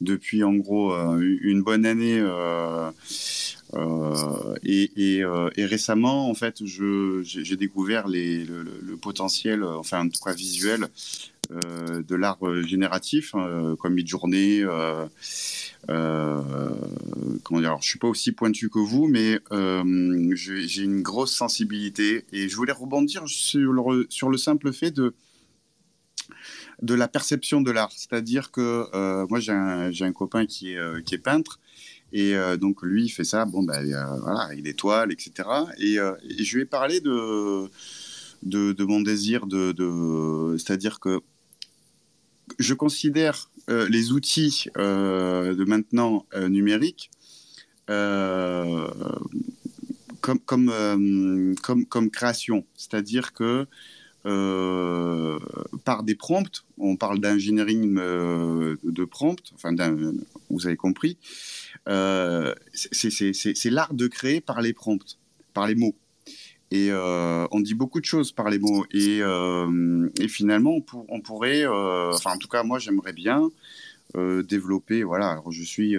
[0.00, 2.24] depuis en gros une bonne année.
[4.64, 10.22] Et, et, et, récemment, en fait, j'ai découvert les, le, le, potentiel, enfin en tout
[10.24, 10.88] cas visuel,
[11.50, 14.62] de l'art euh, génératif, hein, comme Midjourney.
[14.62, 15.06] Euh,
[17.42, 19.40] comment dire Alors, je suis pas aussi pointu que vous, mais
[20.34, 25.14] j'ai une grosse sensibilité et je voulais rebondir sur le, sur le simple fait de
[26.82, 27.92] de la perception de l'art.
[27.92, 31.58] C'est-à-dire que moi, j'ai un, un, copain qui est, qui est peintre.
[32.12, 33.44] Et donc, lui, il fait ça.
[33.44, 33.82] Bon, ben,
[34.22, 35.48] voilà, il étoile, etc.
[35.78, 37.68] Et, je lui ai parlé de,
[38.44, 41.20] de, mon désir de C'est-à-dire que
[42.58, 47.10] je considère euh, les outils euh, de maintenant euh, numériques
[50.20, 52.64] comme, comme, comme, comme, création.
[52.76, 53.66] C'est-à-dire que
[55.84, 59.74] par des prompts, on parle d'engineering de prompts, enfin,
[60.50, 61.18] vous avez compris,
[61.84, 65.18] c'est l'art de créer par les prompts,
[65.52, 65.96] par les mots.
[66.72, 68.84] Et euh, on dit beaucoup de choses par les mots.
[68.92, 73.50] Et, euh, finalement, on, pourrait, euh, enfin en tout cas moi j'aimerais bien
[74.14, 75.96] développer, voilà, alors je suis,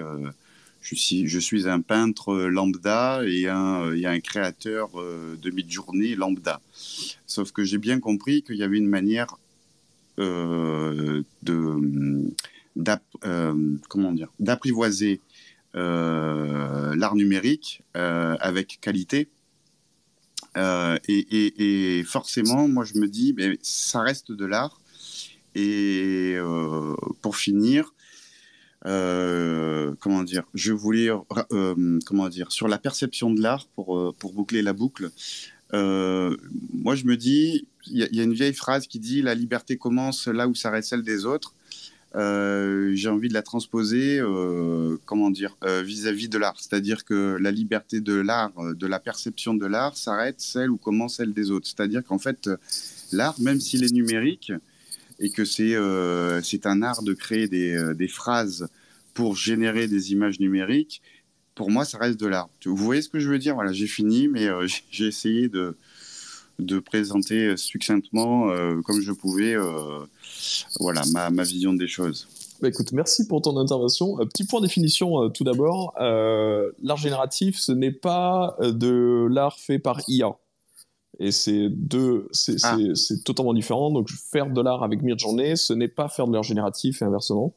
[0.82, 6.60] je, suis, un peintre lambda et un, et un créateur de mid-journée lambda.
[7.26, 9.38] Sauf que j'ai bien compris qu'il y avait une manière
[10.18, 11.24] de,
[12.76, 15.22] d'apprivoiser
[15.74, 19.30] l'art numérique avec qualité.
[20.56, 24.80] Et, forcément, moi, je me dis, ça reste de l'art.
[25.56, 26.38] Et
[27.22, 27.94] pour finir,
[28.88, 31.10] euh, comment dire, je voulais,
[31.52, 35.12] euh, comment dire, sur la perception de l'art, pour, euh, pour boucler la boucle,
[35.74, 40.28] moi je me dis, il y, a une vieille phrase qui dit La liberté commence
[40.28, 41.54] là où s'arrête celle des autres.
[42.14, 44.22] J'ai envie de la transposer,
[45.06, 46.56] comment dire, vis-à-vis de l'art.
[46.60, 51.18] C'est-à-dire que la liberté de l'art, de la perception de l'art, s'arrête celle où commence
[51.18, 51.68] celle des autres.
[51.68, 52.50] C'est-à-dire qu'en fait,
[53.12, 54.52] l'art, même s'il est numérique,
[55.22, 58.68] et que c'est euh, c'est un art de créer des, euh, des, phrases
[59.14, 61.02] pour générer des images numériques,
[61.54, 62.50] pour moi, ça reste de l'art.
[62.66, 63.54] Vous voyez ce que je veux dire?
[63.54, 65.78] Voilà, j'ai fini, mais euh, j'ai essayé de,
[66.66, 68.48] de présenter succinctement,
[68.86, 69.56] comme je pouvais,
[70.80, 72.28] voilà, ma, ma, vision des choses.
[72.62, 74.18] Bah écoute, merci pour ton intervention.
[74.18, 75.94] petit point de définition tout d'abord.
[75.98, 80.36] l'art génératif, ce n'est pas de l'art fait par IA.
[81.20, 82.30] Et c'est deux,
[82.64, 82.78] ah.
[82.96, 83.92] c'est totalement différent.
[83.92, 87.54] Donc, faire de l'art avec Midjourney, ce n'est pas faire de l'art génératif et inversement.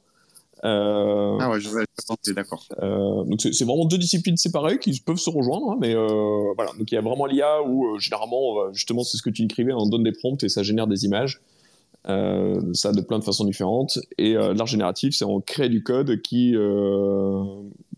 [0.65, 2.67] Euh, ah ouais, je d'accord.
[2.83, 6.71] Euh, donc c'est vraiment deux disciplines séparées qui peuvent se rejoindre, hein, mais euh, voilà.
[6.79, 9.87] Donc il y a vraiment l'IA où généralement, justement, c'est ce que tu écrivais, on
[9.87, 11.41] donne des prompts et ça génère des images.
[12.05, 13.99] ça de plein de façons différentes.
[14.19, 16.55] Et l'art génératif, c'est on crée du code qui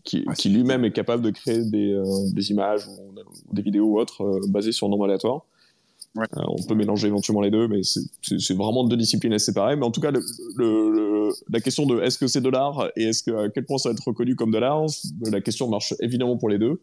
[0.03, 2.01] qui, qui lui-même est capable de créer des,
[2.33, 5.45] des images ou, des vidéos ou autres basées sur nombre aléatoire.
[6.19, 9.75] Euh, on peut mélanger éventuellement les deux, mais c'est vraiment deux disciplines assez séparées.
[9.75, 13.45] Mais en tout cas, la question de est-ce que c'est de l'art et est-ce que
[13.45, 14.85] à quel point ça va être reconnu comme de l'art,
[15.21, 16.81] la question marche évidemment pour les deux.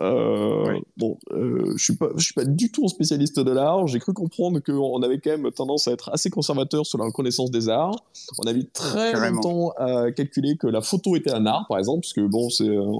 [0.00, 3.86] Euh, bon, euh, je suis pas, je suis pas du tout un spécialiste de l'art.
[3.88, 7.50] J'ai cru comprendre qu'on avait quand même tendance à être assez conservateur sur la reconnaissance
[7.50, 7.96] des arts.
[8.38, 12.02] On a mis très longtemps à calculer que la photo était un art, par exemple,
[12.02, 12.92] parce que bon, c'est, euh,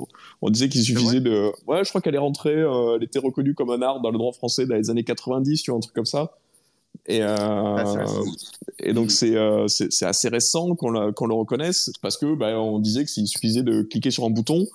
[0.42, 3.70] on disait qu'il suffisait de, ouais, je crois qu'elle est rentrée, elle était reconnue comme
[3.70, 6.06] un art dans le droit français dans les années 90, tu vois, un truc comme
[6.06, 6.32] ça.
[7.06, 8.04] Et, ah,
[8.80, 9.34] et donc c'est
[9.68, 14.10] c'est assez récent qu'on le reconnaisse parce que bah, on disait qu'il suffisait de cliquer
[14.10, 14.66] sur un bouton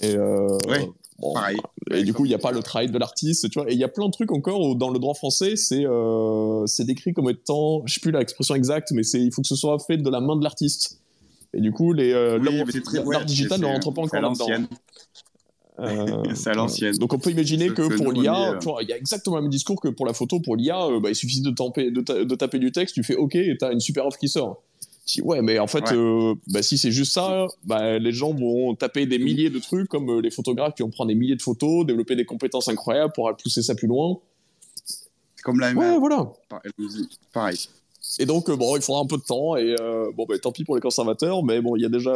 [0.00, 0.88] et ouais.
[1.90, 3.70] Et du coup, il n'y a pas le travail de l'artiste, tu vois.
[3.70, 6.66] Et il y a plein de trucs encore où, dans le droit français, c'est euh,
[6.80, 9.96] décrit comme étant, je sais plus l'expression exacte, mais il faut que ce soit fait
[9.96, 11.00] de la main de l'artiste.
[11.52, 12.38] Et du coup, les euh,
[13.10, 14.66] l'art digital ne rentre pas encore là-dedans.
[15.80, 16.94] Euh, c'est à l'ancienne.
[16.96, 19.88] Donc on peut imaginer que, pour l'IA, il y a exactement le même discours que
[19.88, 20.40] pour la photo.
[20.40, 23.36] Pour l'IA, bah, il suffit de, taper, de, de, taper du texte, tu fais OK
[23.36, 24.62] et tu as une super offre qui sort
[25.22, 29.06] ouais, mais en fait, euh, bah, si c'est juste ça, bah, les gens vont taper
[29.06, 31.84] des milliers de trucs, comme euh, les photographes qui vont prendre des milliers de photos,
[31.84, 34.18] développer des compétences incroyables pour pousser ça plus loin.
[35.42, 36.32] Comme la Ouais, voilà.
[37.32, 37.58] Pareil.
[38.18, 39.74] Et donc, euh, bon, il faudra un peu de temps, et
[40.14, 42.14] bon, bah, tant pis pour les conservateurs, mais bon, il y a déjà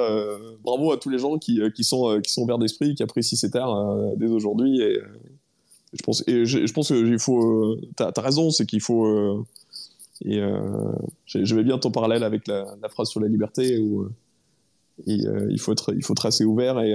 [0.63, 3.51] bravo à tous les gens qui, qui sont, qui sont ouverts d'esprit, qui apprécient ces
[3.51, 3.75] terres
[4.17, 4.99] dès aujourd'hui, et
[5.93, 7.77] je pense, et je, pense qu'il faut.
[7.97, 9.47] T'as as raison, c'est qu'il faut
[10.25, 10.93] et euh,
[11.27, 14.11] je vais bien ton parallèle avec la, phrase sur la liberté où euh,
[15.09, 16.95] euh, il, faut être, il faut être assez ouvert et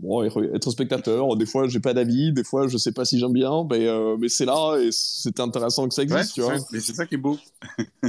[0.00, 1.36] bon, être spectateur.
[1.36, 3.86] Des fois, j'ai pas d'avis, des fois, je sais pas si j'aime bien, mais,
[4.18, 6.34] mais c'est là et c'est intéressant que ça existe.
[6.34, 6.56] tu vois.
[6.72, 7.38] Mais c'est ça qui est beau.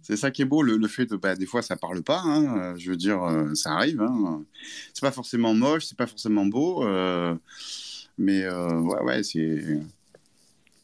[0.00, 2.22] c'est ça qui est beau, le, fait de, bah, des fois, ça parle pas.
[2.24, 3.20] Hein, je veux dire,
[3.52, 4.00] ça arrive.
[4.00, 4.42] Hein.
[4.94, 6.82] C'est pas forcément moche, c'est pas forcément beau,
[8.16, 9.82] mais ouais, ouais, c'est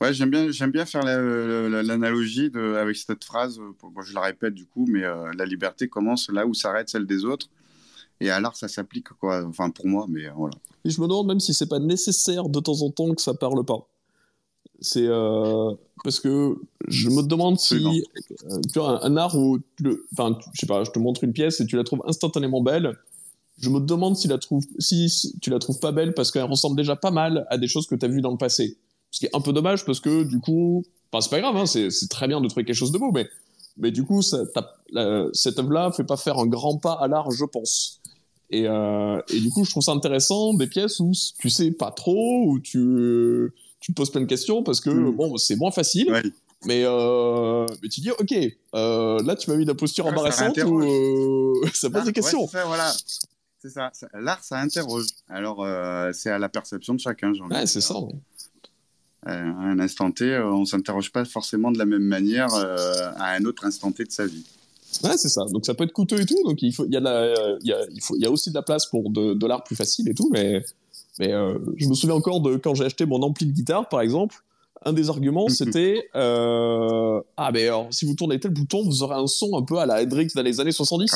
[0.01, 3.59] Ouais, j'aime bien, j'aime bien faire l'analogie avec cette phrase.
[3.59, 7.07] Moi, je la répète du coup, mais euh, la liberté commence là où s'arrête celle
[7.07, 7.49] des autres.
[8.21, 9.45] Et à l'art, ça s'applique, quoi.
[9.45, 10.55] Enfin, pour moi, mais euh, voilà.
[10.85, 13.35] Et je me demande même si c'est pas nécessaire de temps en temps que ça
[13.35, 13.89] parle pas.
[14.81, 15.73] C'est euh,
[16.05, 18.05] parce que je me demande si
[18.73, 19.59] tu vois un, art où,
[20.13, 22.97] enfin, je sais pas, je te montre une pièce et tu la trouves instantanément belle.
[23.61, 26.77] Je me demande si, la trouve, si tu la trouves pas belle parce qu'elle ressemble
[26.77, 28.79] déjà pas mal à des choses que tu as vues dans le passé.
[29.11, 31.67] Ce qui est un peu dommage parce que du coup, enfin c'est pas grave, hein,
[31.67, 33.29] c'est très bien de trouver quelque chose de beau, mais
[33.79, 34.39] mais du coup, ça,
[35.33, 38.01] cette œuvre-là fait pas faire un grand pas à l'art, je pense.
[38.51, 41.93] Et, euh, et, du coup, je trouve ça intéressant des pièces où tu sais pas
[41.93, 45.15] trop, où tu tu te poses plein de questions parce que mm.
[45.15, 46.13] bon, c'est moins facile.
[46.65, 48.35] Mais, euh, mais tu dis, ok,
[48.75, 52.43] euh, là tu m'as mis la posture embarrassante ou euh, ça pose des questions.
[52.43, 52.93] Ouais, ça, voilà.
[53.61, 53.93] C'est ça.
[54.15, 55.07] L'art, ça interroge.
[55.29, 55.65] Alors,
[56.15, 57.33] c'est à la perception de chacun.
[57.33, 57.95] Ouais, c'est ça.
[59.29, 63.11] À un instant T, euh, on ne s'interroge pas forcément de la même manière euh,
[63.17, 64.45] à un autre instant T de sa vie.
[65.05, 65.45] Ouais, c'est ça.
[65.53, 66.43] Donc ça peut être coûteux et tout.
[66.45, 67.01] Donc il faut, il y a,
[67.61, 69.63] il y a, il faut, il y a aussi de la place pour de, l'art
[69.65, 70.31] plus facile et tout.
[70.33, 70.65] Mais,
[71.19, 74.01] mais euh, je me souviens encore de quand j'ai acheté mon ampli de guitare, par
[74.01, 74.37] exemple.
[74.85, 79.17] un des arguments, c'était euh, Ah, mais alors, si vous tournez tel bouton, vous aurez
[79.17, 81.13] un son un peu à la Hendrix dans les années 70.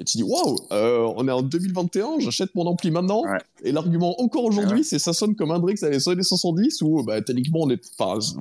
[0.00, 3.24] Et tu dis Waouh, euh, on est en 2021, j'achète mon ampli maintenant.
[3.62, 7.20] Et l'argument encore aujourd'hui, c'est ça sonne comme Hendrix dans les années 70, où bah,
[7.22, 7.82] techniquement, on, est,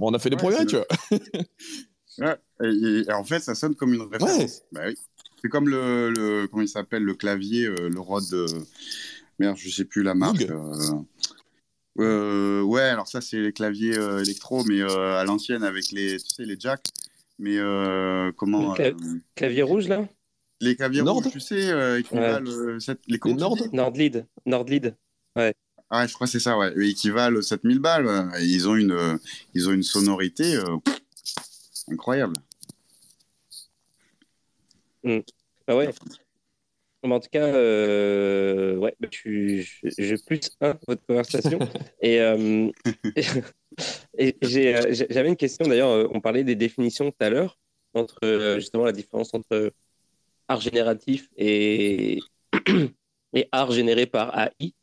[0.01, 0.77] on a fait des progrès, tu
[2.17, 2.37] vois.
[2.63, 4.61] et, en fait, ça sonne comme une référence.
[4.71, 4.95] Bah, oui.
[5.41, 8.47] C'est comme le, le, Comment il s'appelle Le clavier, euh, le Rode.
[9.37, 10.47] Merde, je sais plus la marque.
[11.99, 16.17] Euh, ouais, alors ça, c'est les claviers euh, électro, mais euh, à l'ancienne avec les,
[16.17, 16.87] tu sais, les jacks.
[17.37, 17.57] Mais
[18.37, 18.75] comment.
[19.35, 20.07] clavier rouge, là?
[20.61, 22.49] Les claviers rouges, tu sais, équivalent.
[23.07, 24.25] les Nord Nordlead.
[24.45, 24.95] Nordlead.
[25.35, 25.53] Ouais.
[25.89, 26.73] Ah, je crois que c'est ça, ouais.
[26.77, 28.31] Ils équivalent 7000 balles.
[28.41, 29.19] Ils ont une,
[29.53, 30.57] ils ont une sonorité
[31.91, 32.35] incroyable.
[35.03, 35.19] Mmh.
[35.67, 35.89] Bah ouais
[37.11, 41.59] en tout cas, euh, ouais, bah, je, je, plus un votre conversation.
[42.01, 42.69] et, euh,
[44.17, 46.09] et euh, j'avais une question d'ailleurs.
[46.13, 47.57] On parlait des définitions tout à l'heure
[47.93, 49.71] entre justement la différence entre
[50.47, 52.19] art génératif et,
[53.33, 54.73] et art généré par AI.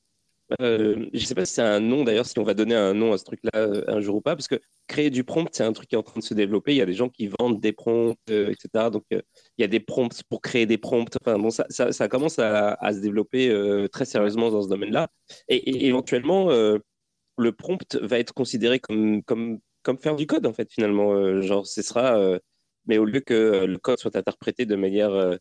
[0.60, 2.94] Euh, je ne sais pas si c'est un nom d'ailleurs, si on va donner un
[2.94, 5.64] nom à ce truc-là euh, un jour ou pas, parce que créer du prompt, c'est
[5.64, 6.72] un truc qui est en train de se développer.
[6.72, 8.90] Il y a des gens qui vendent des prompts, euh, etc.
[8.90, 9.22] Donc il
[9.58, 11.16] y a des prompts pour créer des prompts.
[11.20, 15.08] Enfin, bon, ça, ça, commence à, se développer très sérieusement dans ce domaine-là.
[15.48, 20.70] Et, éventuellement, le prompt va être considéré comme, comme, comme faire du code, en fait,
[20.70, 21.40] finalement.
[21.40, 22.18] genre, ce sera.
[22.86, 25.38] mais au lieu que le code soit interprété de manière,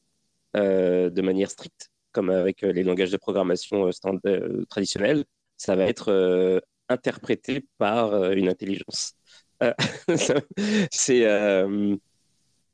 [0.55, 3.91] de manière stricte, comme avec euh, les langages de programmation euh,
[4.25, 5.25] euh, traditionnels,
[5.57, 9.13] ça va être interprété par une intelligence.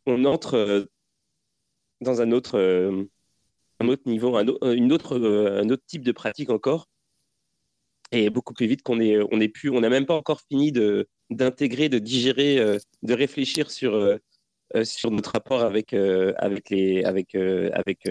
[0.06, 0.88] on entre
[2.00, 2.58] dans un autre,
[3.82, 6.88] un autre niveau, un, une autre, un autre type de pratique encore,
[8.14, 9.40] et beaucoup plus vite qu'on on
[9.76, 10.72] on n'a même pas encore fini
[11.30, 14.18] d'intégrer, de digérer, de réfléchir sur
[14.84, 18.08] sur notre rapport avec avec les avec avec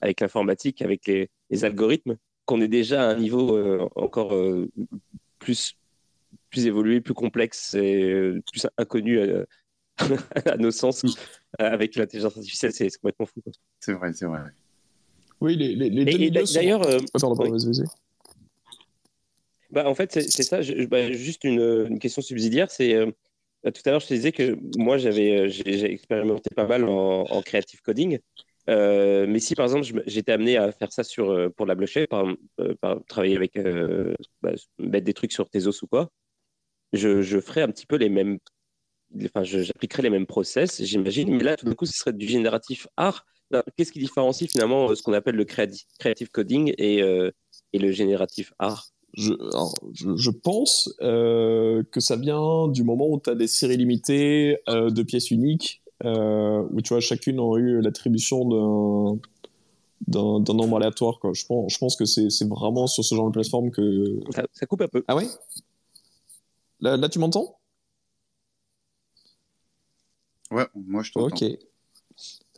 [0.00, 4.70] avec l'informatique, avec les, algorithmes, qu'on est déjà à un niveau euh, encore euh,
[5.38, 5.76] plus,
[6.50, 9.20] plus évolué, plus complexe et euh, plus inconnu
[10.46, 11.04] à, nos sens.
[11.58, 13.42] avec l'intelligence artificielle, c'est complètement fou.
[13.80, 14.40] C'est vrai, c'est vrai.
[15.40, 16.82] Oui, les, les, D'ailleurs,
[19.70, 20.60] bah, en fait, c'est ça.
[20.88, 22.94] bah, juste une, une, question subsidiaire, c'est
[23.64, 27.42] tout à l'heure, je te disais que moi, j'avais j'ai expérimenté pas mal en, en
[27.42, 28.18] creative coding.
[28.68, 32.26] Euh, mais si par exemple j'étais amené à faire ça euh, pour la blockchain, par,
[32.60, 32.74] euh,
[33.08, 33.58] travailler avec,
[34.42, 36.10] bah, mettre des trucs sur Tezos ou quoi,
[36.92, 38.38] je, je ferais un petit peu les mêmes,
[39.24, 42.86] enfin j'appliquerais les mêmes process, j'imagine, mais là tout d'un coup ce serait du génératif
[42.96, 43.26] art.
[43.76, 48.90] Qu'est-ce qui différencie finalement ce qu'on appelle le creative coding et le génératif art?
[49.14, 49.32] Je,
[49.92, 55.30] je, pense que ça vient du moment où tu as des séries limitées de pièces
[55.30, 59.18] uniques euh, où tu vois, chacune a eu l'attribution
[60.08, 61.20] d'un d'un nombre aléatoire.
[61.20, 61.32] Quoi.
[61.34, 64.18] Je, pense, je pense que c'est vraiment sur ce genre de plateforme que.
[64.52, 65.04] Ça, coupe un peu.
[65.08, 65.28] Ah ouais?
[66.80, 67.58] Là, là, tu m'entends?
[70.50, 71.36] Ouais, moi je t'entends.
[71.36, 71.44] Ok.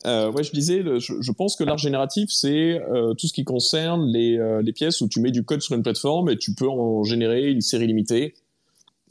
[0.04, 4.06] Euh, ouais, je disais, je, pense que l'art génératif, c'est euh, tout ce qui concerne
[4.10, 7.04] les, les, pièces où tu mets du code sur une plateforme et tu peux en
[7.04, 8.34] générer une série limitée.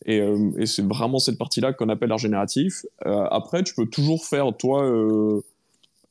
[0.08, 2.86] Euh, et, c'est vraiment cette partie-là qu'on appelle art génératif.
[3.06, 5.42] Euh, après, tu peux toujours faire, toi, euh,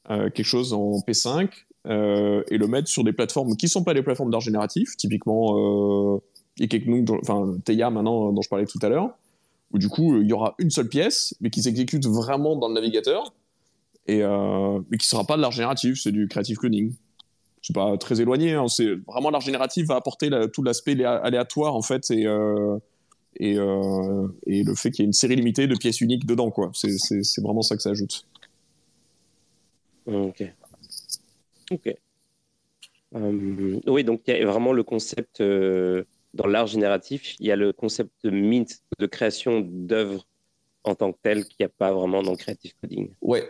[0.08, 1.48] quelque chose en P5
[1.86, 6.16] et le mettre sur des plateformes qui ne sont pas des plateformes d'art génératif, typiquement
[6.16, 6.18] euh,
[7.22, 9.10] enfin Teia maintenant, dont je parlais tout à l'heure,
[9.72, 12.74] où du coup, il y aura une seule pièce, mais qui s'exécute vraiment dans le
[12.74, 13.32] navigateur,
[14.16, 14.22] et,
[14.90, 16.94] mais qui ne sera pas de l'art génératif, c'est du creative coding
[17.62, 18.54] c'est pas très éloigné.
[18.54, 18.68] Hein.
[18.68, 22.26] c'est vraiment l'art génératif va apporter tout l'aspect aléatoire en fait et,
[23.36, 26.50] et, euh, et le fait qu'il y ait une série limitée de pièces uniques dedans,
[26.50, 26.70] quoi.
[26.74, 28.26] C'est vraiment ça que ça ajoute.
[30.06, 30.42] Ok.
[31.70, 31.94] Ok.
[33.16, 36.04] Euh, oui, donc il y a vraiment le concept euh,
[36.34, 40.26] dans l'art génératif, il y a le concept de mint, de création d'œuvres
[40.84, 43.10] en tant que tel, qu'il n'y a pas vraiment dans le creative coding.
[43.20, 43.48] Ouais.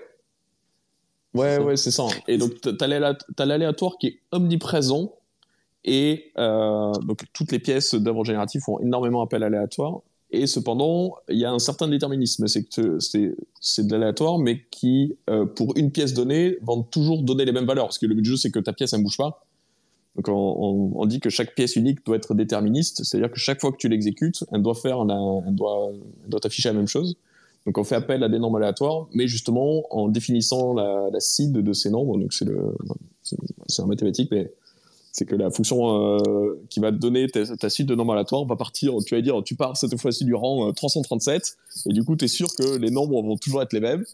[1.34, 2.06] Ouais, ouais, c'est ça.
[2.26, 5.12] Et donc, tu as l'aléatoire qui est omniprésent
[5.84, 10.00] et euh, donc toutes les pièces d'œuvres génératives font énormément appel à l'aléatoire.
[10.32, 12.46] Et cependant, il y a un certain déterminisme.
[12.46, 17.44] C'est que c'est de l'aléatoire, mais qui, euh, pour une pièce donnée, vont toujours donner
[17.44, 17.86] les mêmes valeurs.
[17.86, 19.44] Parce que le but du jeu, c'est que ta pièce, elle ne bouge pas.
[20.16, 23.04] Donc on, on, dit que chaque pièce unique doit être déterministe.
[23.04, 25.90] C'est-à-dire que chaque fois que tu l'exécutes, elle doit faire, elle doit,
[26.24, 27.16] elle doit afficher la même chose.
[27.66, 31.52] Donc on fait appel à des nombres aléatoires, mais justement en définissant la, la seed
[31.52, 32.18] de ces nombres.
[32.18, 32.74] Donc c'est le,
[33.22, 34.52] c'est un mathématique, mais
[35.12, 36.18] C'est que la fonction
[36.68, 39.56] qui va te donner ta, suite de nombres aléatoires va partir, tu vas dire, tu
[39.56, 41.56] pars cette fois-ci du rang 337,
[41.86, 44.04] et du coup, tu es sûr que les nombres vont toujours être les mêmes.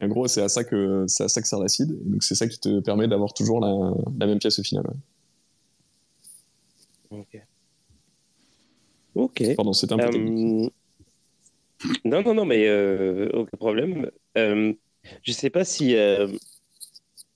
[0.00, 1.96] Et en gros, c'est à ça que, c'est à ça que sert l'acide.
[2.10, 4.84] Donc, c'est ça qui te permet d'avoir toujours la, la, même pièce au final.
[7.10, 7.40] Ok.
[9.14, 9.54] Ok.
[9.56, 10.70] Pardon, c'était un peu
[12.04, 12.68] Non, non, non, mais
[13.32, 14.10] aucun problème.
[14.36, 14.72] Euh,
[15.22, 16.28] je sais pas si euh,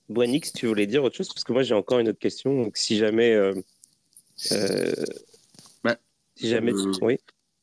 [0.09, 2.63] Boanix, tu voulais dire autre chose parce que moi j'ai encore une autre question.
[2.63, 3.53] Donc si jamais, euh,
[4.51, 4.93] euh
[5.83, 5.97] bah,
[6.35, 7.17] si jamais, oui.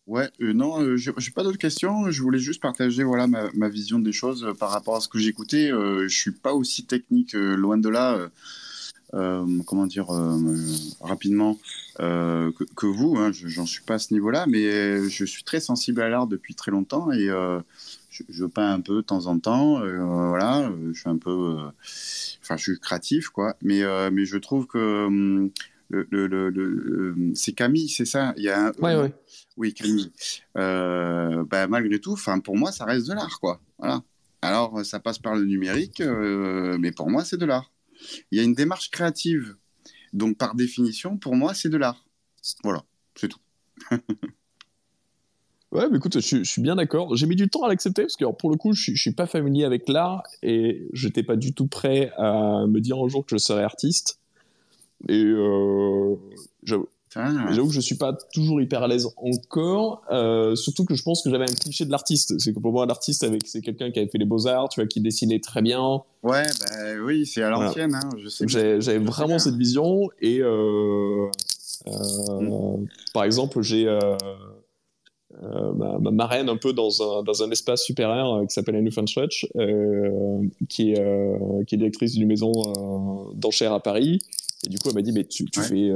[0.09, 2.11] Ouais, non, j'ai pas d'autres questions.
[2.11, 5.18] Je voulais juste partager voilà ma, ma, vision des choses par rapport à ce que
[5.18, 5.68] j'écoutais.
[5.68, 8.28] je suis pas aussi technique, loin de là.
[9.13, 10.09] Comment dire
[11.01, 11.59] rapidement
[11.99, 13.17] que, que, vous.
[13.19, 16.55] Hein, J'en suis pas à ce niveau-là, mais je suis très sensible à l'art depuis
[16.55, 17.31] très longtemps et
[18.29, 19.99] je, peins un peu de temps en temps, euh,
[20.29, 21.71] voilà, je suis un peu, euh,
[22.43, 23.57] enfin, je suis créatif, quoi.
[23.63, 25.51] Mais, euh, mais je trouve que hum,
[25.89, 28.35] le, le, le, c'est Camille, c'est ça?
[28.37, 28.73] Il y a un...
[28.81, 29.15] ouais, ouais.
[29.57, 30.11] Oui, Camille.
[30.55, 33.61] bah, malgré tout, pour moi, ça reste de l'art, quoi.
[33.79, 34.03] Voilà.
[34.41, 37.72] Alors, ça passe par le numérique, mais pour moi, c'est de l'art.
[38.30, 39.57] Il y a une démarche créative.
[40.12, 42.05] Donc, par définition, pour moi, c'est de l'art.
[42.62, 42.84] Voilà,
[43.14, 43.40] c'est tout.
[45.72, 47.16] Ouais, mais écoute, je, suis bien d'accord.
[47.16, 49.26] J'ai mis du temps à l'accepter parce que pour le coup, je, je suis pas
[49.26, 53.34] familier avec l'art et j'étais pas du tout prêt à me dire un jour que
[53.34, 54.20] je serais artiste.
[55.09, 56.16] Et euh,
[57.15, 57.69] j'avoue.
[57.69, 61.31] Que je suis pas toujours hyper à l'aise encore, euh, surtout que je pense que
[61.31, 62.39] j'avais un cliché de l'artiste.
[62.39, 65.01] C'est que pour moi, l'artiste, c'est quelqu'un qui avait fait les beaux-arts, tu vois, qui
[65.01, 66.03] dessinait très bien.
[66.23, 68.47] Ouais, bah, oui, c'est à l'ancienne, hein, je sais.
[68.49, 71.29] J'avais vraiment cette vision et, euh,
[71.87, 72.87] mm.
[73.13, 73.89] par exemple, j'ai
[75.43, 79.47] euh, ma, marraine un peu dans un, dans un espace supérieur euh, qui s'appelle Stretch,
[79.57, 82.53] euh, qui, est, qui est directrice d'une maison
[83.35, 84.21] d'enchères à Paris.
[84.65, 85.91] Et du coup, elle m'a dit, mais tu, tu fais,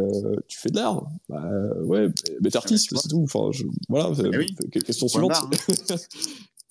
[0.48, 1.42] tu fais de l'art bah,
[1.82, 2.08] Ouais,
[2.40, 3.22] mais t'es artiste, c'est tout.
[3.22, 4.54] Enfin, je, voilà, bah oui.
[4.84, 5.32] question suivante.
[5.32, 5.96] Hein.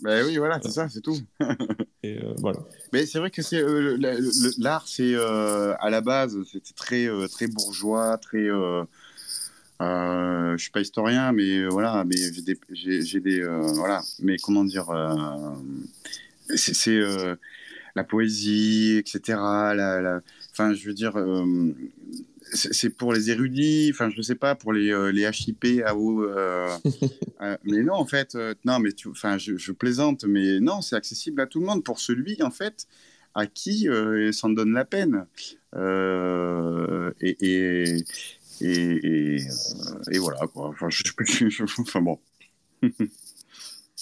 [0.01, 1.17] Ben oui, voilà, c'est ça, c'est tout.
[2.03, 2.59] Et voilà.
[2.91, 3.63] Mais c'est vrai que c'est
[4.57, 8.49] l'art, c'est à la base, c'était très très bourgeois, très
[9.81, 14.01] euh, je suis pas historien, mais euh, voilà, mais j'ai des, j'ai, des euh, voilà,
[14.21, 15.53] mais comment dire, euh,
[16.55, 16.99] c'est,
[17.95, 19.37] la poésie, etc.
[19.75, 20.21] La,
[20.55, 21.13] enfin, je veux dire,
[22.53, 26.27] c'est pour les érudits, enfin, je sais pas, pour les, les HIP, AO,
[27.63, 31.41] mais non, en fait, non, mais tu, enfin, je, je, plaisante, mais non, c'est accessible
[31.41, 32.87] à tout le monde, pour celui, en fait,
[33.33, 33.87] à qui
[34.31, 35.25] ça en donne la peine.
[37.21, 38.03] et, et,
[38.61, 40.69] et, euh, et, voilà, quoi.
[40.69, 41.03] Enfin, je,
[41.49, 42.19] je, enfin bon.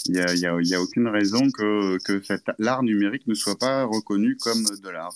[0.06, 2.22] Il n'y a, a, a, aucune raison que, que
[2.58, 5.16] l'art numérique ne soit pas reconnu comme de l'art.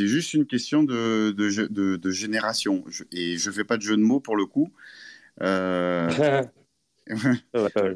[0.00, 2.82] C'est juste une question de, de, de, de génération.
[3.12, 4.72] et je ne fais pas de jeu de mots pour le coup.
[5.42, 6.42] Euh...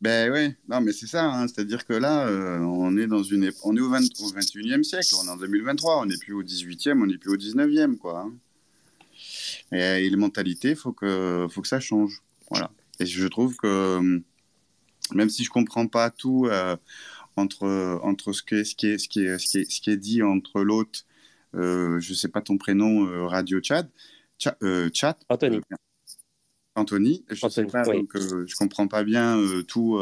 [0.00, 1.46] ben ouais, non mais c'est ça, hein.
[1.46, 5.14] c'est-à-dire que là, euh, on est dans une, on est au, 20, au 21e siècle,
[5.22, 8.22] on est en 2023, on n'est plus au 18e, on n'est plus au 19e, quoi.
[8.22, 8.34] Hein.
[9.70, 12.22] Et, les mentalités, il faut que, faut que ça change.
[12.50, 12.72] Voilà.
[12.98, 14.20] Et je trouve que
[15.14, 16.76] même si je comprends pas tout euh,
[17.36, 20.24] entre, entre ce, qui est, ce, qui est, ce, qui est, ce qui est dit
[20.24, 21.05] entre l'autre,
[21.56, 23.88] euh, je sais pas ton prénom, euh, Radio Chat,
[24.38, 25.60] chat, euh, chat Anthony.
[26.74, 29.98] Anthony, je ne pas, je comprends pas bien tout,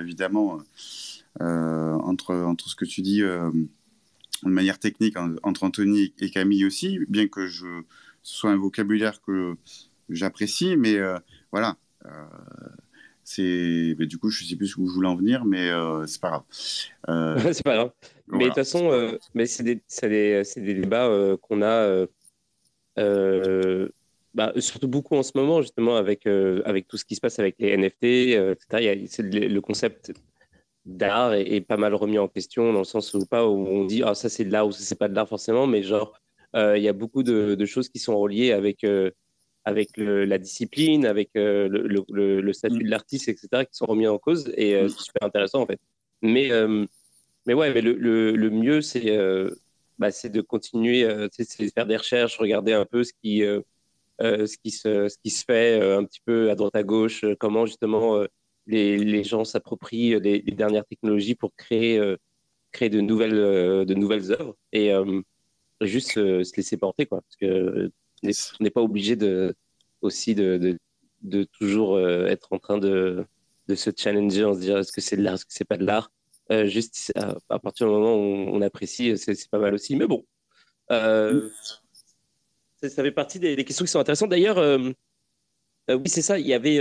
[0.00, 0.58] évidemment,
[1.40, 3.50] entre, entre ce que tu dis de
[4.44, 7.66] manière technique entre Anthony et Camille aussi, bien que je,
[8.22, 9.56] ce soit un vocabulaire que
[10.08, 11.18] j'apprécie, mais euh,
[11.52, 11.76] voilà.
[12.04, 12.10] Euh,
[13.24, 16.30] c'est du coup je sais plus où je voulais en venir mais euh, c'est pas
[16.30, 16.44] grave
[17.52, 17.92] c'est pas grave
[18.30, 22.06] mais de toute façon mais c'est des, des, des, débats qu'on a
[24.34, 27.56] bah, surtout beaucoup en ce moment justement avec avec tout ce qui se passe avec
[27.58, 30.12] les NFT etc il y a, le concept
[30.84, 34.02] d'art est, pas mal remis en question dans le sens où pas où on dit
[34.04, 36.12] ah ça c'est de l'art ou ça c'est pas de l'art forcément mais genre
[36.56, 39.10] euh, il y a beaucoup de, choses qui sont reliées avec, euh,
[39.64, 44.50] avec la discipline, avec euh, le, statut de l'artiste, etc., qui sont remis en cause.
[44.56, 45.80] Et c'est super intéressant, en fait.
[46.22, 46.50] Mais,
[47.46, 49.16] mais ouais, mais le, mieux, c'est
[49.98, 53.42] bah, de continuer, c'est de faire des recherches, regarder un peu ce qui,
[54.20, 57.66] ce qui, se, ce qui se fait un petit peu à droite à gauche, comment
[57.66, 58.22] justement
[58.66, 62.00] les, les, gens s'approprient les, dernières technologies pour créer,
[62.72, 64.56] créer de, nouvelles, de nouvelles œuvres.
[64.72, 64.92] Et,
[65.80, 67.22] juste se laisser porter, quoi.
[67.22, 67.90] Parce que
[68.24, 69.54] on n'est pas obligé de,
[70.00, 70.78] aussi de,
[71.22, 73.24] de, toujours euh, être en train de,
[73.68, 75.76] de se challenger, en se dire est-ce que c'est de l'art, est-ce que c'est pas
[75.76, 76.10] de l'art?
[76.50, 77.12] Euh, juste
[77.48, 79.96] à, partir du moment où on, apprécie, c'est pas mal aussi.
[79.96, 80.24] Mais bon.
[80.90, 81.50] Euh,
[82.82, 84.30] ça, fait partie des, questions qui sont intéressantes.
[84.30, 84.58] D'ailleurs,
[85.88, 86.38] oui, c'est ça.
[86.38, 86.78] Il y avait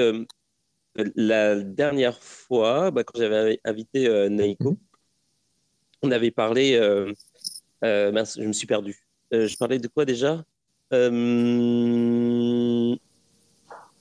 [1.15, 4.77] la dernière fois, bah, quand j'avais invité Naiko, mhm.
[6.03, 6.73] on avait parlé.
[7.81, 9.05] je me suis perdu.
[9.31, 10.43] je parlais de quoi déjà?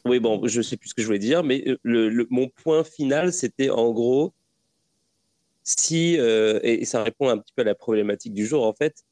[0.06, 2.84] Oui, bon, je sais plus ce que je voulais dire, mais euh, le, mon point
[2.84, 4.32] final, c'était en gros,
[5.66, 9.02] si, euh, et ça répond un petit peu à la problématique du jour, en fait,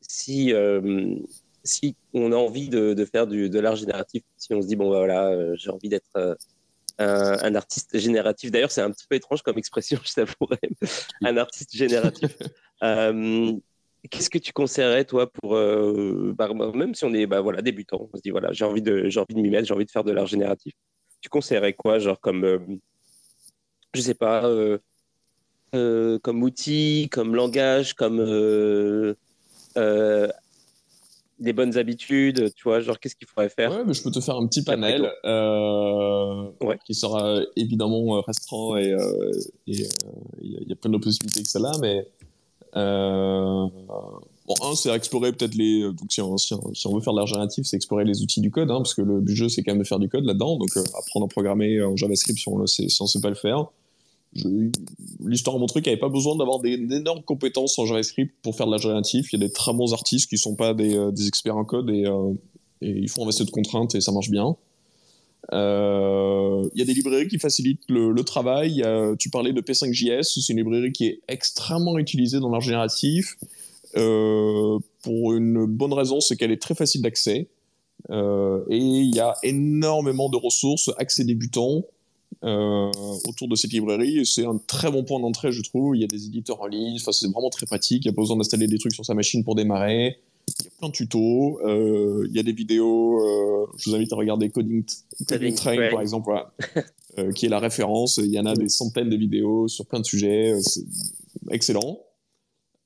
[0.00, 1.16] si, euh,
[1.64, 4.76] si on a envie de, de faire du, de l'art génératif, si on se dit,
[4.76, 6.36] bon, bah, voilà, j'ai envie d'être un,
[6.98, 10.60] un, artiste génératif, d'ailleurs, c'est un petit peu étrange comme expression, je t'avouerais,
[11.22, 12.38] un artiste génératif.
[14.10, 15.56] Qu'est-ce que tu conseillerais, toi, pour.
[15.56, 18.82] Euh, bah, même si on est bah, voilà, débutant, on se dit, voilà, j'ai envie
[18.82, 20.74] de, j'ai envie de m'y mettre, j'ai envie de faire de l'art génératif.
[21.22, 22.44] Tu conseillerais quoi, genre, comme.
[22.44, 22.58] Euh,
[23.94, 24.44] je sais pas.
[25.74, 28.18] Euh, euh, comme outil, comme langage, comme.
[31.40, 33.72] des bonnes habitudes, tu vois, genre, qu'est-ce qu'il faudrait faire?
[33.72, 35.02] Ouais, mais je peux te faire un petit panel
[36.60, 36.78] ouais.
[36.86, 38.94] qui sera évidemment restreint et
[39.66, 42.06] il y, a plein de possibilités que ça là, mais.
[42.76, 43.66] Euh,
[44.46, 45.82] bon, un, c'est explorer peut-être les.
[45.82, 48.70] Donc, si on, si, on, veut faire de l'art c'est explorer les outils du code,
[48.70, 50.56] hein, parce que le jeu, c'est quand même de faire du code là-dedans.
[50.56, 53.36] Donc, euh, apprendre à programmer en JavaScript si on ne sait, si sait pas le
[53.36, 53.66] faire.
[55.24, 58.66] L'histoire a montré qu'il n'y avait pas besoin d'avoir d'énormes compétences en JavaScript pour faire
[58.66, 59.32] de l'art génératif.
[59.32, 61.64] Il y a des très bons artistes qui sont pas des, euh, des experts en
[61.64, 62.04] code et,
[62.82, 64.56] et ils font un de contraintes et ça marche bien.
[65.52, 68.82] Euh, il y a des librairies qui facilitent le, travail.
[69.18, 73.36] tu parlais de P5JS, c'est une librairie qui est extrêmement utilisée dans l'art génératif.
[73.96, 77.48] Euh, pour une bonne raison, c'est qu'elle est très facile d'accès.
[78.10, 81.84] Euh, et il y a énormément de ressources, accès débutant,
[82.42, 84.18] autour de cette librairie.
[84.18, 85.96] Et c'est un très bon point d'entrée, je trouve.
[85.96, 88.04] Il y a des éditeurs en ligne, enfin, c'est vraiment très pratique.
[88.04, 90.18] Il n'y a pas besoin d'installer des trucs sur sa machine pour démarrer.
[90.46, 93.18] Il y a plein de tutos, euh, il y a des vidéos.
[93.20, 94.84] Euh, je vous invite à regarder Coding,
[95.56, 96.30] Train, par exemple,
[97.18, 98.18] euh, qui est la référence.
[98.18, 100.54] Il y en a des centaines de vidéos sur plein de sujets.
[100.60, 100.84] C'est
[101.50, 101.98] excellent.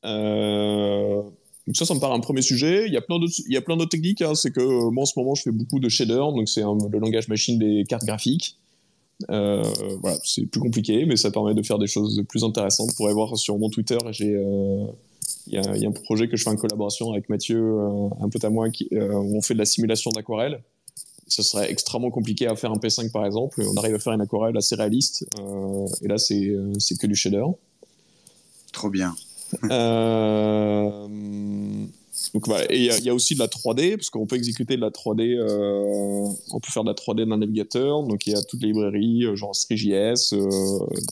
[0.05, 2.87] donc ça, ça me paraît un premier sujet.
[2.87, 4.23] Il y a plein d'autres, il y a plein d'autres techniques.
[4.23, 4.35] Hein.
[4.35, 7.29] C'est que moi, en ce moment, je fais beaucoup de shader, donc c'est le langage
[7.29, 8.57] machine des cartes graphiques.
[9.29, 12.91] Voilà, c'est plus compliqué, mais ça permet de faire des choses plus intéressantes.
[12.91, 14.37] Vous pourrez voir sur mon Twitter, j'ai
[15.51, 18.45] il y, a, un projet que je fais en collaboration avec Mathieu, euh, un pote
[18.45, 20.63] à moi, qui, euh, où on fait de la simulation d'aquarelle.
[21.27, 23.63] Ce serait extrêmement compliqué à faire un P5 par exemple.
[23.63, 25.27] On arrive à faire une aquarelle assez réaliste.
[25.39, 26.37] Euh, et là, c'est
[26.99, 27.45] que du shader.
[28.73, 29.15] Trop bien.
[29.71, 31.09] euh,
[32.35, 32.71] donc voilà.
[32.73, 35.37] Et il y, a aussi de la 3D, parce qu'on peut exécuter de la 3D,
[35.39, 38.03] euh, on peut faire de la 3D dans un navigateur.
[38.03, 40.49] Donc il y a toutes les librairies, euh, genre StriJS, euh,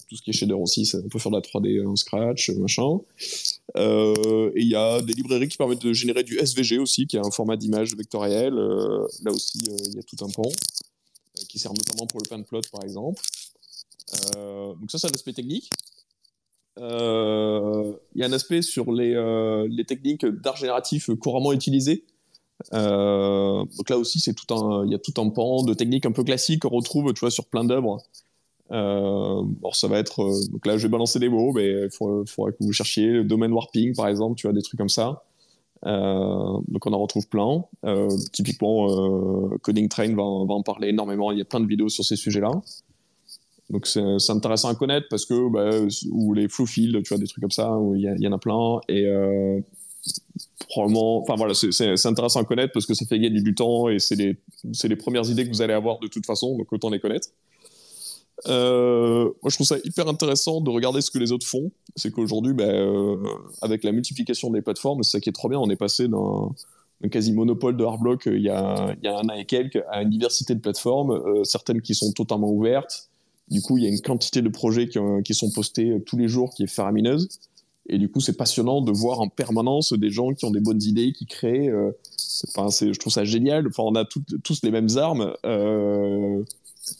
[0.08, 2.98] tout ce qui est shader aussi, on peut faire de la 3D en Scratch, machin.
[3.76, 7.24] et il y a des librairies qui permettent de générer du SVG aussi, qui est
[7.24, 8.54] un format d'image vectoriel.
[8.54, 10.50] là aussi, il y a tout un pan,
[11.48, 13.22] qui sert notamment pour le pan plot par exemple.
[14.34, 15.70] donc ça, c'est un aspect technique.
[16.78, 22.04] Euh, il y a un aspect sur les, euh, techniques d'art génératif couramment utilisées.
[22.72, 26.06] Euh, donc là aussi, c'est tout un, il y a tout un pan de techniques
[26.06, 27.98] un peu classiques qu'on retrouve, tu vois, sur plein d'œuvres.
[28.70, 32.64] Bon, ça va être, donc là, je vais balancer des mots, mais il faudrait que
[32.64, 35.22] vous cherchiez le domaine warping, par exemple, tu vois, des trucs comme ça.
[35.84, 37.64] Donc on en retrouve plein.
[38.32, 41.30] Typiquement, Coding Train va, en parler énormément.
[41.30, 42.50] Il y a plein de vidéos sur ces sujets-là.
[43.70, 47.26] Donc c'est intéressant à connaître parce que bah, ou les flow fields, tu vois des
[47.26, 49.58] trucs comme ça il y, en a plein et euh,
[50.68, 53.98] probablement, enfin voilà, c'est intéressant à connaître parce que ça fait gagner du temps et
[53.98, 54.36] c'est les
[54.84, 57.28] les premières idées que vous allez avoir de toute façon, donc autant les connaître.
[58.48, 61.72] Euh, moi, je trouve ça hyper intéressant de regarder ce que les autres font.
[61.96, 63.16] C'est qu'aujourd'hui, bah, euh,
[63.62, 65.58] avec la multiplication des plateformes, c'est ça qui est trop bien.
[65.58, 69.28] On est passé d'un quasi monopole de hardblock il y, a, il y a un
[69.28, 73.08] an et quelques à une diversité de plateformes, certaines qui sont totalement ouvertes,
[73.48, 76.28] du coup, il y a une quantité de projets qui, sont postés euh, tous les
[76.28, 77.28] jours qui est faramineuse.
[77.88, 80.82] Et du coup, c'est passionnant de voir en permanence des gens qui ont des bonnes
[80.82, 81.68] idées, qui créent.
[81.68, 83.68] Euh, je trouve ça génial.
[83.68, 85.32] Enfin, on a tous les mêmes armes.
[85.44, 86.42] Euh,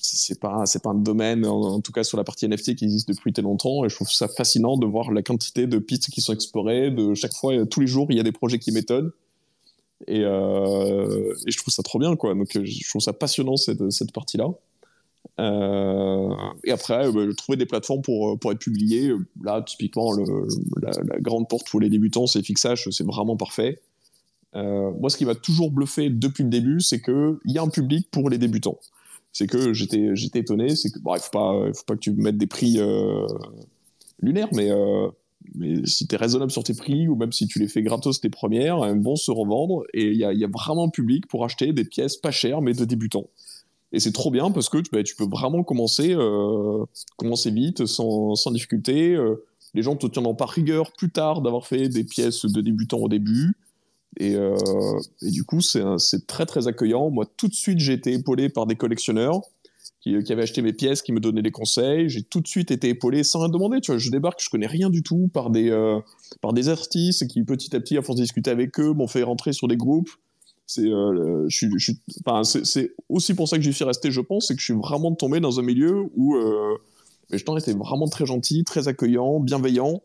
[0.01, 3.43] c'est pas, un domaine, en, tout cas sur la partie NFT, qui existe depuis très
[3.43, 3.85] longtemps.
[3.85, 6.93] Et je trouve ça fascinant de voir la quantité de pistes qui sont explorées.
[6.93, 9.11] De chaque fois, tous les jours, il y a des projets qui m'étonnent.
[10.07, 12.35] Et, euh, je trouve ça trop bien, quoi.
[12.35, 14.47] Donc, je trouve ça passionnant cette partie-là.
[15.39, 16.35] Euh,
[16.65, 19.13] et après, bah, trouver des plateformes pour, pour être publié.
[19.43, 20.13] Là, typiquement,
[20.81, 23.81] la, grande porte pour les débutants, c'est Fixash, c'est vraiment parfait.
[24.55, 27.69] Euh, moi, ce qui m'a toujours bluffé depuis le début, c'est qu'il y a un
[27.69, 28.79] public pour les débutants.
[29.33, 32.39] C'est que j'étais, étonné, c'est que, bon, il faut pas, faut pas que tu mettes
[32.39, 33.27] des prix euh,
[34.23, 34.71] lunaires, mais
[35.55, 38.21] mais si tu es raisonnable sur tes prix, ou même si tu les fais gratos
[38.21, 39.85] tes premières, elles vont se revendre.
[39.95, 42.63] Et il y a, y a, vraiment un public pour acheter des pièces pas chères,
[42.63, 43.29] mais de débutants.
[43.93, 46.85] Et c'est trop bien parce que bah, tu peux vraiment commencer, euh,
[47.17, 49.15] commencer vite, sans, difficulté.
[49.15, 49.45] Euh,
[49.75, 53.09] les gens te tiendront par rigueur plus tard d'avoir fait des pièces de débutants au
[53.09, 53.57] début.
[54.19, 54.57] Et, euh,
[55.23, 57.11] du coup, c'est très très accueillant.
[57.11, 59.43] Moi, tout de suite, j'ai été épaulé par des collectionneurs
[60.01, 62.09] qui, avaient acheté mes pièces, qui me donnaient des conseils.
[62.09, 63.81] J'ai tout de suite été épaulé sans rien demander.
[63.81, 65.71] Tu vois, je débarque, je connais rien du tout par des,
[66.41, 69.23] par des artistes qui, petit à petit, à force de discuter avec eux, m'ont fait
[69.23, 70.11] rentrer sur des groupes.
[70.67, 74.65] C'est euh, c'est aussi pour ça que j'y suis resté, je pense, c'est que je
[74.65, 76.77] suis vraiment tombé dans un milieu où euh,
[77.31, 80.03] les gens étaient vraiment très gentils, très accueillants, bienveillants.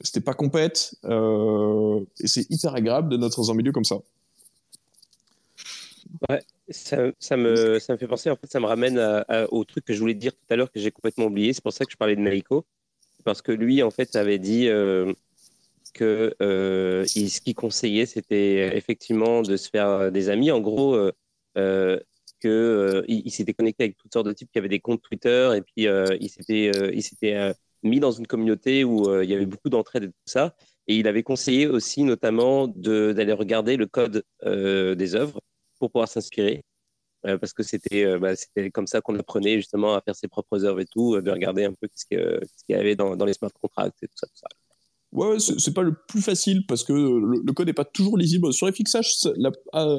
[0.00, 0.94] C'était pas compète.
[1.04, 3.96] Euh, et c'est hyper agréable de être dans un milieu comme ça.
[6.28, 6.40] Ouais,
[6.70, 8.98] ça, ça, me, ça me fait penser, en fait, ça me ramène
[9.50, 11.52] au truc que je voulais dire tout à l'heure que j'ai complètement oublié.
[11.52, 12.64] C'est pour ça que je parlais de Naiko.
[13.24, 15.12] Parce que lui, en fait, avait dit euh,
[15.92, 20.50] que euh, ce qu'il conseillait, c'était effectivement de se faire des amis.
[20.50, 21.12] En gros, euh,
[21.58, 21.98] euh
[22.42, 25.60] que il, s'était connecté avec toutes sortes de types qui avaient des comptes Twitter et
[25.60, 25.86] puis
[26.20, 27.52] il s'était il s'était
[27.82, 30.54] mis dans une communauté où il y avait beaucoup d'entraide et tout ça.
[30.86, 35.40] Et il avait conseillé aussi, notamment, d'aller regarder le code des œuvres
[35.78, 36.64] pour pouvoir s'inspirer.
[37.22, 38.32] parce que c'était bah,
[38.72, 41.74] comme ça qu'on apprenait justement à faire ses propres œuvres et tout, de regarder un
[41.74, 42.40] peu ce qu'il
[42.70, 44.08] y avait dans, les smart contracts et.
[44.08, 44.28] Tout ça.
[45.12, 48.52] Ouais, c'est pas le plus facile parce que le, code n'est pas toujours lisible.
[48.52, 49.28] Sur FXH,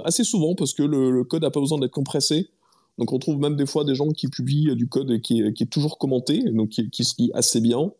[0.05, 2.49] assez souvent parce que le, code n'a pas besoin d'être compressé.
[2.97, 5.63] Donc on trouve même des fois des gens qui publient du code qui est, qui
[5.63, 7.91] est toujours commenté, donc qui, se lit assez bien.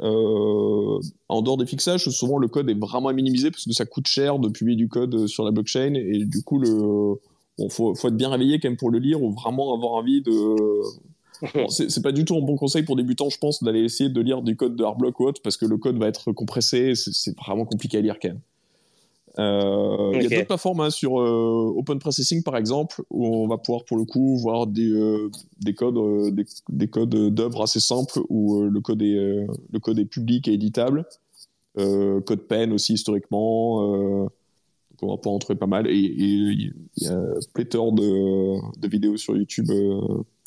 [0.00, 0.98] Euh,
[1.28, 4.38] en dehors des fixages, souvent le code est vraiment minimisé parce que ça coûte cher
[4.38, 7.14] de publier du code sur la blockchain et du coup, le,
[7.56, 10.20] bon, faut, faut être bien réveillé quand même pour le lire ou vraiment avoir envie
[10.20, 10.30] de
[11.68, 14.42] c'est pas du tout un bon conseil pour débutants, je pense, d'aller essayer de lire
[14.42, 17.64] du code de Hardblock ou autre, parce que le code va être compressé, c'est vraiment
[17.64, 18.40] compliqué à lire quand même.
[19.38, 23.46] Euh, il y a d'autres plateformes hein, sur euh, Open Processing par exemple où on
[23.46, 25.30] va pouvoir pour le coup voir des, euh,
[25.60, 30.06] des codes des, des, codes d'œuvres assez simples où le code est le code est
[30.06, 31.04] public et éditable.
[31.76, 33.82] Code pen aussi historiquement
[35.02, 35.86] on va pouvoir en trouver pas mal.
[35.86, 37.20] Et il y a
[37.52, 39.70] pléthore de, de vidéos sur YouTube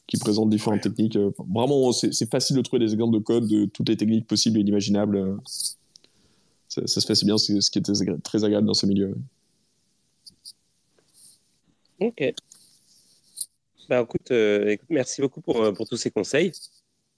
[0.09, 1.15] qui présente différentes techniques.
[1.15, 4.57] Euh, vraiment, c'est facile de trouver des exemples de code de toutes les techniques possibles
[4.57, 5.17] et inimaginables.
[5.17, 5.37] Euh,
[6.67, 9.15] ça, se fait assez bien, c'est ce qui est très agréable dans ce milieu.
[11.99, 12.33] Ok.
[13.87, 16.51] Bah, écoute, euh, écoute, merci beaucoup pour, pour tous ces conseils.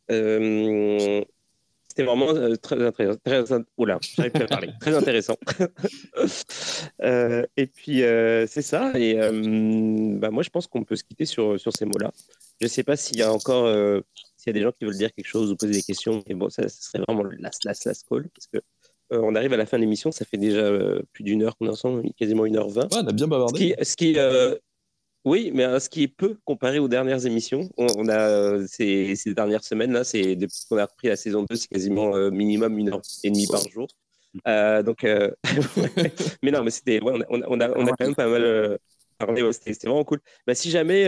[0.09, 3.19] C'était vraiment très intéressant.
[3.23, 3.43] Très,
[3.77, 4.69] oula, à parler.
[4.80, 5.38] très intéressant.
[7.57, 7.99] et puis,
[8.47, 8.91] c'est ça.
[8.95, 12.11] Et bah, moi, je pense qu'on peut se quitter sur, sur ces mots-là.
[12.61, 14.01] Je ne sais pas s'il y a encore euh,
[14.38, 16.23] s'il y a des gens qui veulent dire quelque chose ou poser des questions.
[16.27, 18.29] Et bon, ça, serait vraiment le last, last, call.
[18.29, 18.57] Parce que
[19.13, 21.57] euh, on arrive à la fin de l'émission, ça fait déjà euh, plus d'une heure
[21.57, 22.88] qu'on est ensemble, quasiment une heure vingt.
[22.91, 23.75] on a bien bavardé.
[23.81, 24.15] Ce qui,
[25.23, 27.69] oui, mais ce qui est peu comparé aux dernières émissions.
[27.77, 31.55] On, a ces, ces, dernières semaines là, c'est depuis qu'on a repris la saison 2,
[31.55, 33.88] c'est quasiment minimum une heure et demie par jour.
[34.45, 35.03] donc,
[36.43, 38.79] mais non, mais c'était, on, a, on, a, on a quand même pas mal
[39.17, 39.51] parlé.
[39.51, 40.21] c'était vraiment cool.
[40.47, 41.07] Bah, si jamais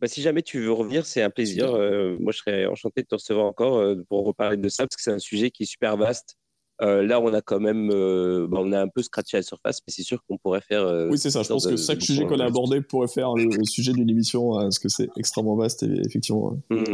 [0.00, 1.74] bah, si jamais tu veux revenir, c'est un plaisir.
[1.74, 4.96] Euh, moi, je serais enchanté de te recevoir encore euh, pour reparler de ça, parce
[4.96, 6.36] que c'est un sujet qui est super vaste.
[6.80, 9.92] Euh, là, on a quand même, bah, on a un peu scratché la surface, mais
[9.92, 11.08] c'est sûr qu'on pourrait faire.
[11.10, 11.42] oui, c'est ça.
[11.42, 14.78] Je pense que chaque sujet qu'on a abordé pourrait faire le, sujet d'une émission, parce
[14.78, 16.56] que c'est extrêmement vaste, et, effectivement.
[16.70, 16.84] Mmh.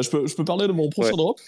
[0.00, 1.38] je, peux, je peux parler de mon prochain drop?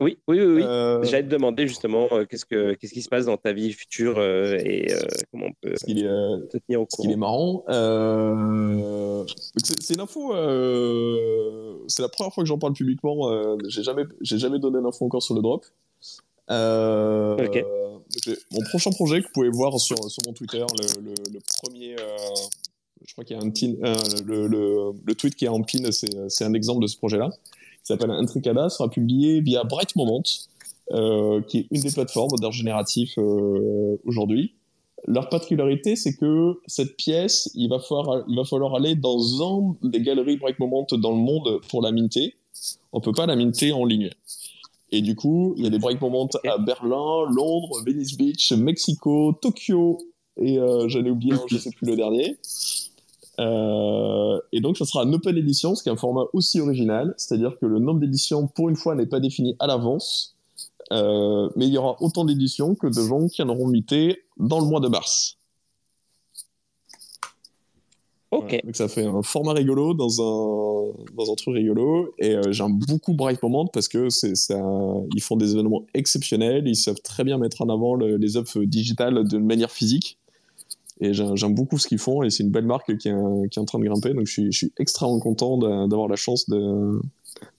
[0.00, 0.46] Oui, oui, oui.
[0.46, 0.62] oui.
[0.62, 1.02] Euh...
[1.02, 4.18] J'allais te demander justement euh, qu'est-ce, que, qu'est-ce qui se passe dans ta vie future
[4.18, 4.92] euh, et
[5.30, 7.02] comment on peut est, te tenir au courant.
[7.02, 7.64] Ce qui est marrant,
[9.62, 10.32] c'est, c'est une info.
[11.88, 13.56] c'est la première fois que j'en parle publiquement.
[13.68, 15.66] j'ai jamais, j'ai jamais donné d'info encore sur le drop.
[16.48, 17.36] mon
[18.70, 21.96] prochain projet que vous pouvez voir sur, sur mon Twitter, le, le, le premier.
[23.06, 23.74] je crois qu'il y a un pin,
[24.26, 27.30] le, tweet qui est en pin, c'est, c'est un exemple de ce projet-là
[27.82, 30.22] qui s'appelle Intricada, sera publié via Bright Moment,
[30.92, 34.54] euh, qui est une des plateformes d'art génératif euh, aujourd'hui.
[35.06, 40.58] Leur particularité, c'est que cette pièce, il va, falloir, aller dans un des galeries Bright
[40.58, 42.34] Moment dans le monde pour la minter.
[42.92, 44.10] On peut pas la minter en ligne.
[44.92, 49.32] Et du coup, il y a des Bright Moment à Berlin, Londres, Venice Beach, Mexico,
[49.40, 49.98] Tokyo,
[50.36, 52.36] et euh, j'allais oublier, je sais plus le dernier.
[53.40, 57.14] Euh, et donc, ça sera un open edition, ce qui est un format aussi original,
[57.16, 60.36] c'est-à-dire que le nombre d'éditions, pour une fois, n'est pas défini à l'avance,
[60.92, 64.60] euh, mais il y aura autant d'éditions que de gens qui en auront muté dans
[64.60, 65.36] le mois de mars.
[68.32, 68.60] Ok.
[68.64, 72.14] donc ça fait un format rigolo dans un, dans un truc rigolo.
[72.18, 74.56] Et euh, j'aime beaucoup Bright Moment parce que c'est, ça,
[75.16, 76.68] ils font des événements exceptionnels.
[76.68, 80.19] Ils savent très bien mettre en avant le- les œuvres digitales d'une manière physique.
[81.00, 82.22] Et j'aime, beaucoup ce qu'ils font.
[82.22, 84.12] Et c'est une belle marque qui est, qui est en train de grimper.
[84.12, 85.56] Donc je suis, je suis extrêmement content
[85.86, 87.00] d'avoir la chance de,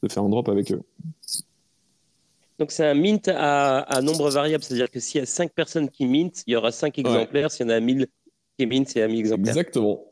[0.04, 0.82] de faire un drop avec eux.
[2.60, 5.90] Donc c'est un mint à, à nombre variable, c'est-à-dire que s'il y a 5 personnes
[5.90, 7.52] qui mint, il y aura 5 exemplaires.
[7.52, 8.08] S'il y en a 1000
[8.60, 9.58] qui mint, il y a 1000 exemplaires.
[9.58, 10.04] Exactement.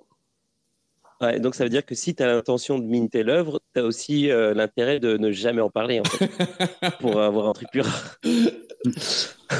[1.22, 3.84] Ouais, donc ça veut dire que si tu as l'intention de minter l'œuvre, tu as
[3.84, 6.30] aussi euh, l'intérêt de ne jamais en parler en fait,
[7.02, 8.18] pour avoir un truc plus rare.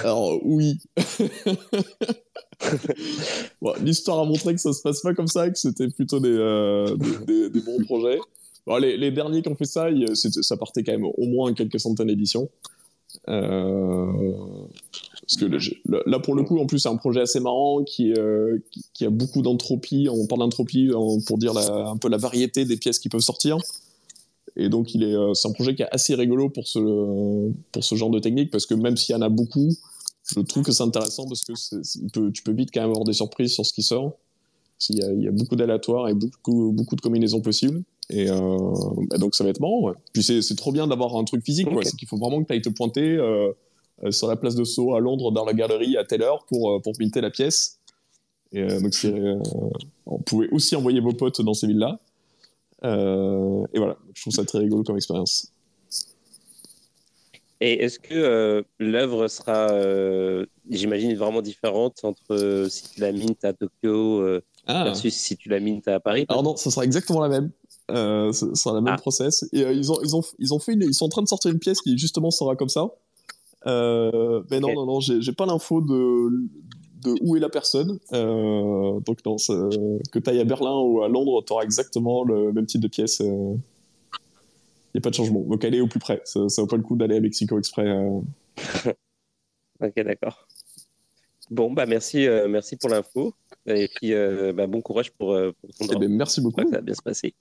[0.04, 0.78] Alors oui.
[3.62, 6.30] Bon, L'histoire a montré que ça se passe pas comme ça, que c'était plutôt des,
[6.30, 8.20] euh, des, des- des bons projets.
[8.66, 11.80] Bon, les, les derniers qui ont fait ça, ça partait quand même au moins quelques
[11.80, 12.50] centaines d'éditions.
[13.28, 14.12] Euh,
[15.30, 18.14] parce que le- là, pour le coup, en plus, c'est un projet assez marrant qui,
[18.14, 20.08] euh, qui, qui a beaucoup d'entropie.
[20.12, 23.22] On parle d'entropie en- pour dire la- un peu la variété des pièces qui peuvent
[23.22, 23.58] sortir.
[24.56, 26.80] Et donc, il est, euh, c'est un projet qui est assez rigolo pour ce,
[27.72, 29.70] pour ce genre de technique, parce que même s'il y en a beaucoup,
[30.36, 31.54] je trouve que c'est intéressant parce que
[32.12, 34.14] peut- tu peux vite quand même avoir des surprises sur ce qui sort.
[34.90, 37.84] Il y a, il y a beaucoup d'aléatoires et beaucoup, beaucoup de combinaisons possibles.
[38.10, 38.58] Et euh,
[39.10, 39.82] bah donc ça va être marrant.
[39.82, 39.94] ouais.
[40.14, 41.68] Puis c'est trop bien d'avoir un truc physique.
[41.68, 41.78] quoi.
[41.78, 41.86] Ok.
[41.86, 43.54] C'est qu'il faut vraiment que tu ailles te pointer euh, euh,
[44.12, 46.80] sur la place de Sceaux à Londres dans la galerie à telle heure pour, euh,
[46.80, 47.80] pour minter la pièce.
[48.52, 49.38] Et euh, donc euh,
[50.06, 52.00] on pouvait aussi envoyer vos potes dans ces villes-là.
[52.86, 55.52] Euh, et voilà, je trouve ça très rigolo comme expérience.
[57.62, 63.12] Et est-ce que euh, l'œuvre sera, euh, j'imagine, vraiment différente entre euh, si tu la
[63.12, 64.86] mintes à Tokyo euh, Ah.
[64.86, 66.26] versus si tu la mintes à Paris?
[66.30, 67.52] Alors non, ça sera exactement la même.
[67.92, 69.02] Euh, ce sera la même Ah.
[69.02, 69.46] process.
[69.52, 71.28] Et euh, ils ont, ils ont, ils ont fait une, ils sont en train de
[71.28, 72.88] sortir une pièce qui justement sera comme ça.
[73.70, 76.30] Euh, mais non, non, non, j'ai pas l'info de,
[77.04, 78.00] de où est la personne.
[78.14, 82.52] Euh, donc non, que tu ailles à Berlin ou à Londres, tu auras exactement le
[82.52, 83.20] même type de pièce.
[83.20, 83.28] Il
[84.96, 85.42] n'y a pas de changement.
[85.42, 86.22] Donc allez au plus près.
[86.26, 87.88] Ça, ça vaut pas le coup d'aller à Mexico Express.
[87.88, 88.22] euh.
[89.82, 90.46] Ok, d'accord.
[91.50, 93.34] Bon, bah merci, euh, merci pour l'info.
[93.66, 96.62] Et puis, euh, bah, bon courage pour, euh, pour ton Eh ben, merci beaucoup.
[96.62, 97.34] Ça va bien se passer.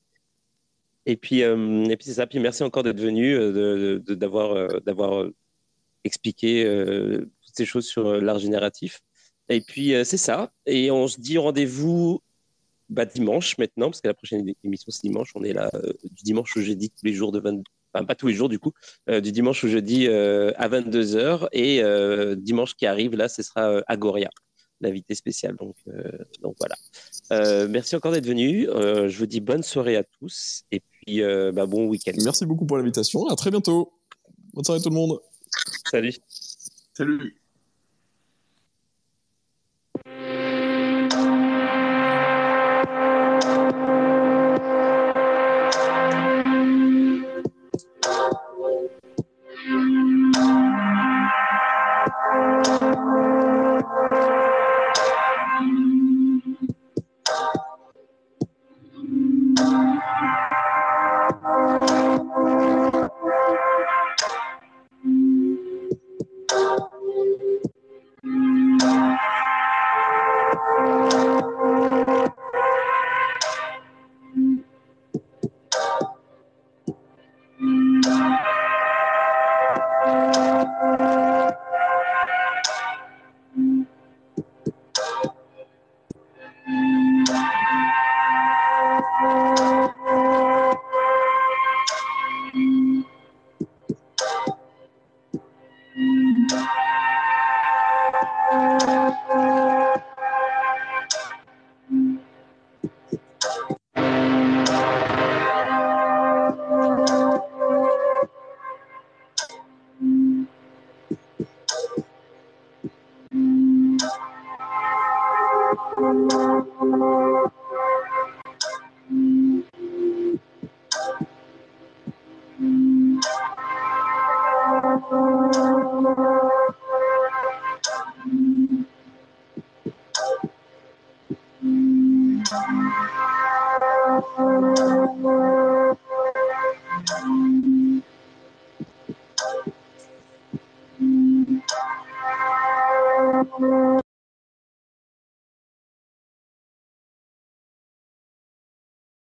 [1.05, 2.27] Et puis, euh, et puis c'est ça.
[2.29, 4.15] Puis merci encore d'être venu, euh, de- de-
[6.05, 9.01] d'avoir euh, toutes ces choses sur euh, l'art génératif.
[9.49, 10.53] Et puis, euh, c'est ça.
[10.67, 12.21] Et on se dit rendez-vous
[12.89, 15.31] bah, dimanche maintenant, parce que la prochaine émission, c'est dimanche.
[15.35, 15.71] On est là
[16.05, 17.63] du dimanche au jeudi, tous les jours de 20...
[17.95, 18.73] Enfin, pas tous les jours, du coup.
[19.09, 21.49] du dimanche au jeudi euh, à 22h.
[21.53, 21.83] Et
[22.37, 24.31] dimanche qui arrive, là, ce sera Agoria,
[24.81, 25.57] l'invité spécial.
[25.57, 25.77] Donc,
[26.41, 27.67] donc voilà.
[27.67, 28.67] Merci encore d'être venu.
[28.67, 30.65] Je vous dis bonne soirée à tous.
[30.71, 31.21] Et puis,
[31.53, 32.13] bah, bon week-end.
[32.25, 33.27] Merci beaucoup pour l'invitation.
[33.27, 33.93] À très bientôt.
[34.55, 35.19] Bonne soirée tout le monde.
[35.91, 36.21] Salut.
[36.95, 37.35] Salut.